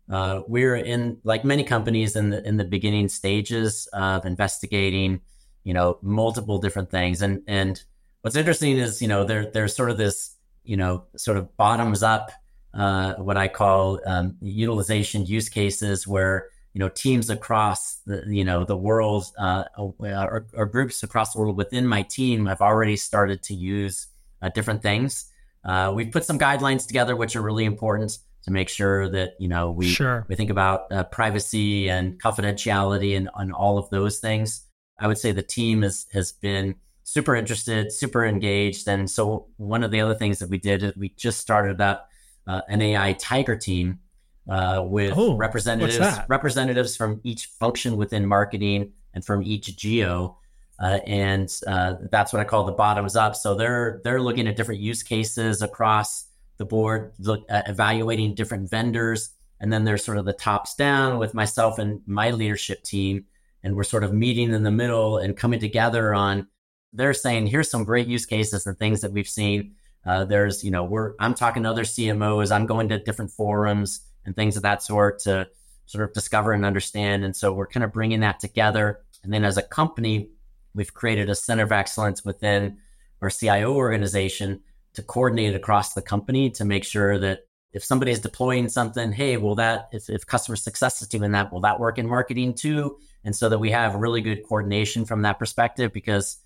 Uh, 0.10 0.42
we're 0.48 0.76
in 0.76 1.18
like 1.24 1.46
many 1.46 1.64
companies 1.64 2.16
in 2.16 2.32
the 2.32 2.46
in 2.46 2.58
the 2.58 2.64
beginning 2.64 3.08
stages 3.08 3.88
of 3.94 4.26
investigating, 4.26 5.22
you 5.64 5.74
know, 5.74 5.98
multiple 6.02 6.58
different 6.58 6.90
things. 6.90 7.22
And 7.22 7.44
and 7.48 7.82
what's 8.22 8.36
interesting 8.36 8.78
is 8.78 9.02
you 9.02 9.08
know 9.08 9.24
there 9.24 9.46
there's 9.52 9.76
sort 9.76 9.92
of 9.92 9.98
this 9.98 10.36
you 10.64 10.78
know 10.78 11.06
sort 11.16 11.38
of 11.38 11.56
bottoms 11.56 12.02
up 12.02 12.32
uh, 12.74 13.14
what 13.16 13.38
I 13.38 13.48
call 13.48 14.00
um, 14.06 14.38
utilization 14.42 15.26
use 15.26 15.50
cases 15.50 16.08
where 16.08 16.48
you 16.74 16.80
know 16.80 16.90
teams 16.90 17.30
across 17.30 17.98
the 18.06 18.24
you 18.28 18.44
know 18.44 18.64
the 18.66 18.76
world 18.76 19.26
uh, 19.38 19.64
or, 19.78 20.46
or, 20.54 20.66
groups 20.66 21.04
across 21.04 21.34
the 21.34 21.40
world 21.40 21.56
within 21.56 21.86
my 21.86 22.02
team 22.02 22.48
have 22.48 22.62
already 22.62 22.98
started 22.98 23.44
to 23.44 23.54
use 23.54 24.08
uh, 24.42 24.50
different 24.50 24.82
things. 24.82 25.30
Uh, 25.64 25.94
we've 25.96 26.12
put 26.12 26.26
some 26.26 26.38
guidelines 26.38 26.86
together 26.86 27.16
which 27.16 27.36
are 27.36 27.42
really 27.42 27.64
important 27.64 28.18
to 28.44 28.52
make 28.52 28.70
sure 28.70 29.08
that 29.10 29.36
you 29.40 29.48
know 29.48 29.72
we 29.72 29.88
sure. 29.88 30.26
we 30.28 30.36
think 30.36 30.50
about 30.50 30.92
uh, 30.92 31.04
privacy 31.04 31.90
and 31.90 32.22
confidentiality 32.22 33.16
and 33.16 33.30
on 33.36 33.52
all 33.52 33.78
of 33.78 33.90
those 33.90 34.20
things. 34.20 34.66
I 35.00 35.08
would 35.08 35.18
say 35.18 35.32
the 35.32 35.44
team 35.44 35.84
has 35.84 36.08
has 36.12 36.32
been 36.32 36.76
super 37.04 37.36
interested, 37.36 37.92
super 37.92 38.26
engaged, 38.26 38.88
and 38.88 39.10
so 39.10 39.48
one 39.58 39.84
of 39.84 39.92
the 39.92 40.02
other 40.02 40.16
things 40.16 40.40
that 40.40 40.50
we 40.50 40.58
did 40.58 40.82
is 40.82 40.96
we 40.96 41.10
just 41.10 41.40
started 41.40 41.80
up 41.80 42.10
uh, 42.48 42.62
an 42.68 42.82
AI 42.82 43.14
Tiger 43.14 43.56
team 43.56 44.00
uh, 44.50 44.84
with 44.86 45.14
oh, 45.16 45.36
representatives 45.36 46.20
representatives 46.28 46.96
from 46.96 47.22
each 47.24 47.46
function 47.46 47.96
within 47.98 48.26
marketing 48.26 48.92
and 49.14 49.24
from 49.24 49.44
each 49.44 49.76
geo. 49.78 50.38
Uh, 50.80 51.00
and 51.06 51.50
uh, 51.68 51.96
that's 52.12 52.34
what 52.34 52.40
I 52.40 52.44
call 52.44 52.66
the 52.66 52.72
bottoms 52.72 53.16
up. 53.16 53.36
So 53.36 53.56
they're 53.56 54.02
they're 54.04 54.22
looking 54.22 54.48
at 54.48 54.56
different 54.56 54.82
use 54.82 55.04
cases 55.04 55.62
across 55.62 56.26
the 56.58 56.66
board, 56.66 57.14
look 57.20 57.46
at 57.50 57.70
evaluating 57.70 58.36
different 58.36 58.70
vendors, 58.70 59.30
and 59.60 59.72
then 59.72 59.86
there's 59.86 60.04
sort 60.04 60.18
of 60.18 60.26
the 60.26 60.34
tops 60.34 60.76
down 60.76 61.20
with 61.20 61.34
myself 61.34 61.80
and 61.80 62.02
my 62.06 62.32
leadership 62.32 62.84
team, 62.84 63.26
and 63.64 63.76
we're 63.76 63.84
sort 63.84 64.04
of 64.04 64.14
meeting 64.14 64.52
in 64.52 64.64
the 64.64 64.72
middle 64.72 65.18
and 65.18 65.38
coming 65.38 65.60
together 65.60 66.14
on. 66.14 66.48
They're 66.92 67.14
saying 67.14 67.48
here's 67.48 67.72
some 67.72 67.86
great 67.86 68.08
use 68.08 68.26
cases 68.26 68.68
and 68.68 68.78
things 68.78 69.02
that 69.02 69.12
we've 69.12 69.28
seen. 69.28 69.76
Uh, 70.06 70.26
there's 70.26 70.64
you 70.64 70.72
know 70.72 70.84
we're 70.84 71.14
I'm 71.20 71.34
talking 71.34 71.64
to 71.64 71.70
other 71.70 71.84
CMOs. 71.84 72.52
I'm 72.52 72.66
going 72.66 72.90
to 72.90 73.00
different 73.00 73.32
forums 73.32 74.02
and 74.26 74.36
things 74.36 74.58
of 74.58 74.64
that 74.64 74.82
sort 74.82 75.20
to 75.20 75.48
sort 75.86 76.04
of 76.04 76.14
discover 76.14 76.54
and 76.54 76.66
understand. 76.66 77.24
And 77.24 77.36
so 77.36 77.54
we're 77.54 77.68
kind 77.68 77.84
of 77.84 77.92
bringing 77.92 78.22
that 78.22 78.40
together. 78.40 79.00
And 79.24 79.34
then 79.34 79.44
as 79.44 79.58
a 79.58 79.62
company, 79.62 80.30
we've 80.74 80.94
created 80.94 81.30
a 81.30 81.36
center 81.36 81.64
of 81.64 81.72
excellence 81.72 82.24
within 82.26 82.78
our 83.22 83.30
CIO 83.30 83.74
organization 83.74 84.62
to 84.94 85.02
coordinate 85.02 85.56
across 85.56 85.94
the 85.94 86.02
company 86.02 86.50
to 86.52 86.66
make 86.66 86.84
sure 86.84 87.18
that 87.20 87.42
if 87.72 87.84
somebody 87.84 88.12
is 88.12 88.20
deploying 88.20 88.70
something, 88.70 89.12
hey, 89.12 89.38
will 89.38 89.56
that, 89.56 89.90
if, 89.92 90.10
if 90.10 90.26
customer 90.28 90.56
success 90.56 91.02
is 91.02 91.08
doing 91.08 91.32
that, 91.32 91.52
will 91.52 91.62
that 91.62 91.80
work 91.80 91.98
in 91.98 92.08
marketing 92.08 92.54
too? 92.54 92.98
And 93.24 93.36
so 93.36 93.50
that 93.50 93.60
we 93.60 93.72
have 93.72 93.96
really 93.96 94.22
good 94.22 94.44
coordination 94.48 95.06
from 95.06 95.24
that 95.24 95.40
perspective, 95.40 95.92
because 95.92 96.38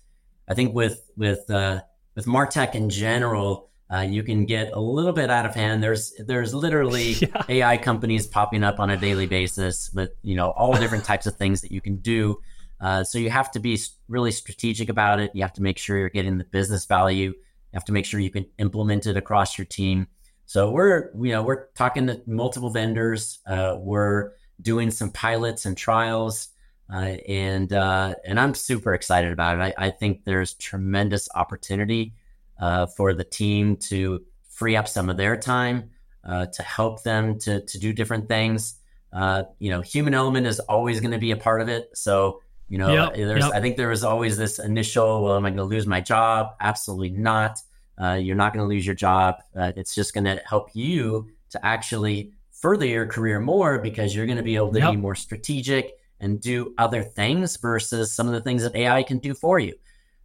I 0.48 0.54
think 0.54 0.74
with, 0.74 1.10
with, 1.16 1.50
uh, 1.50 1.82
with 2.14 2.24
Martech 2.24 2.74
in 2.74 2.88
general, 2.88 3.68
uh, 3.92 4.00
you 4.00 4.22
can 4.22 4.44
get 4.44 4.72
a 4.72 4.80
little 4.80 5.12
bit 5.12 5.30
out 5.30 5.46
of 5.46 5.54
hand. 5.54 5.82
There's 5.82 6.12
there's 6.18 6.52
literally 6.52 7.12
yeah. 7.12 7.42
AI 7.48 7.76
companies 7.78 8.26
popping 8.26 8.62
up 8.62 8.80
on 8.80 8.90
a 8.90 8.96
daily 8.96 9.26
basis 9.26 9.90
with 9.92 10.10
you 10.22 10.34
know 10.34 10.50
all 10.50 10.74
different 10.80 11.04
types 11.04 11.26
of 11.26 11.36
things 11.36 11.62
that 11.62 11.72
you 11.72 11.80
can 11.80 11.96
do. 11.96 12.40
Uh, 12.80 13.02
so 13.02 13.18
you 13.18 13.30
have 13.30 13.50
to 13.50 13.58
be 13.58 13.78
really 14.08 14.30
strategic 14.30 14.88
about 14.88 15.20
it. 15.20 15.32
You 15.34 15.42
have 15.42 15.54
to 15.54 15.62
make 15.62 15.78
sure 15.78 15.98
you're 15.98 16.10
getting 16.10 16.38
the 16.38 16.44
business 16.44 16.84
value. 16.84 17.30
You 17.30 17.74
have 17.74 17.84
to 17.86 17.92
make 17.92 18.04
sure 18.04 18.20
you 18.20 18.30
can 18.30 18.46
implement 18.58 19.06
it 19.06 19.16
across 19.16 19.58
your 19.58 19.64
team. 19.64 20.06
So 20.46 20.70
we're 20.70 21.10
you 21.18 21.32
know 21.32 21.42
we're 21.42 21.66
talking 21.72 22.06
to 22.08 22.20
multiple 22.26 22.70
vendors. 22.70 23.38
Uh, 23.46 23.76
we're 23.78 24.32
doing 24.60 24.90
some 24.90 25.10
pilots 25.10 25.64
and 25.64 25.76
trials. 25.76 26.48
Uh, 26.90 27.16
and 27.28 27.72
uh, 27.72 28.14
and 28.24 28.40
I'm 28.40 28.54
super 28.54 28.94
excited 28.94 29.32
about 29.32 29.58
it. 29.58 29.74
I, 29.78 29.86
I 29.86 29.90
think 29.90 30.24
there's 30.24 30.54
tremendous 30.54 31.28
opportunity 31.34 32.14
uh, 32.58 32.86
for 32.86 33.14
the 33.14 33.24
team 33.24 33.76
to 33.76 34.22
free 34.48 34.76
up 34.76 34.88
some 34.88 35.08
of 35.08 35.16
their 35.16 35.36
time 35.36 35.90
uh, 36.24 36.46
to 36.46 36.62
help 36.62 37.02
them 37.02 37.38
to 37.40 37.64
to 37.64 37.78
do 37.78 37.92
different 37.92 38.28
things. 38.28 38.74
Uh, 39.12 39.44
you 39.58 39.70
know, 39.70 39.80
human 39.80 40.14
element 40.14 40.46
is 40.46 40.60
always 40.60 41.00
going 41.00 41.12
to 41.12 41.18
be 41.18 41.30
a 41.30 41.36
part 41.36 41.60
of 41.60 41.68
it. 41.68 41.90
So 41.94 42.40
you 42.68 42.76
know, 42.76 42.92
yep, 42.92 43.14
there's 43.14 43.44
yep. 43.44 43.54
I 43.54 43.60
think 43.60 43.76
there 43.76 43.88
was 43.88 44.04
always 44.04 44.36
this 44.36 44.58
initial, 44.58 45.22
well, 45.22 45.36
am 45.36 45.46
I 45.46 45.50
going 45.50 45.56
to 45.56 45.64
lose 45.64 45.86
my 45.86 46.02
job? 46.02 46.48
Absolutely 46.60 47.10
not. 47.10 47.58
Uh, 48.00 48.14
you're 48.14 48.36
not 48.36 48.52
going 48.52 48.62
to 48.62 48.68
lose 48.68 48.84
your 48.84 48.94
job. 48.94 49.36
Uh, 49.56 49.72
it's 49.74 49.94
just 49.94 50.12
going 50.12 50.24
to 50.24 50.40
help 50.46 50.68
you 50.74 51.30
to 51.50 51.64
actually 51.64 52.32
further 52.52 52.84
your 52.84 53.06
career 53.06 53.40
more 53.40 53.78
because 53.78 54.14
you're 54.14 54.26
going 54.26 54.36
to 54.36 54.44
be 54.44 54.56
able 54.56 54.72
to 54.72 54.80
yep. 54.80 54.90
be 54.90 54.96
more 54.96 55.14
strategic 55.14 55.92
and 56.20 56.40
do 56.40 56.74
other 56.76 57.02
things 57.02 57.56
versus 57.56 58.12
some 58.12 58.26
of 58.26 58.34
the 58.34 58.40
things 58.40 58.62
that 58.62 58.76
AI 58.76 59.02
can 59.02 59.18
do 59.18 59.32
for 59.32 59.58
you. 59.58 59.74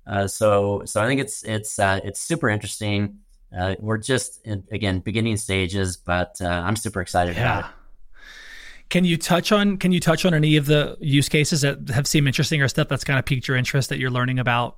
Uh, 0.05 0.27
so 0.27 0.83
so 0.85 1.01
I 1.01 1.07
think 1.07 1.21
it's 1.21 1.43
it's 1.43 1.79
uh, 1.79 1.99
it's 2.03 2.19
super 2.19 2.49
interesting. 2.49 3.19
Uh, 3.57 3.75
we're 3.79 3.97
just 3.97 4.45
in, 4.45 4.63
again 4.71 4.99
beginning 4.99 5.37
stages, 5.37 5.97
but 5.97 6.37
uh, 6.41 6.47
I'm 6.47 6.75
super 6.75 7.01
excited 7.01 7.35
yeah. 7.35 7.59
about 7.59 7.69
it. 7.69 7.75
Can 8.89 9.05
you 9.05 9.17
touch 9.17 9.51
on 9.51 9.77
Can 9.77 9.91
you 9.91 9.99
touch 9.99 10.25
on 10.25 10.33
any 10.33 10.57
of 10.57 10.65
the 10.65 10.97
use 10.99 11.29
cases 11.29 11.61
that 11.61 11.89
have 11.89 12.05
seemed 12.05 12.27
interesting 12.27 12.61
or 12.61 12.67
stuff 12.67 12.89
that's 12.89 13.03
kind 13.03 13.17
of 13.17 13.25
piqued 13.25 13.47
your 13.47 13.57
interest 13.57 13.89
that 13.89 13.97
you're 13.97 14.11
learning 14.11 14.39
about 14.39 14.77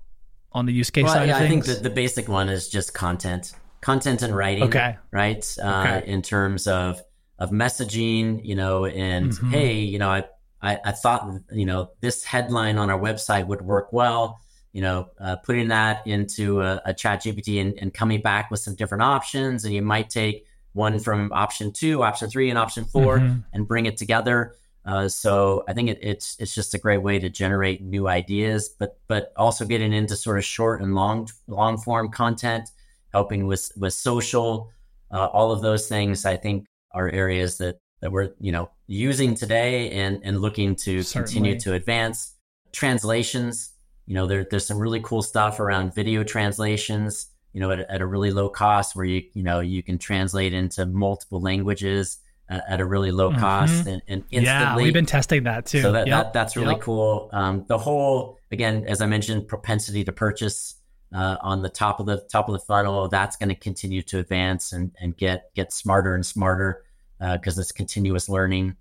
on 0.52 0.66
the 0.66 0.74
use 0.74 0.90
case 0.90 1.06
well, 1.06 1.16
side? 1.16 1.28
Yeah, 1.28 1.38
I 1.38 1.48
think 1.48 1.66
the, 1.66 1.74
the 1.74 1.90
basic 1.90 2.28
one 2.28 2.48
is 2.48 2.70
just 2.70 2.94
content, 2.94 3.54
content 3.82 4.22
and 4.22 4.36
writing. 4.36 4.64
Okay, 4.64 4.98
right. 5.12 5.46
Uh, 5.62 5.98
okay. 5.98 6.12
In 6.12 6.22
terms 6.22 6.68
of 6.68 7.02
of 7.40 7.50
messaging, 7.50 8.46
you 8.46 8.56
know, 8.56 8.86
and 8.86 9.32
mm-hmm. 9.32 9.50
hey, 9.50 9.80
you 9.80 10.00
know, 10.00 10.10
I, 10.10 10.24
I 10.62 10.80
I 10.86 10.92
thought 10.92 11.28
you 11.52 11.66
know 11.66 11.90
this 12.00 12.24
headline 12.24 12.78
on 12.78 12.90
our 12.90 13.00
website 13.00 13.48
would 13.48 13.64
work 13.64 13.92
well 13.92 14.40
you 14.76 14.82
know, 14.82 15.10
uh, 15.22 15.38
putting 15.38 15.70
that 15.70 16.06
into 16.06 16.62
a, 16.62 16.82
a 16.86 16.94
ChatGPT 16.94 17.62
and, 17.62 17.80
and, 17.80 17.94
coming 17.94 18.22
back 18.22 18.52
with 18.52 18.60
some 18.60 18.76
different 18.76 19.04
options. 19.04 19.64
And 19.64 19.74
you 19.74 19.82
might 19.82 20.10
take 20.10 20.46
one 20.74 21.00
from 21.00 21.32
option 21.32 21.72
two, 21.72 22.04
option 22.04 22.30
three, 22.30 22.50
and 22.50 22.60
option 22.60 22.84
4 22.84 23.20
mm-hmm. 23.20 23.40
and 23.54 23.66
bring 23.66 23.86
it 23.86 23.96
together. 23.96 24.54
Uh, 24.84 25.08
so 25.08 25.64
I 25.70 25.72
think 25.72 25.92
it, 25.92 26.00
it's 26.02 26.36
it's 26.40 26.54
just 26.54 26.74
a 26.74 26.78
great 26.78 26.98
way 26.98 27.20
to 27.20 27.30
generate 27.30 27.82
new 27.82 28.10
ideas, 28.10 28.68
but 28.68 29.00
but 29.08 29.32
also 29.38 29.64
getting 29.64 29.94
into 29.94 30.18
sort 30.18 30.38
of 30.38 30.44
short 30.44 30.82
and 30.82 30.94
long 30.94 31.30
long 31.48 31.78
form 31.78 32.12
content, 32.12 32.70
helping 33.14 33.48
with 33.48 33.72
with 33.78 33.94
social, 33.94 34.72
uh, 35.10 35.28
all 35.28 35.54
of 35.54 35.62
those 35.62 35.88
things. 35.88 36.26
I 36.26 36.36
think 36.36 36.66
are 36.92 37.10
areas 37.10 37.60
that 37.60 37.80
that 38.02 38.12
we're 38.12 38.32
you 38.42 38.52
know 38.52 38.70
using 38.88 39.36
today 39.36 39.90
and 39.92 40.20
and 40.26 40.42
looking 40.42 40.76
to 40.76 41.02
Certainly. 41.02 41.26
continue 41.26 41.60
to 41.62 41.74
advance 41.76 42.34
translations 42.74 43.72
You 44.06 44.16
know, 44.16 44.28
there, 44.28 44.46
there's 44.50 44.66
some 44.66 44.78
really 44.78 45.02
cool 45.02 45.22
stuff 45.22 45.60
around 45.60 45.94
video 45.94 46.24
translations. 46.24 47.28
You 47.54 47.62
know, 47.62 47.72
at, 47.72 47.80
at 47.80 48.02
a 48.02 48.06
really 48.06 48.32
low 48.32 48.50
cost, 48.50 48.96
where 48.96 49.06
you 49.06 49.24
you 49.34 49.44
know 49.44 49.62
you 49.62 49.82
can 49.82 49.98
translate 49.98 50.54
into 50.54 50.86
multiple 50.86 51.40
languages 51.40 52.18
uh, 52.50 52.60
at 52.68 52.80
a 52.80 52.86
really 52.86 53.12
low 53.12 53.32
cost 53.34 53.74
mm-hmm. 53.74 53.90
and, 53.90 54.02
and, 54.08 54.24
instantly. 54.32 54.44
Yeah, 54.44 54.76
we've 54.76 54.94
been 54.94 55.06
testing 55.06 55.44
that 55.44 55.66
too. 55.66 55.82
So 55.82 55.92
that, 55.94 56.08
yep. 56.08 56.26
that 56.26 56.34
that's 56.34 56.56
really 56.56 56.74
yep. 56.74 56.82
cool. 56.82 57.30
Um, 57.34 57.66
the 57.68 57.78
whole 57.78 58.38
again, 58.52 58.86
as 58.88 59.02
I 59.02 59.08
mentioned, 59.08 59.48
propensity 59.48 60.04
to 60.04 60.12
purchase 60.12 60.76
uh, 61.14 61.38
on 61.42 61.62
the 61.62 61.70
top 61.70 62.00
of 62.00 62.06
the 62.06 62.18
top 62.32 62.50
of 62.50 62.54
the 62.54 62.60
funnel. 62.60 63.08
That's 63.08 63.36
going 63.36 63.50
to 63.50 63.56
continue 63.56 64.02
to 64.04 64.20
advance 64.20 64.74
and 64.74 64.92
and 65.00 65.16
get 65.16 65.54
get 65.56 65.74
smarter 65.74 66.14
and 66.14 66.26
smarter 66.26 66.84
because 67.20 67.58
uh, 67.58 67.62
it's 67.62 67.72
continuous 67.72 68.30
learning. 68.30 68.76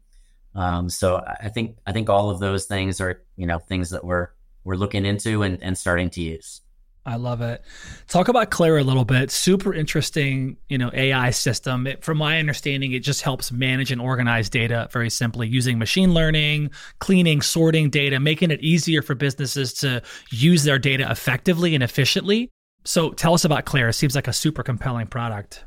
Um, 0.54 0.88
so 0.88 1.24
I 1.40 1.48
think 1.48 1.78
I 1.86 1.92
think 1.92 2.10
all 2.10 2.30
of 2.30 2.40
those 2.40 2.66
things 2.66 3.00
are 3.00 3.22
you 3.36 3.46
know 3.46 3.58
things 3.58 3.90
that 3.90 4.04
we're 4.04 4.28
we're 4.64 4.76
looking 4.76 5.04
into 5.04 5.42
and, 5.42 5.62
and 5.62 5.76
starting 5.76 6.10
to 6.10 6.20
use. 6.20 6.60
I 7.06 7.16
love 7.16 7.42
it. 7.42 7.62
Talk 8.08 8.28
about 8.28 8.50
Claire 8.50 8.78
a 8.78 8.82
little 8.82 9.04
bit. 9.04 9.30
Super 9.30 9.74
interesting, 9.74 10.56
you 10.70 10.78
know, 10.78 10.90
AI 10.94 11.30
system. 11.30 11.86
It, 11.86 12.02
from 12.02 12.16
my 12.16 12.38
understanding, 12.38 12.92
it 12.92 13.00
just 13.00 13.20
helps 13.20 13.52
manage 13.52 13.92
and 13.92 14.00
organize 14.00 14.48
data 14.48 14.88
very 14.90 15.10
simply 15.10 15.46
using 15.46 15.78
machine 15.78 16.14
learning, 16.14 16.70
cleaning, 17.00 17.42
sorting 17.42 17.90
data, 17.90 18.18
making 18.18 18.50
it 18.50 18.60
easier 18.62 19.02
for 19.02 19.14
businesses 19.14 19.74
to 19.74 20.02
use 20.30 20.64
their 20.64 20.78
data 20.78 21.06
effectively 21.10 21.74
and 21.74 21.84
efficiently. 21.84 22.48
So, 22.86 23.10
tell 23.10 23.34
us 23.34 23.44
about 23.44 23.66
Claire. 23.66 23.90
It 23.90 23.94
seems 23.94 24.14
like 24.14 24.28
a 24.28 24.32
super 24.32 24.62
compelling 24.62 25.06
product. 25.06 25.64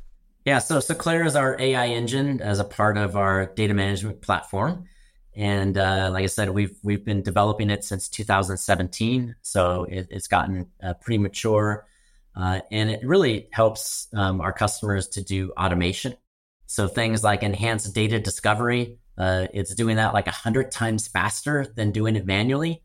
Yeah, 0.47 0.59
so 0.59 0.79
so 0.79 0.95
Claire 0.95 1.25
is 1.25 1.35
our 1.35 1.59
AI 1.59 1.87
engine 1.87 2.41
as 2.41 2.59
a 2.59 2.63
part 2.63 2.97
of 2.97 3.17
our 3.17 3.47
data 3.47 3.73
management 3.73 4.21
platform. 4.21 4.85
And 5.37 5.77
uh, 5.77 6.09
like 6.11 6.23
I 6.23 6.27
said, 6.27 6.49
we've 6.49 6.75
we've 6.81 7.05
been 7.05 7.21
developing 7.21 7.69
it 7.69 7.83
since 7.83 8.09
2017, 8.09 9.35
so 9.43 9.83
it, 9.83 10.07
it's 10.09 10.27
gotten 10.27 10.65
uh, 10.81 10.95
pretty 10.95 11.19
mature, 11.19 11.85
uh, 12.35 12.61
and 12.71 12.89
it 12.89 13.05
really 13.05 13.47
helps 13.51 14.07
um, 14.15 14.41
our 14.41 14.51
customers 14.51 15.07
to 15.09 15.23
do 15.23 15.51
automation. 15.51 16.15
So 16.65 16.87
things 16.87 17.23
like 17.23 17.43
enhanced 17.43 17.93
data 17.93 18.19
discovery, 18.19 18.97
uh, 19.15 19.45
it's 19.53 19.75
doing 19.75 19.97
that 19.97 20.15
like 20.15 20.25
a 20.25 20.31
hundred 20.31 20.71
times 20.71 21.07
faster 21.07 21.71
than 21.75 21.91
doing 21.91 22.15
it 22.15 22.25
manually, 22.25 22.81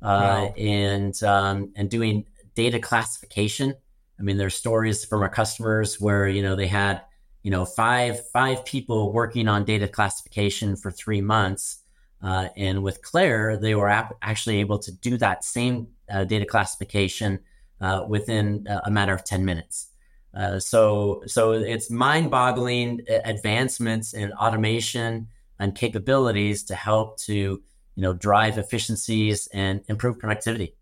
uh, 0.00 0.06
wow. 0.48 0.54
and 0.56 1.22
um, 1.22 1.70
and 1.76 1.90
doing 1.90 2.24
data 2.54 2.78
classification. 2.78 3.74
I 4.18 4.22
mean, 4.22 4.38
there's 4.38 4.54
stories 4.54 5.04
from 5.04 5.20
our 5.20 5.28
customers 5.28 6.00
where 6.00 6.26
you 6.26 6.42
know 6.42 6.56
they 6.56 6.66
had 6.66 7.02
you 7.42 7.50
know 7.50 7.66
five 7.66 8.26
five 8.30 8.64
people 8.64 9.12
working 9.12 9.48
on 9.48 9.66
data 9.66 9.86
classification 9.86 10.76
for 10.76 10.90
three 10.90 11.20
months 11.20 11.79
uh, 12.22 12.48
and 12.56 12.82
with 12.82 13.02
Claire, 13.02 13.56
they 13.56 13.74
were 13.74 13.88
ap- 13.88 14.16
actually 14.22 14.60
able 14.60 14.78
to 14.78 14.92
do 14.92 15.16
that 15.18 15.44
same 15.44 15.88
uh, 16.12 16.24
data 16.24 16.44
classification 16.44 17.40
uh, 17.80 18.04
within 18.06 18.66
a 18.84 18.90
matter 18.90 19.14
of 19.14 19.24
10 19.24 19.44
minutes. 19.44 19.88
Uh, 20.34 20.60
so, 20.60 21.22
so 21.26 21.52
it's 21.52 21.90
mind-boggling 21.90 23.00
advancements 23.24 24.12
in 24.12 24.32
automation 24.34 25.26
and 25.58 25.74
capabilities 25.74 26.62
to 26.64 26.74
help 26.74 27.18
to, 27.18 27.32
you 27.32 27.62
know, 27.96 28.12
drive 28.12 28.58
efficiencies 28.58 29.48
and 29.52 29.82
improve 29.88 30.18
productivity. 30.18 30.76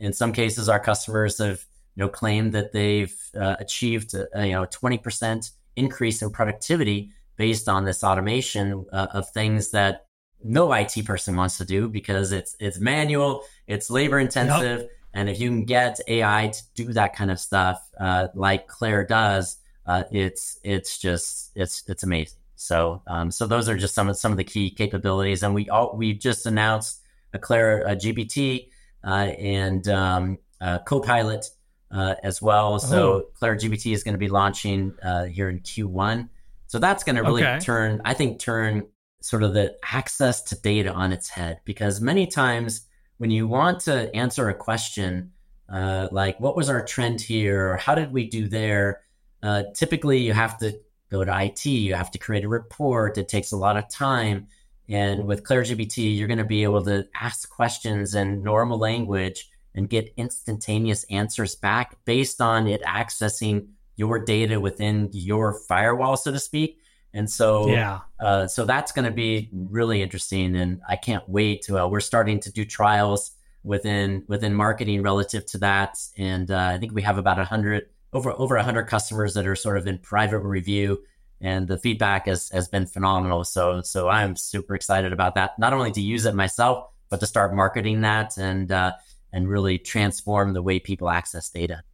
In 0.00 0.12
some 0.12 0.32
cases, 0.32 0.68
our 0.68 0.80
customers 0.80 1.38
have, 1.38 1.64
you 1.96 2.04
know, 2.04 2.08
claimed 2.08 2.52
that 2.52 2.72
they've 2.72 3.14
uh, 3.38 3.56
achieved, 3.58 4.14
a, 4.14 4.46
you 4.46 4.52
know, 4.52 4.66
20% 4.66 5.50
increase 5.76 6.22
in 6.22 6.30
productivity 6.30 7.10
based 7.36 7.68
on 7.68 7.84
this 7.84 8.02
automation 8.02 8.86
uh, 8.92 9.08
of 9.12 9.28
things 9.30 9.70
that 9.70 10.03
no 10.44 10.72
IT 10.72 11.04
person 11.04 11.36
wants 11.36 11.58
to 11.58 11.64
do 11.64 11.88
because 11.88 12.32
it's 12.32 12.56
it's 12.60 12.78
manual, 12.78 13.42
it's 13.66 13.90
labor 13.90 14.18
intensive, 14.18 14.80
yep. 14.80 14.90
and 15.14 15.28
if 15.28 15.40
you 15.40 15.48
can 15.48 15.64
get 15.64 15.98
AI 16.06 16.48
to 16.48 16.62
do 16.74 16.92
that 16.92 17.16
kind 17.16 17.30
of 17.30 17.40
stuff, 17.40 17.80
uh, 17.98 18.28
like 18.34 18.68
Claire 18.68 19.04
does, 19.04 19.56
uh, 19.86 20.04
it's 20.12 20.58
it's 20.62 20.98
just 20.98 21.50
it's 21.54 21.82
it's 21.88 22.02
amazing. 22.02 22.38
So 22.56 23.02
um, 23.06 23.30
so 23.30 23.46
those 23.46 23.68
are 23.68 23.76
just 23.76 23.94
some 23.94 24.08
of 24.08 24.16
some 24.16 24.30
of 24.30 24.38
the 24.38 24.44
key 24.44 24.70
capabilities, 24.70 25.42
and 25.42 25.54
we 25.54 25.68
all 25.68 25.96
we 25.96 26.12
just 26.12 26.46
announced 26.46 27.00
a 27.32 27.38
Claire 27.38 27.82
a 27.82 27.96
GPT 27.96 28.68
uh, 29.02 29.32
and 29.38 29.88
um, 29.88 30.38
Copilot 30.84 31.46
uh, 31.94 32.16
as 32.22 32.42
well. 32.42 32.78
So 32.78 33.12
oh. 33.12 33.26
Claire 33.34 33.56
GPT 33.56 33.94
is 33.94 34.02
going 34.02 34.14
to 34.14 34.18
be 34.18 34.28
launching 34.28 34.94
uh, 35.02 35.24
here 35.24 35.48
in 35.48 35.60
Q1. 35.60 36.28
So 36.66 36.78
that's 36.78 37.04
going 37.04 37.16
to 37.16 37.22
really 37.22 37.44
okay. 37.44 37.60
turn, 37.60 38.02
I 38.04 38.14
think, 38.14 38.40
turn 38.40 38.86
sort 39.24 39.42
of 39.42 39.54
the 39.54 39.74
access 39.82 40.42
to 40.42 40.60
data 40.60 40.92
on 40.92 41.10
its 41.10 41.30
head 41.30 41.58
because 41.64 41.98
many 41.98 42.26
times 42.26 42.82
when 43.16 43.30
you 43.30 43.48
want 43.48 43.80
to 43.80 44.14
answer 44.14 44.50
a 44.50 44.54
question 44.54 45.32
uh, 45.72 46.08
like 46.12 46.38
what 46.40 46.54
was 46.54 46.68
our 46.68 46.84
trend 46.84 47.22
here? 47.22 47.70
Or 47.70 47.78
how 47.78 47.94
did 47.94 48.12
we 48.12 48.28
do 48.28 48.48
there? 48.48 49.00
Uh, 49.42 49.62
typically 49.74 50.18
you 50.18 50.34
have 50.34 50.58
to 50.58 50.78
go 51.10 51.24
to 51.24 51.42
it 51.42 51.64
you 51.64 51.94
have 51.94 52.10
to 52.10 52.18
create 52.18 52.44
a 52.44 52.48
report 52.48 53.16
it 53.16 53.28
takes 53.28 53.52
a 53.52 53.56
lot 53.56 53.78
of 53.78 53.88
time. 53.88 54.46
And 54.90 55.24
with 55.24 55.44
ClaireGPT, 55.44 56.18
you're 56.18 56.28
going 56.28 56.36
to 56.36 56.44
be 56.44 56.62
able 56.62 56.84
to 56.84 57.08
ask 57.18 57.48
questions 57.48 58.14
in 58.14 58.42
normal 58.42 58.78
language 58.78 59.48
and 59.74 59.88
get 59.88 60.12
instantaneous 60.18 61.04
answers 61.04 61.54
back 61.54 61.96
based 62.04 62.42
on 62.42 62.66
it 62.66 62.82
accessing 62.82 63.68
your 63.96 64.18
data 64.22 64.60
within 64.60 65.08
your 65.12 65.54
firewall, 65.66 66.18
so 66.18 66.30
to 66.30 66.38
speak. 66.38 66.78
And 67.14 67.30
so, 67.30 67.68
yeah, 67.68 68.00
uh, 68.18 68.48
so 68.48 68.64
that's 68.64 68.90
going 68.90 69.04
to 69.04 69.12
be 69.12 69.48
really 69.52 70.02
interesting, 70.02 70.56
and 70.56 70.80
I 70.88 70.96
can't 70.96 71.26
wait 71.28 71.62
to. 71.62 71.78
Uh, 71.78 71.86
we're 71.86 72.00
starting 72.00 72.40
to 72.40 72.52
do 72.52 72.64
trials 72.64 73.30
within 73.62 74.24
within 74.26 74.52
marketing 74.52 75.02
relative 75.02 75.46
to 75.46 75.58
that, 75.58 75.96
and 76.18 76.50
uh, 76.50 76.72
I 76.74 76.78
think 76.78 76.92
we 76.92 77.02
have 77.02 77.16
about 77.16 77.38
a 77.38 77.44
hundred 77.44 77.86
over 78.12 78.32
over 78.32 78.56
a 78.56 78.64
hundred 78.64 78.84
customers 78.84 79.34
that 79.34 79.46
are 79.46 79.54
sort 79.54 79.78
of 79.78 79.86
in 79.86 79.98
private 79.98 80.40
review, 80.40 81.04
and 81.40 81.68
the 81.68 81.78
feedback 81.78 82.26
has 82.26 82.48
has 82.48 82.66
been 82.66 82.84
phenomenal. 82.84 83.44
So 83.44 83.80
so 83.82 84.08
I'm 84.08 84.34
super 84.34 84.74
excited 84.74 85.12
about 85.12 85.36
that. 85.36 85.56
Not 85.56 85.72
only 85.72 85.92
to 85.92 86.00
use 86.00 86.26
it 86.26 86.34
myself, 86.34 86.88
but 87.10 87.20
to 87.20 87.26
start 87.26 87.54
marketing 87.54 88.00
that 88.00 88.36
and 88.36 88.72
uh, 88.72 88.92
and 89.32 89.48
really 89.48 89.78
transform 89.78 90.52
the 90.52 90.62
way 90.62 90.80
people 90.80 91.08
access 91.08 91.48
data. 91.48 91.84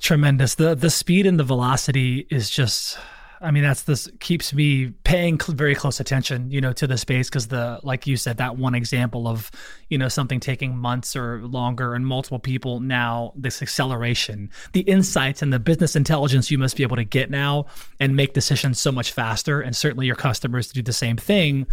Tremendous. 0.00 0.54
the 0.54 0.74
The 0.74 0.88
speed 0.88 1.26
and 1.26 1.38
the 1.38 1.44
velocity 1.44 2.26
is 2.30 2.48
just 2.48 2.98
I 3.42 3.50
mean, 3.50 3.64
that's 3.64 3.82
this 3.82 4.08
keeps 4.20 4.54
me 4.54 4.90
paying 5.04 5.38
cl- 5.38 5.56
very 5.56 5.74
close 5.74 5.98
attention, 5.98 6.50
you 6.50 6.60
know, 6.60 6.72
to 6.74 6.86
the 6.86 6.96
space 6.96 7.28
because 7.28 7.48
the, 7.48 7.80
like 7.82 8.06
you 8.06 8.16
said, 8.16 8.36
that 8.36 8.56
one 8.56 8.74
example 8.74 9.26
of, 9.26 9.50
you 9.88 9.98
know, 9.98 10.08
something 10.08 10.38
taking 10.38 10.76
months 10.76 11.16
or 11.16 11.44
longer 11.46 11.94
and 11.94 12.06
multiple 12.06 12.38
people 12.38 12.78
now, 12.80 13.32
this 13.34 13.60
acceleration, 13.60 14.48
the 14.72 14.82
insights 14.82 15.42
and 15.42 15.52
the 15.52 15.58
business 15.58 15.96
intelligence 15.96 16.50
you 16.50 16.58
must 16.58 16.76
be 16.76 16.84
able 16.84 16.96
to 16.96 17.04
get 17.04 17.30
now 17.30 17.66
and 17.98 18.14
make 18.14 18.32
decisions 18.32 18.78
so 18.78 18.92
much 18.92 19.12
faster. 19.12 19.60
And 19.60 19.74
certainly 19.74 20.06
your 20.06 20.16
customers 20.16 20.68
do 20.68 20.80
the 20.80 20.92
same 20.92 21.16
thing 21.16 21.66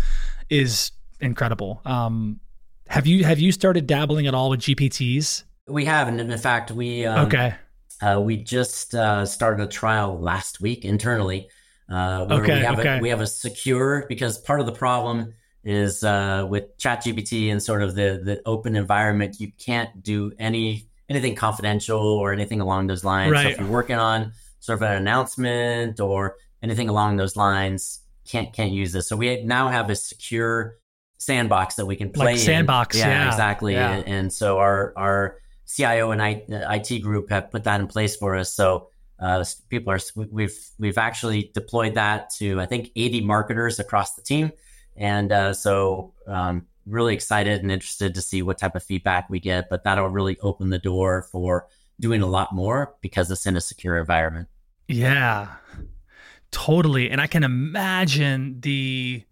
is 0.50 0.92
incredible. 1.22 1.82
Um, 1.86 2.40
have 2.88 3.06
you, 3.06 3.24
have 3.24 3.40
you 3.40 3.52
started 3.52 3.86
dabbling 3.86 4.26
at 4.26 4.34
all 4.34 4.50
with 4.50 4.62
GPTs? 4.62 5.44
We 5.68 5.86
have. 5.86 6.08
And 6.08 6.20
in 6.20 6.38
fact, 6.40 6.72
we, 6.72 7.06
um, 7.06 7.28
okay. 7.28 7.54
Uh, 8.02 8.20
we 8.20 8.38
just 8.38 8.96
uh, 8.96 9.26
started 9.26 9.62
a 9.62 9.68
trial 9.68 10.20
last 10.20 10.62
week 10.62 10.86
internally 10.86 11.50
uh, 11.92 12.28
okay, 12.30 12.60
we 12.60 12.64
have 12.64 12.80
okay. 12.80 12.98
a, 12.98 13.02
we 13.02 13.10
have 13.10 13.22
a 13.22 13.28
secure 13.28 14.06
because 14.08 14.38
part 14.38 14.60
of 14.60 14.66
the 14.66 14.72
problem 14.72 15.34
is 15.64 16.04
uh, 16.04 16.46
with 16.50 16.78
ChatGPT 16.78 17.52
and 17.52 17.62
sort 17.62 17.82
of 17.82 17.96
the 17.96 18.22
the 18.24 18.42
open 18.46 18.76
environment, 18.76 19.40
you 19.40 19.52
can't 19.58 20.04
do 20.04 20.32
any 20.38 20.88
anything 21.10 21.36
confidential 21.36 22.00
or 22.00 22.32
anything 22.32 22.62
along 22.62 22.88
those 22.88 23.04
lines. 23.04 23.32
Right. 23.32 23.44
So 23.44 23.50
if 23.50 23.60
you're 23.60 23.68
working 23.68 23.98
on 23.98 24.34
sort 24.60 24.78
of 24.78 24.84
an 24.84 24.98
announcement 24.98 26.00
or 26.00 26.36
anything 26.62 26.90
along 26.90 27.18
those 27.18 27.36
lines, 27.36 28.02
can't 28.26 28.54
can't 28.54 28.72
use 28.72 28.92
this. 28.92 29.08
So 29.08 29.16
we 29.16 29.44
now 29.44 29.70
have 29.70 29.90
a 29.90 29.96
secure 29.96 30.76
sandbox 31.18 31.76
that 31.76 31.86
we 31.86 31.96
can 31.96 32.12
play 32.12 32.34
like 32.34 32.38
sandbox. 32.38 32.98
Yeah, 32.98 33.08
yeah, 33.08 33.28
exactly. 33.28 33.74
Yeah. 33.74 33.92
And, 33.92 34.08
and, 34.08 34.34
so 34.34 34.58
our 34.58 34.94
our 34.96 35.38
CIO 35.66 36.12
and 36.12 36.22
I, 36.22 36.44
IT 36.48 37.00
group 37.02 37.30
have 37.30 37.52
put 37.52 37.66
that 37.66 37.80
in 37.80 37.88
place 37.88 38.16
for 38.16 38.36
us. 38.36 38.54
So 38.54 38.90
uh, 39.20 39.44
people 39.70 39.92
are 39.92 40.00
we've 40.16 40.58
we've 40.78 40.98
actually 40.98 41.52
deployed 41.54 41.96
that 41.96 42.30
to 42.38 42.60
I 42.60 42.66
think 42.66 42.92
80 42.96 43.22
marketers 43.22 43.80
across 43.80 44.16
the 44.16 44.22
team, 44.22 44.52
and 44.96 45.32
uh, 45.32 45.54
so 45.54 46.14
um, 46.26 46.68
really 46.86 47.14
excited 47.14 47.62
and 47.62 47.72
interested 47.72 48.16
to 48.16 48.22
see 48.22 48.42
what 48.42 48.58
type 48.58 48.76
of 48.76 48.84
feedback 48.84 49.30
we 49.30 49.40
get. 49.40 49.70
But 49.70 49.84
that'll 49.84 50.10
really 50.10 50.38
open 50.40 50.70
the 50.70 50.80
door 50.80 51.24
for 51.24 51.68
doing 52.00 52.22
a 52.22 52.28
lot 52.28 52.54
more 52.54 52.96
because 53.02 53.30
it's 53.30 53.46
in 53.46 53.58
a 53.58 53.62
secure 53.62 53.98
environment. 53.98 54.48
Yeah, 54.88 55.50
totally. 56.52 57.10
And 57.10 57.20
I 57.20 57.28
can 57.28 57.44
imagine 57.44 58.62
the 58.62 59.24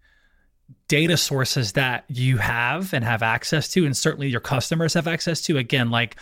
data 0.86 1.16
sources 1.16 1.72
that 1.72 2.04
you 2.08 2.36
have 2.36 2.92
and 2.92 3.04
have 3.04 3.22
access 3.22 3.68
to, 3.70 3.84
and 3.86 3.96
certainly 3.96 4.28
your 4.28 4.40
customers 4.40 4.94
have 4.94 5.06
access 5.06 5.40
to. 5.42 5.56
Again, 5.56 5.90
like 5.90 6.16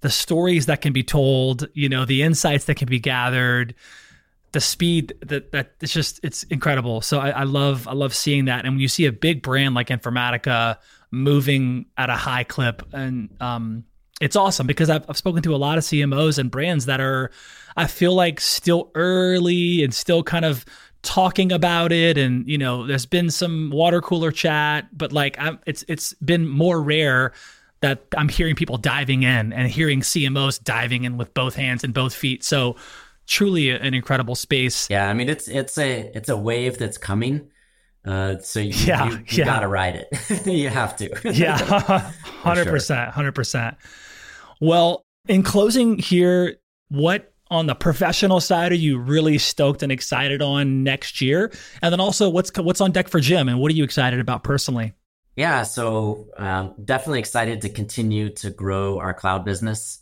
the 0.00 0.10
stories 0.10 0.66
that 0.66 0.80
can 0.80 0.92
be 0.92 1.02
told, 1.02 1.68
you 1.74 1.88
know, 1.88 2.04
the 2.04 2.22
insights 2.22 2.64
that 2.66 2.76
can 2.76 2.88
be 2.88 2.98
gathered, 2.98 3.74
the 4.52 4.60
speed 4.60 5.12
that 5.20 5.52
that 5.52 5.72
it's 5.80 5.92
just 5.92 6.20
it's 6.22 6.42
incredible. 6.44 7.00
So 7.00 7.18
I, 7.20 7.30
I 7.30 7.42
love 7.44 7.86
I 7.86 7.92
love 7.92 8.14
seeing 8.14 8.46
that. 8.46 8.64
And 8.64 8.74
when 8.74 8.80
you 8.80 8.88
see 8.88 9.06
a 9.06 9.12
big 9.12 9.42
brand 9.42 9.74
like 9.74 9.88
Informatica 9.88 10.78
moving 11.10 11.86
at 11.96 12.08
a 12.08 12.16
high 12.16 12.44
clip 12.44 12.82
and 12.92 13.30
um 13.40 13.84
it's 14.20 14.36
awesome 14.36 14.66
because 14.66 14.90
I've, 14.90 15.08
I've 15.08 15.16
spoken 15.16 15.42
to 15.44 15.54
a 15.54 15.56
lot 15.56 15.78
of 15.78 15.84
CMOs 15.84 16.38
and 16.38 16.50
brands 16.50 16.84
that 16.84 17.00
are, 17.00 17.30
I 17.74 17.86
feel 17.86 18.14
like, 18.14 18.38
still 18.38 18.90
early 18.94 19.82
and 19.82 19.94
still 19.94 20.22
kind 20.22 20.44
of 20.44 20.66
talking 21.02 21.50
about 21.50 21.92
it 21.92 22.18
and 22.18 22.46
you 22.46 22.58
know 22.58 22.86
there's 22.86 23.06
been 23.06 23.30
some 23.30 23.70
water 23.70 24.02
cooler 24.02 24.30
chat 24.30 24.86
but 24.92 25.12
like 25.12 25.34
I'm, 25.38 25.58
it's 25.66 25.82
it's 25.88 26.12
been 26.14 26.46
more 26.46 26.78
rare 26.82 27.32
that 27.80 28.04
I'm 28.16 28.28
hearing 28.28 28.54
people 28.54 28.76
diving 28.76 29.22
in 29.22 29.52
and 29.52 29.68
hearing 29.68 30.00
CMOs 30.00 30.62
diving 30.62 31.04
in 31.04 31.16
with 31.16 31.32
both 31.34 31.54
hands 31.54 31.84
and 31.84 31.94
both 31.94 32.14
feet 32.14 32.44
so 32.44 32.76
truly 33.26 33.70
an 33.70 33.94
incredible 33.94 34.34
space 34.34 34.90
yeah 34.90 35.08
i 35.08 35.14
mean 35.14 35.28
it's 35.28 35.46
it's 35.46 35.78
a 35.78 36.10
it's 36.16 36.28
a 36.28 36.36
wave 36.36 36.78
that's 36.78 36.98
coming 36.98 37.48
uh, 38.04 38.38
so 38.38 38.58
you, 38.58 38.72
yeah, 38.86 39.08
you, 39.08 39.16
you 39.18 39.24
yeah. 39.30 39.44
gotta 39.44 39.68
ride 39.68 39.94
it 39.94 40.46
you 40.46 40.68
have 40.68 40.96
to 40.96 41.08
yeah 41.32 41.56
100% 42.42 43.12
100% 43.12 43.76
well 44.60 45.06
in 45.28 45.44
closing 45.44 45.96
here 45.98 46.56
what 46.88 47.32
on 47.50 47.66
the 47.66 47.74
professional 47.74 48.40
side 48.40 48.72
are 48.72 48.76
you 48.76 48.98
really 48.98 49.36
stoked 49.38 49.82
and 49.82 49.90
excited 49.90 50.40
on 50.40 50.84
next 50.84 51.20
year? 51.20 51.50
And 51.82 51.92
then 51.92 52.00
also, 52.00 52.30
what's 52.30 52.56
what's 52.56 52.80
on 52.80 52.92
deck 52.92 53.08
for 53.08 53.18
Jim, 53.18 53.48
and 53.48 53.58
what 53.58 53.72
are 53.72 53.74
you 53.74 53.82
excited 53.82 54.20
about 54.20 54.44
personally? 54.44 54.94
Yeah, 55.40 55.62
so 55.62 56.26
um, 56.36 56.74
definitely 56.84 57.20
excited 57.20 57.62
to 57.62 57.70
continue 57.70 58.28
to 58.34 58.50
grow 58.50 58.98
our 58.98 59.14
cloud 59.14 59.42
business. 59.42 60.00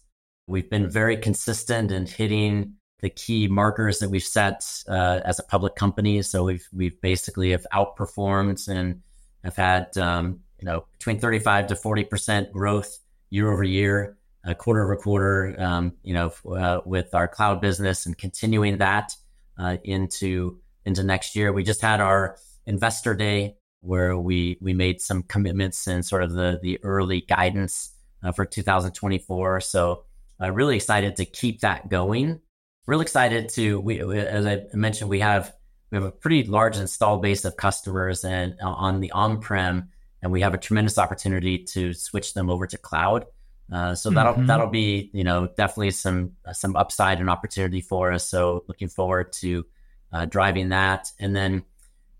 We've 0.48 0.68
been 0.68 0.90
very 0.90 1.16
consistent 1.16 1.92
in 1.92 2.06
hitting 2.06 2.72
the 2.98 3.08
key 3.08 3.46
markers 3.46 4.00
that 4.00 4.10
we've 4.10 4.20
set 4.20 4.64
uh, 4.88 5.20
as 5.24 5.38
a 5.38 5.44
public 5.44 5.76
company. 5.76 6.22
So 6.22 6.42
we've 6.42 6.66
we've 6.72 7.00
basically 7.00 7.52
have 7.52 7.64
outperformed 7.72 8.66
and 8.66 9.00
have 9.44 9.54
had 9.54 9.96
um, 9.96 10.40
you 10.58 10.66
know 10.66 10.86
between 10.90 11.20
thirty 11.20 11.38
five 11.38 11.68
to 11.68 11.76
forty 11.76 12.02
percent 12.02 12.50
growth 12.50 12.98
year 13.30 13.48
over 13.52 13.62
year 13.62 14.16
uh, 14.44 14.54
quarter 14.54 14.82
over 14.82 14.96
quarter, 14.96 15.54
um, 15.60 15.92
you 16.02 16.14
know, 16.14 16.32
uh, 16.50 16.80
with 16.84 17.14
our 17.14 17.28
cloud 17.28 17.60
business 17.60 18.06
and 18.06 18.18
continuing 18.18 18.78
that 18.78 19.14
uh, 19.56 19.76
into 19.84 20.58
into 20.84 21.04
next 21.04 21.36
year. 21.36 21.52
We 21.52 21.62
just 21.62 21.80
had 21.80 22.00
our 22.00 22.38
investor 22.66 23.14
day 23.14 23.57
where 23.80 24.16
we 24.18 24.58
we 24.60 24.74
made 24.74 25.00
some 25.00 25.22
commitments 25.22 25.86
and 25.86 26.04
sort 26.04 26.22
of 26.22 26.32
the 26.32 26.58
the 26.62 26.78
early 26.82 27.22
guidance 27.22 27.94
uh, 28.22 28.32
for 28.32 28.44
2024. 28.44 29.60
So 29.60 30.04
uh, 30.40 30.52
really 30.52 30.76
excited 30.76 31.16
to 31.16 31.24
keep 31.24 31.60
that 31.60 31.88
going. 31.88 32.40
Really 32.86 33.02
excited 33.02 33.48
to 33.50 33.80
we 33.80 34.00
as 34.00 34.46
I 34.46 34.62
mentioned 34.72 35.10
we 35.10 35.20
have 35.20 35.52
we 35.90 35.96
have 35.96 36.04
a 36.04 36.12
pretty 36.12 36.44
large 36.44 36.76
install 36.76 37.18
base 37.18 37.44
of 37.44 37.56
customers 37.56 38.24
and 38.24 38.56
uh, 38.62 38.68
on 38.68 39.00
the 39.00 39.10
on 39.12 39.40
prem, 39.40 39.88
and 40.22 40.32
we 40.32 40.40
have 40.42 40.54
a 40.54 40.58
tremendous 40.58 40.98
opportunity 40.98 41.64
to 41.64 41.94
switch 41.94 42.34
them 42.34 42.50
over 42.50 42.66
to 42.66 42.78
cloud. 42.78 43.26
Uh, 43.70 43.94
so 43.94 44.10
that'll 44.10 44.34
mm-hmm. 44.34 44.46
that'll 44.46 44.68
be 44.68 45.10
you 45.12 45.24
know 45.24 45.46
definitely 45.56 45.90
some 45.90 46.32
some 46.52 46.76
upside 46.76 47.20
and 47.20 47.30
opportunity 47.30 47.80
for 47.80 48.12
us. 48.12 48.28
So 48.28 48.64
looking 48.68 48.88
forward 48.88 49.32
to 49.34 49.66
uh, 50.12 50.24
driving 50.24 50.70
that, 50.70 51.10
and 51.18 51.36
then 51.36 51.64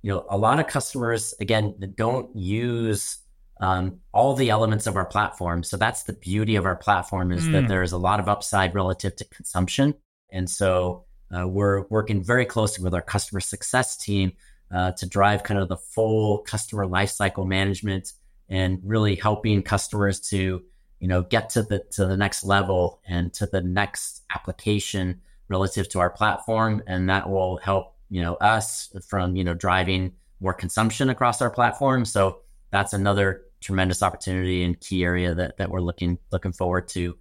you 0.03 0.13
know 0.13 0.27
a 0.31 0.39
lot 0.39 0.61
of 0.61 0.67
customers 0.67 1.35
again 1.41 1.75
don't 1.97 2.35
use 2.37 3.19
um, 3.61 4.01
all 4.13 4.35
the 4.35 4.51
elements 4.51 4.87
of 4.87 4.97
our 4.97 5.05
platform. 5.05 5.65
So 5.65 5.77
that's 5.77 6.05
the 6.05 6.13
beauty 6.13 6.55
of 6.55 6.65
our 6.65 6.77
platform 6.77 7.33
is 7.33 7.45
mm. 7.45 7.53
that 7.53 7.69
there 7.69 7.83
is 7.83 7.91
a 7.93 7.99
lot 7.99 8.21
of 8.21 8.29
upside 8.29 8.75
relative 8.75 9.17
to 9.17 9.25
consumption, 9.27 9.95
and 10.31 10.49
so 10.49 11.05
uh, 11.37 11.47
we're 11.47 11.87
working 11.89 12.23
very 12.23 12.47
closely 12.47 12.85
with 12.85 12.95
our 12.95 13.03
customer 13.03 13.41
success 13.41 13.97
team 13.97 14.33
uh, 14.73 14.93
to 14.93 15.07
drive 15.07 15.43
kind 15.43 15.61
of 15.61 15.69
the 15.69 15.77
full 15.77 16.39
customer 16.39 16.87
lifecycle 16.87 17.47
management 17.47 18.13
and 18.49 18.81
really 18.83 19.15
helping 19.15 19.63
customers 19.63 20.21
to 20.21 20.63
you 21.01 21.07
know, 21.07 21.23
get 21.23 21.51
to 21.51 21.63
the 21.63 21.85
to 21.93 22.07
the 22.07 22.17
next 22.17 22.45
level 22.45 23.01
and 23.07 23.33
to 23.35 23.47
the 23.47 23.61
next 23.61 24.23
application 24.35 25.21
relative 25.49 25.89
to 25.91 26.01
our 26.01 26.11
platform, 26.11 26.83
and 26.87 27.09
that 27.09 27.29
will 27.29 27.59
help 27.59 27.95
you 28.11 28.23
know 28.23 28.35
us 28.35 28.91
from 29.09 29.37
you 29.37 29.45
know 29.45 29.55
driving 29.55 30.13
more 30.41 30.55
consumption 30.55 31.11
across 31.11 31.43
our 31.43 31.51
platform. 31.51 32.05
So 32.05 32.41
that's 32.71 32.93
another 32.93 33.43
tremendous 33.61 34.03
opportunity 34.03 34.63
and 34.63 34.79
key 34.81 35.05
area 35.05 35.35
that 35.35 35.57
that 35.59 35.71
we're 35.71 35.81
looking 35.81 36.19
looking 36.33 36.53
forward 36.53 36.89
to. 36.89 37.17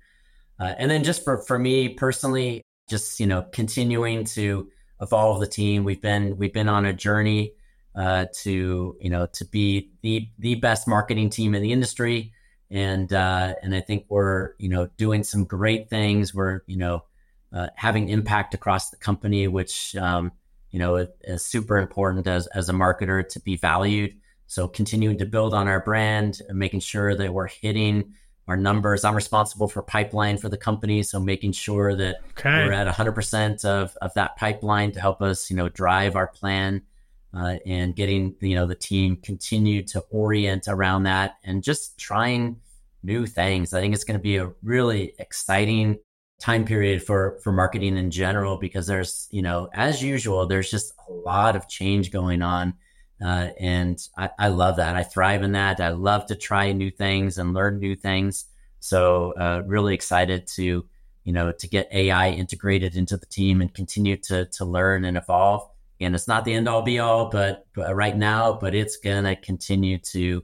Uh, 0.59 0.73
and 0.77 0.89
then 0.89 1.03
just 1.03 1.23
for 1.23 1.39
for 1.39 1.57
me 1.59 1.89
personally, 1.89 2.61
just 2.89 3.19
you 3.19 3.27
know 3.27 3.43
continuing 3.51 4.25
to 4.25 4.69
evolve 5.01 5.39
the 5.39 5.47
team. 5.47 5.83
We've 5.83 6.01
been 6.01 6.37
we've 6.37 6.53
been 6.53 6.69
on 6.69 6.85
a 6.85 6.93
journey 6.93 7.53
uh, 7.95 8.25
to 8.41 8.97
you 8.99 9.09
know 9.09 9.27
to 9.33 9.45
be 9.45 9.91
the 10.01 10.29
the 10.39 10.55
best 10.55 10.87
marketing 10.87 11.29
team 11.29 11.55
in 11.55 11.61
the 11.61 11.71
industry 11.71 12.33
and 12.69 13.11
uh, 13.13 13.53
and 13.61 13.73
I 13.73 13.81
think 13.81 14.05
we're 14.09 14.53
you 14.57 14.69
know 14.69 14.89
doing 14.97 15.23
some 15.23 15.45
great 15.45 15.89
things. 15.89 16.33
We're 16.33 16.61
you 16.67 16.77
know 16.77 17.03
uh, 17.53 17.67
having 17.75 18.09
impact 18.09 18.53
across 18.53 18.89
the 18.89 18.97
company, 18.97 19.47
which 19.47 19.95
um, 19.95 20.31
you 20.71 20.79
know 20.79 20.97
is, 20.97 21.07
is, 21.23 21.45
super 21.45 21.77
important 21.77 22.27
as 22.27 22.47
as 22.47 22.69
a 22.69 22.73
marketer 22.73 23.27
to 23.29 23.39
be 23.39 23.57
valued. 23.57 24.15
So 24.47 24.67
continuing 24.67 25.17
to 25.17 25.25
build 25.25 25.53
on 25.53 25.67
our 25.67 25.81
brand, 25.81 26.41
and 26.47 26.57
making 26.57 26.79
sure 26.79 27.15
that 27.15 27.33
we're 27.33 27.47
hitting 27.47 28.13
our 28.47 28.55
numbers. 28.55 29.03
I'm 29.03 29.15
responsible 29.15 29.67
for 29.67 29.81
pipeline 29.81 30.37
for 30.37 30.47
the 30.47 30.57
company, 30.57 31.03
so 31.03 31.19
making 31.19 31.51
sure 31.51 31.95
that 31.95 32.17
okay. 32.37 32.65
we're 32.65 32.71
at 32.71 32.87
100% 32.87 33.65
of 33.65 33.97
of 34.01 34.13
that 34.13 34.37
pipeline 34.37 34.91
to 34.93 35.01
help 35.01 35.21
us 35.21 35.49
you 35.49 35.55
know 35.55 35.69
drive 35.69 36.15
our 36.15 36.27
plan. 36.27 36.83
Uh, 37.33 37.57
and 37.65 37.95
getting 37.95 38.33
you 38.39 38.55
know 38.55 38.65
the 38.65 38.73
team 38.73 39.17
continue 39.17 39.83
to 39.83 39.99
orient 40.09 40.67
around 40.69 41.03
that 41.03 41.35
and 41.43 41.61
just 41.61 41.97
trying 41.99 42.55
new 43.03 43.25
things. 43.25 43.73
I 43.73 43.81
think 43.81 43.93
it's 43.93 44.03
going 44.03 44.19
to 44.19 44.23
be 44.23 44.37
a 44.37 44.51
really 44.63 45.13
exciting 45.19 45.97
time 46.39 46.65
period 46.65 47.03
for 47.03 47.39
for 47.43 47.51
marketing 47.51 47.97
in 47.97 48.11
general 48.11 48.57
because 48.57 48.85
there's 48.85 49.27
you 49.31 49.41
know 49.41 49.69
as 49.73 50.03
usual 50.03 50.45
there's 50.45 50.69
just 50.69 50.93
a 51.09 51.11
lot 51.11 51.55
of 51.55 51.67
change 51.67 52.11
going 52.11 52.41
on 52.41 52.73
uh, 53.23 53.49
and 53.59 53.99
I, 54.15 54.29
I, 54.37 54.47
love 54.49 54.75
that. 54.75 54.95
I 54.95 55.01
thrive 55.01 55.41
in 55.41 55.53
that. 55.53 55.79
I 55.79 55.89
love 55.89 56.27
to 56.27 56.35
try 56.35 56.71
new 56.71 56.91
things 56.91 57.39
and 57.39 57.51
learn 57.51 57.79
new 57.79 57.95
things. 57.95 58.45
So 58.79 59.31
uh, 59.31 59.63
really 59.65 59.95
excited 59.95 60.45
to 60.55 60.85
you 61.23 61.33
know 61.33 61.51
to 61.51 61.67
get 61.67 61.89
ai 61.91 62.29
integrated 62.29 62.95
into 62.95 63.17
the 63.17 63.25
team 63.25 63.59
and 63.59 63.73
continue 63.73 64.17
to 64.17 64.45
to 64.45 64.65
learn 64.65 65.03
and 65.03 65.17
evolve. 65.17 65.67
And 65.99 66.13
it's 66.13 66.27
not 66.27 66.45
the 66.45 66.53
end 66.53 66.69
all 66.69 66.83
be 66.83 66.99
all 66.99 67.29
but, 67.29 67.65
but 67.73 67.95
right 67.95 68.15
now 68.15 68.53
but 68.53 68.75
it's 68.75 68.97
gonna 68.97 69.35
continue 69.35 69.97
to 69.97 70.43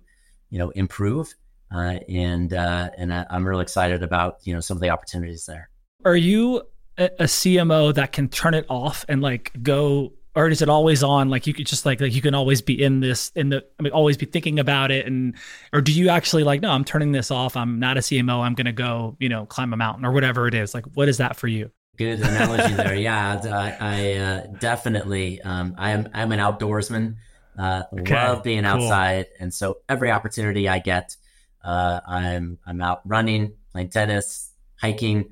you 0.50 0.60
know 0.60 0.72
improve 0.72 1.36
uh, 1.74 2.00
and 2.08 2.54
uh, 2.54 2.90
and 2.98 3.14
I, 3.14 3.26
am 3.30 3.48
really 3.48 3.64
excited 3.64 4.04
about 4.04 4.38
you 4.44 4.54
know 4.54 4.60
some 4.60 4.78
of 4.78 4.82
the 4.82 4.90
opportunities 4.90 5.46
there. 5.46 5.70
Are 6.06 6.16
you 6.16 6.64
a, 6.98 7.06
a 7.06 7.24
CMO 7.24 7.94
that 7.96 8.12
can 8.12 8.30
turn 8.30 8.54
it 8.54 8.66
off 8.70 9.06
and 9.08 9.22
like 9.22 9.52
go, 9.62 10.14
or 10.36 10.50
is 10.50 10.62
it 10.62 10.70
always 10.70 11.04
on? 11.04 11.30
Like 11.30 11.48
you 11.48 11.54
could 11.54 11.68
just 11.68 11.86
like 11.86 12.02
like 12.02 12.14
you 12.14 12.22
can 12.22 12.36
always 12.36 12.62
be 12.62 12.82
in 12.82 13.00
this 13.00 13.32
in 13.36 13.50
the 13.50 13.64
I 13.80 13.84
mean 13.84 13.94
always 13.94 14.18
be 14.18 14.26
thinking 14.26 14.60
about 14.60 14.92
it, 14.92 15.06
and 15.06 15.36
or 15.72 15.82
do 15.82 15.92
you 15.92 16.10
actually 16.10 16.44
like 16.44 16.62
no, 16.62 16.72
I'm 16.72 16.84
turning 16.84 17.12
this 17.12 17.32
off. 17.32 17.56
I'm 17.56 17.80
not 17.80 17.98
a 17.98 18.02
CMO. 18.02 18.42
I'm 18.42 18.54
gonna 18.54 18.74
go 18.74 19.16
you 19.20 19.30
know 19.30 19.46
climb 19.46 19.74
a 19.74 19.78
mountain 19.78 20.06
or 20.06 20.12
whatever 20.12 20.48
it 20.48 20.54
is. 20.54 20.74
Like 20.74 20.86
what 20.94 21.08
is 21.08 21.18
that 21.18 21.36
for 21.36 21.48
you? 21.48 21.72
Good 21.96 22.22
analogy 22.22 22.74
there. 22.74 22.96
Yeah, 22.96 23.40
I, 23.46 23.78
I 23.80 24.14
uh, 24.14 24.48
definitely. 24.60 25.42
Um, 25.42 25.76
I 25.78 25.92
am. 25.92 26.10
I'm 26.14 26.32
an 26.32 26.40
outdoorsman. 26.40 27.18
Uh, 27.58 27.84
okay, 28.00 28.16
love 28.16 28.44
being 28.44 28.64
cool. 28.64 28.72
outside, 28.72 29.28
and 29.40 29.54
so 29.54 29.78
every 29.88 30.10
opportunity 30.10 30.68
I 30.68 30.80
get, 30.80 31.16
uh, 31.64 32.00
I'm 32.08 32.58
I'm 32.66 32.82
out 32.82 33.02
running, 33.06 33.54
playing 33.72 33.90
tennis, 33.90 34.52
hiking, 34.82 35.30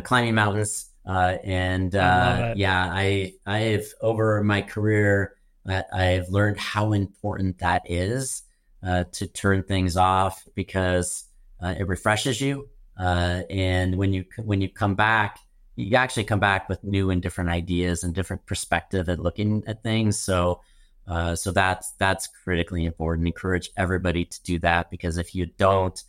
climbing 0.00 0.34
mountains, 0.34 0.90
uh, 1.06 1.36
and 1.44 1.94
uh, 1.94 2.54
yeah, 2.56 2.88
I 2.92 3.34
I've 3.46 3.92
over 4.00 4.42
my 4.42 4.62
career 4.62 5.36
uh, 5.68 5.82
I've 5.92 6.28
learned 6.28 6.58
how 6.58 6.92
important 6.92 7.58
that 7.58 7.82
is 7.86 8.42
uh, 8.82 9.04
to 9.12 9.26
turn 9.26 9.62
things 9.62 9.96
off 9.96 10.46
because 10.54 11.24
it 11.60 11.86
refreshes 11.86 12.40
you, 12.40 12.68
and 12.98 13.96
when 13.96 14.12
you 14.12 14.24
when 14.38 14.60
you 14.60 14.68
come 14.68 14.94
back, 14.94 15.38
you 15.76 15.96
actually 15.96 16.24
come 16.24 16.40
back 16.40 16.68
with 16.68 16.82
new 16.82 17.10
and 17.10 17.22
different 17.22 17.50
ideas 17.50 18.02
and 18.02 18.14
different 18.14 18.44
perspective 18.46 19.08
at 19.08 19.18
looking 19.20 19.62
at 19.66 19.82
things. 19.82 20.18
So 20.18 20.60
uh, 21.06 21.34
so 21.34 21.50
that's 21.50 21.92
that's 21.92 22.26
critically 22.26 22.84
important. 22.84 23.26
Encourage 23.26 23.70
everybody 23.76 24.24
to 24.24 24.42
do 24.42 24.58
that 24.60 24.90
because 24.90 25.18
if 25.18 25.34
you 25.34 25.46
don't, 25.46 26.02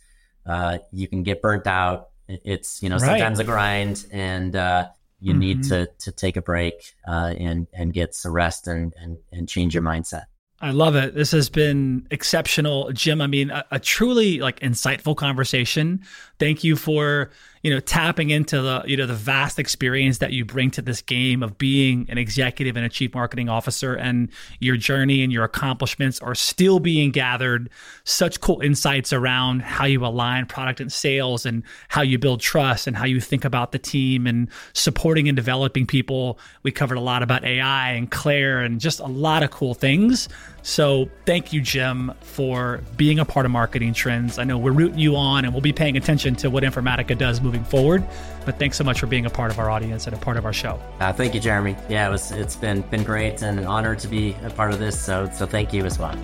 uh, 0.46 0.78
you 0.92 1.08
can 1.08 1.22
get 1.22 1.42
burnt 1.42 1.66
out. 1.66 2.10
It's 2.28 2.82
you 2.82 2.88
know 2.88 2.96
right. 2.96 3.06
sometimes 3.06 3.38
a 3.38 3.44
grind, 3.44 4.06
and 4.10 4.56
uh, 4.56 4.88
you 5.20 5.32
mm-hmm. 5.32 5.40
need 5.40 5.62
to 5.64 5.88
to 6.00 6.12
take 6.12 6.36
a 6.36 6.42
break 6.42 6.94
uh, 7.06 7.34
and 7.38 7.66
and 7.72 7.92
get 7.92 8.14
some 8.14 8.32
rest 8.32 8.66
and, 8.66 8.94
and 9.00 9.18
and 9.32 9.48
change 9.48 9.74
your 9.74 9.82
mindset. 9.82 10.24
I 10.60 10.70
love 10.70 10.96
it. 10.96 11.14
This 11.14 11.32
has 11.32 11.50
been 11.50 12.06
exceptional, 12.10 12.90
Jim. 12.92 13.20
I 13.20 13.26
mean, 13.26 13.50
a, 13.50 13.64
a 13.72 13.78
truly 13.78 14.38
like 14.38 14.60
insightful 14.60 15.14
conversation. 15.14 16.02
Thank 16.38 16.64
you 16.64 16.76
for 16.76 17.30
you 17.64 17.70
know, 17.70 17.80
tapping 17.80 18.28
into 18.28 18.60
the, 18.60 18.82
you 18.86 18.94
know, 18.94 19.06
the 19.06 19.14
vast 19.14 19.58
experience 19.58 20.18
that 20.18 20.32
you 20.32 20.44
bring 20.44 20.70
to 20.70 20.82
this 20.82 21.00
game 21.00 21.42
of 21.42 21.56
being 21.56 22.04
an 22.10 22.18
executive 22.18 22.76
and 22.76 22.84
a 22.84 22.90
chief 22.90 23.14
marketing 23.14 23.48
officer 23.48 23.94
and 23.94 24.28
your 24.60 24.76
journey 24.76 25.22
and 25.22 25.32
your 25.32 25.44
accomplishments 25.44 26.20
are 26.20 26.34
still 26.34 26.78
being 26.78 27.10
gathered. 27.10 27.70
Such 28.04 28.42
cool 28.42 28.60
insights 28.60 29.14
around 29.14 29.62
how 29.62 29.86
you 29.86 30.04
align 30.04 30.44
product 30.44 30.78
and 30.78 30.92
sales 30.92 31.46
and 31.46 31.62
how 31.88 32.02
you 32.02 32.18
build 32.18 32.42
trust 32.42 32.86
and 32.86 32.94
how 32.94 33.06
you 33.06 33.18
think 33.18 33.46
about 33.46 33.72
the 33.72 33.78
team 33.78 34.26
and 34.26 34.50
supporting 34.74 35.26
and 35.26 35.34
developing 35.34 35.86
people. 35.86 36.38
We 36.64 36.70
covered 36.70 36.98
a 36.98 37.00
lot 37.00 37.22
about 37.22 37.46
AI 37.46 37.92
and 37.92 38.10
Claire 38.10 38.60
and 38.60 38.78
just 38.78 39.00
a 39.00 39.06
lot 39.06 39.42
of 39.42 39.50
cool 39.50 39.72
things. 39.72 40.28
So 40.66 41.10
thank 41.26 41.52
you, 41.52 41.60
Jim, 41.60 42.10
for 42.22 42.80
being 42.96 43.18
a 43.18 43.24
part 43.26 43.44
of 43.44 43.52
Marketing 43.52 43.92
Trends. 43.92 44.38
I 44.38 44.44
know 44.44 44.56
we're 44.56 44.72
rooting 44.72 44.98
you 44.98 45.14
on 45.14 45.44
and 45.44 45.52
we'll 45.52 45.60
be 45.60 45.74
paying 45.74 45.98
attention 45.98 46.34
to 46.36 46.48
what 46.48 46.64
Informatica 46.64 47.18
does 47.18 47.42
moving 47.42 47.62
forward. 47.62 48.02
But 48.46 48.58
thanks 48.58 48.78
so 48.78 48.82
much 48.82 48.98
for 48.98 49.06
being 49.06 49.26
a 49.26 49.30
part 49.30 49.50
of 49.52 49.58
our 49.58 49.68
audience 49.68 50.06
and 50.06 50.16
a 50.16 50.18
part 50.18 50.38
of 50.38 50.46
our 50.46 50.54
show. 50.54 50.80
Uh, 51.00 51.12
thank 51.12 51.34
you, 51.34 51.40
Jeremy. 51.40 51.76
Yeah, 51.90 52.08
it 52.08 52.10
was, 52.10 52.32
it's 52.32 52.56
been 52.56 52.80
been 52.80 53.04
great 53.04 53.42
and 53.42 53.58
an 53.58 53.66
honor 53.66 53.94
to 53.94 54.08
be 54.08 54.34
a 54.42 54.48
part 54.48 54.72
of 54.72 54.78
this. 54.78 54.98
So 54.98 55.28
so 55.34 55.44
thank 55.44 55.74
you 55.74 55.84
as 55.84 55.98
well. 55.98 56.16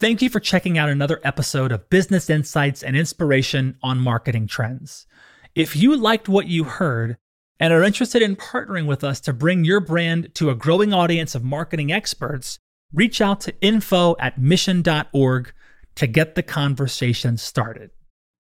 Thank 0.00 0.22
you 0.22 0.30
for 0.30 0.40
checking 0.40 0.78
out 0.78 0.88
another 0.88 1.20
episode 1.22 1.70
of 1.70 1.90
Business 1.90 2.30
Insights 2.30 2.82
and 2.82 2.96
Inspiration 2.96 3.76
on 3.82 4.00
Marketing 4.00 4.46
Trends. 4.46 5.06
If 5.54 5.76
you 5.76 5.94
liked 5.94 6.30
what 6.30 6.46
you 6.46 6.64
heard, 6.64 7.18
and 7.60 7.72
are 7.72 7.82
interested 7.82 8.22
in 8.22 8.36
partnering 8.36 8.86
with 8.86 9.04
us 9.04 9.20
to 9.20 9.32
bring 9.32 9.64
your 9.64 9.80
brand 9.80 10.34
to 10.34 10.50
a 10.50 10.54
growing 10.54 10.92
audience 10.92 11.34
of 11.34 11.44
marketing 11.44 11.92
experts, 11.92 12.58
reach 12.92 13.20
out 13.20 13.40
to 13.42 13.54
info 13.60 14.16
at 14.18 14.38
mission.org 14.38 15.52
to 15.94 16.06
get 16.06 16.34
the 16.34 16.42
conversation 16.42 17.36
started. 17.36 17.90